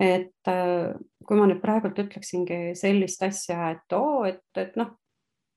et 0.00 0.48
äh, 0.48 0.92
kui 1.26 1.38
ma 1.38 1.48
nüüd 1.48 1.62
praegult 1.62 1.98
ütleksingi 2.02 2.76
sellist 2.78 3.22
asja, 3.24 3.72
et 3.72 3.96
oo, 3.96 4.24
et, 4.28 4.44
et 4.61 4.76
noh, 4.76 4.92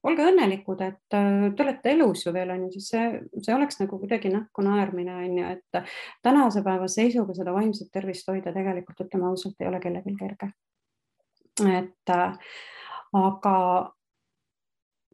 olge 0.08 0.26
õnnelikud, 0.32 0.82
et 0.86 1.18
äh, 1.18 1.50
te 1.56 1.66
olete 1.66 1.91
elus 1.91 2.26
ju 2.26 2.34
veel 2.36 2.54
on 2.54 2.66
ju, 2.66 2.72
siis 2.78 2.89
see, 2.93 3.06
see 3.43 3.56
oleks 3.56 3.82
nagu 3.82 4.00
kuidagi 4.00 4.32
näkku 4.32 4.64
naermine 4.64 5.16
on 5.26 5.38
ju, 5.41 5.54
et 5.58 5.84
tänase 6.24 6.64
päeva 6.66 6.88
seisuga 6.88 7.36
seda 7.36 7.54
vaimset 7.56 7.91
tervist 7.91 8.28
hoida 8.32 8.54
tegelikult 8.56 9.06
ütleme 9.08 9.30
ausalt, 9.32 9.60
ei 9.60 9.68
ole 9.68 9.82
kellelgi 9.84 10.16
kerge. 10.20 10.52
et 11.60 12.14
äh, 12.16 12.54
aga 13.20 13.58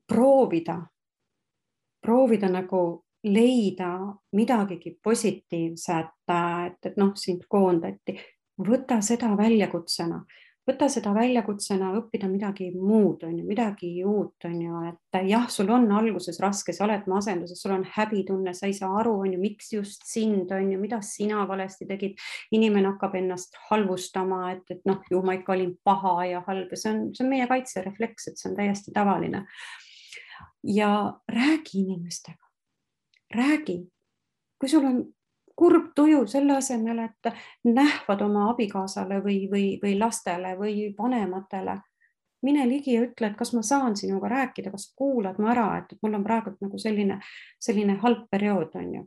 proovida, 0.07 0.79
proovida 2.01 2.49
nagu 2.49 2.81
leida 3.25 3.97
midagigi 4.37 4.99
positiivset, 5.03 6.13
et, 6.29 6.77
et 6.85 6.97
noh, 6.97 7.15
sind 7.17 7.47
koondati, 7.49 8.19
võta 8.61 8.99
seda 9.01 9.31
väljakutsena, 9.37 10.19
võta 10.65 10.87
seda 10.89 11.11
väljakutsena 11.13 11.91
õppida 11.99 12.27
midagi 12.29 12.71
muud, 12.73 13.23
on 13.27 13.35
ju, 13.37 13.45
midagi 13.45 13.89
uut, 14.05 14.47
on 14.49 14.55
ju, 14.63 14.79
et 14.89 15.19
jah, 15.29 15.45
sul 15.51 15.69
on 15.73 15.85
alguses 15.93 16.39
raske, 16.41 16.73
sa 16.73 16.87
oled 16.87 17.05
masenduses, 17.09 17.61
sul 17.61 17.75
on 17.75 17.85
häbitunne, 17.95 18.53
sa 18.57 18.65
ei 18.69 18.73
saa 18.77 18.89
aru, 19.01 19.13
on 19.27 19.35
ju, 19.35 19.41
miks 19.41 19.71
just 19.75 20.07
sind, 20.09 20.51
on 20.55 20.71
ju, 20.73 20.79
mida 20.81 21.01
sina 21.05 21.45
valesti 21.49 21.85
tegid. 21.89 22.17
inimene 22.51 22.95
hakkab 22.95 23.17
ennast 23.19 23.57
halvustama, 23.69 24.41
et, 24.55 24.65
et 24.73 24.81
noh, 24.89 25.01
ju 25.11 25.21
ma 25.25 25.37
ikka 25.37 25.53
olin 25.53 25.75
paha 25.85 26.15
ja 26.31 26.43
halb 26.47 26.73
ja 26.73 26.81
see 26.81 26.93
on, 26.93 27.03
see 27.13 27.25
on 27.25 27.33
meie 27.33 27.49
kaitserefleks, 27.51 28.31
et 28.31 28.41
see 28.41 28.49
on 28.49 28.57
täiesti 28.57 28.93
tavaline. 28.95 29.45
ja 30.65 31.13
räägi 31.29 31.83
inimestega, 31.83 32.41
räägi, 33.35 33.83
kui 34.57 34.69
sul 34.69 34.85
on 34.85 35.03
kurb 35.55 35.91
tuju 35.95 36.27
selle 36.27 36.57
asemel, 36.57 36.99
et 36.99 37.31
nähvad 37.63 38.21
oma 38.21 38.49
abikaasale 38.51 39.21
või, 39.23 39.45
või, 39.51 39.65
või 39.81 39.97
lastele 39.99 40.55
või 40.59 40.93
vanematele. 40.97 41.79
mine 42.45 42.67
ligi 42.69 42.93
ja 42.93 43.01
ütle, 43.01 43.31
et 43.31 43.37
kas 43.37 43.53
ma 43.53 43.61
saan 43.65 43.95
sinuga 43.97 44.27
rääkida, 44.29 44.69
kas 44.71 44.91
kuulad 44.95 45.39
mu 45.41 45.47
ära, 45.49 45.77
et 45.77 45.97
mul 46.03 46.13
on 46.13 46.23
praegult 46.23 46.59
nagu 46.61 46.77
selline, 46.77 47.19
selline 47.59 47.95
halb 48.03 48.27
periood 48.29 48.75
on 48.75 48.93
ju. 48.93 49.05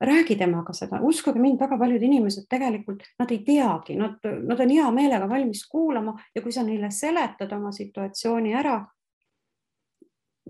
Räägi 0.00 0.36
temaga 0.36 0.72
seda, 0.72 1.00
uskuge 1.02 1.40
mind, 1.40 1.60
väga 1.60 1.76
paljud 1.78 2.02
inimesed 2.02 2.46
tegelikult, 2.48 3.02
nad 3.18 3.30
ei 3.30 3.42
teagi, 3.44 3.96
nad, 3.96 4.16
nad 4.48 4.60
on 4.60 4.70
hea 4.70 4.90
meelega 4.90 5.28
valmis 5.28 5.66
kuulama 5.68 6.16
ja 6.34 6.42
kui 6.42 6.52
sa 6.52 6.62
neile 6.62 6.90
seletad 6.90 7.52
oma 7.52 7.72
situatsiooni 7.72 8.54
ära, 8.54 8.78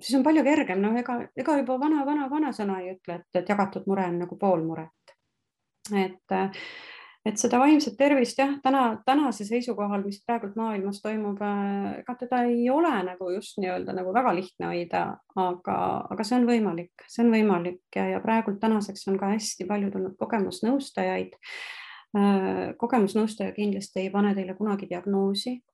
siis 0.01 0.15
on 0.19 0.25
palju 0.25 0.45
kergem, 0.45 0.81
noh, 0.83 0.97
ega, 0.97 1.19
ega 1.37 1.59
juba 1.59 1.81
vana, 1.81 2.07
vana, 2.07 2.31
vanasõna 2.31 2.81
ei 2.81 2.95
ütle, 2.95 3.21
et 3.35 3.49
jagatud 3.49 3.87
mure 3.91 4.07
on 4.07 4.23
nagu 4.25 4.39
pool 4.39 4.63
muret 4.65 5.04
et 5.93 6.39
et 7.25 7.41
seda 7.41 7.59
vaimset 7.61 7.97
tervist 7.97 8.39
jah, 8.39 8.51
täna, 8.63 8.83
tänase 9.07 9.47
seisukohal, 9.49 10.03
mis 10.05 10.19
praegult 10.27 10.59
maailmas 10.61 11.01
toimub, 11.01 11.41
äh, 11.41 12.01
ega 12.03 12.17
teda 12.21 12.43
ei 12.51 12.67
ole 12.71 12.93
nagu 13.07 13.31
just 13.33 13.57
nii-öelda 13.63 13.95
nagu 13.97 14.13
väga 14.13 14.35
lihtne 14.37 14.69
hoida, 14.69 15.05
aga, 15.41 15.79
aga 16.13 16.27
see 16.29 16.37
on 16.37 16.49
võimalik, 16.51 17.07
see 17.09 17.25
on 17.25 17.33
võimalik 17.33 17.97
ja, 17.97 18.11
ja 18.13 18.21
praegult 18.25 18.61
tänaseks 18.61 19.09
on 19.09 19.17
ka 19.21 19.33
hästi 19.33 19.69
palju 19.71 19.93
tulnud 19.95 20.19
kogemusnõustajaid. 20.21 21.39
Äh, 22.15 22.75
kogemusnõustaja 22.79 23.57
kindlasti 23.57 24.05
ei 24.05 24.13
pane 24.13 24.35
teile 24.37 24.57
kunagi 24.59 24.91
diagnoosi, 24.93 25.57
Äh, 25.57 25.74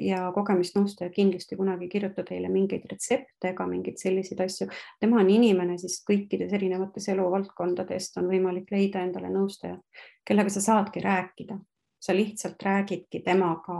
ja 0.00 0.20
kogemusnõustaja 0.32 1.10
kindlasti 1.12 1.56
kunagi 1.56 1.84
ei 1.84 1.92
kirjuta 1.92 2.22
teile 2.24 2.48
mingeid 2.48 2.86
retsepte 2.88 3.50
ega 3.50 3.66
mingeid 3.68 3.98
selliseid 4.00 4.40
asju. 4.40 4.68
tema 5.00 5.20
on 5.20 5.30
inimene, 5.30 5.76
siis 5.78 5.98
kõikides 6.08 6.54
erinevates 6.56 7.08
eluvaldkondadest 7.12 8.16
on 8.16 8.30
võimalik 8.32 8.70
leida 8.72 9.02
endale 9.04 9.28
nõustaja, 9.28 9.76
kellega 10.24 10.48
sa 10.48 10.60
saadki 10.60 11.04
rääkida. 11.04 11.58
sa 12.00 12.14
lihtsalt 12.16 12.62
räägidki 12.62 13.20
temaga 13.20 13.74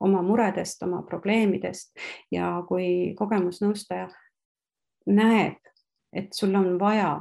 oma 0.00 0.22
muredest, 0.22 0.82
oma 0.82 1.02
probleemidest 1.02 1.90
ja 2.30 2.62
kui 2.68 3.14
kogemusnõustaja 3.18 4.08
näeb, 5.06 5.58
et 6.12 6.32
sul 6.32 6.54
on 6.54 6.78
vaja 6.78 7.20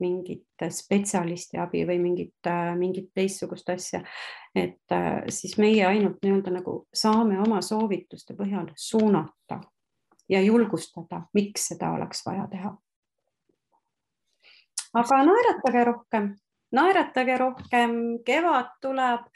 mingit 0.00 0.64
spetsialisti 0.70 1.58
abi 1.58 1.84
või 1.88 1.98
mingit, 2.02 2.36
äh, 2.46 2.74
mingit 2.78 3.10
teistsugust 3.14 3.68
asja. 3.70 4.02
et 4.54 4.92
äh, 4.92 5.22
siis 5.28 5.58
meie 5.58 5.86
ainult 5.86 6.22
nii-öelda 6.22 6.50
nagu 6.50 6.86
saame 6.94 7.40
oma 7.40 7.60
soovituste 7.62 8.34
põhjal 8.34 8.70
suunata 8.76 9.60
ja 10.28 10.40
julgustada, 10.40 11.22
miks 11.34 11.68
seda 11.72 11.92
oleks 11.92 12.24
vaja 12.26 12.46
teha. 12.50 12.76
aga 14.94 15.22
naeratage 15.24 15.84
rohkem, 15.84 16.34
naeratage 16.72 17.38
rohkem, 17.38 17.94
kevad 18.24 18.74
tuleb. 18.82 19.30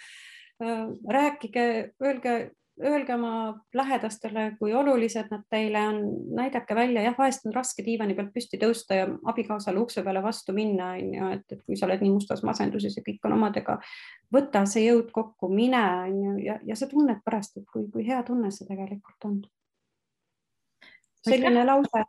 Äh, 0.63 0.89
rääkige, 1.09 1.95
öelge 2.03 2.53
öelge 2.81 3.15
oma 3.15 3.65
lähedastele, 3.75 4.57
kui 4.59 4.73
olulised 4.75 5.29
nad 5.31 5.43
teile 5.51 5.81
on, 5.89 5.99
näidake 6.37 6.75
välja, 6.75 7.03
jah, 7.03 7.17
vahest 7.19 7.47
on 7.47 7.55
raske 7.55 7.85
diivani 7.85 8.15
pealt 8.17 8.33
püsti 8.35 8.61
tõusta 8.61 8.97
ja 8.97 9.09
abikaasale 9.29 9.81
ukse 9.81 10.03
peale 10.03 10.23
vastu 10.25 10.55
minna, 10.57 10.93
on 10.97 11.11
ju, 11.15 11.29
et, 11.37 11.45
et 11.53 11.61
kui 11.67 11.77
sa 11.77 11.87
oled 11.87 12.01
nii 12.03 12.15
mustas 12.15 12.43
masenduses 12.47 12.97
ja 12.97 13.05
kõik 13.05 13.29
on 13.29 13.37
omadega, 13.37 13.77
võta 14.33 14.65
see 14.69 14.87
jõud 14.87 15.13
kokku, 15.13 15.51
mine, 15.53 15.83
on 16.07 16.17
ju, 16.25 16.37
ja, 16.47 16.57
ja 16.67 16.79
sa 16.79 16.89
tunned 16.89 17.21
pärast, 17.25 17.61
et 17.61 17.69
kui, 17.73 17.85
kui 17.93 18.07
hea 18.09 18.23
tunne 18.27 18.51
see 18.55 18.69
tegelikult 18.69 19.29
on. 19.29 19.43
selline 21.29 21.67
lause, 21.69 22.07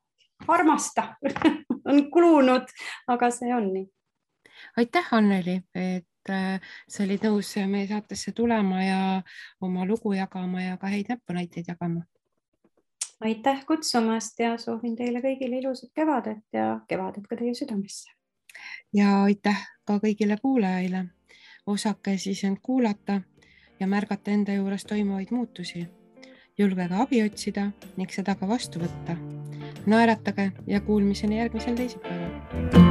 armasta 0.47 1.09
on 1.89 2.07
kulunud, 2.11 2.71
aga 3.07 3.31
see 3.35 3.53
on 3.53 3.69
nii. 3.73 3.85
aitäh, 4.77 5.11
Anneli, 5.11 5.59
et 5.75 6.07
sa 6.27 7.03
olid 7.03 7.23
nõus 7.27 7.53
meie 7.67 7.87
saatesse 7.87 8.31
tulema 8.31 8.83
ja 8.83 8.99
oma 9.61 9.85
lugu 9.85 10.13
jagama 10.13 10.61
ja 10.61 10.77
ka 10.77 10.87
häid 10.87 11.09
näpunäiteid 11.09 11.65
jagama. 11.67 12.03
aitäh 13.21 13.65
kutsumast 13.65 14.39
ja 14.39 14.57
soovin 14.57 14.95
teile 14.95 15.21
kõigile 15.21 15.59
ilusat 15.59 15.91
kevadet 15.95 16.43
ja 16.53 16.79
kevadet 16.87 17.27
ka 17.27 17.35
teie 17.35 17.53
südamesse. 17.53 18.11
ja 18.93 19.23
aitäh 19.23 19.67
ka 19.85 19.99
kõigile 19.99 20.37
kuulajaile. 20.41 21.05
osake 21.65 22.17
siis 22.17 22.43
end 22.43 22.57
kuulata 22.61 23.21
ja 23.79 23.87
märgata 23.87 24.31
enda 24.31 24.53
juures 24.53 24.85
toimuvaid 24.85 25.31
muutusi. 25.31 25.87
julgege 26.57 26.95
abi 26.95 27.23
otsida 27.23 27.71
ning 27.97 28.11
seda 28.11 28.35
ka 28.35 28.47
vastu 28.47 28.79
võtta. 28.79 29.17
naeratage 29.85 30.51
ja 30.67 30.81
kuulmiseni 30.81 31.37
järgmisel 31.37 31.75
teisipäeval 31.75 32.82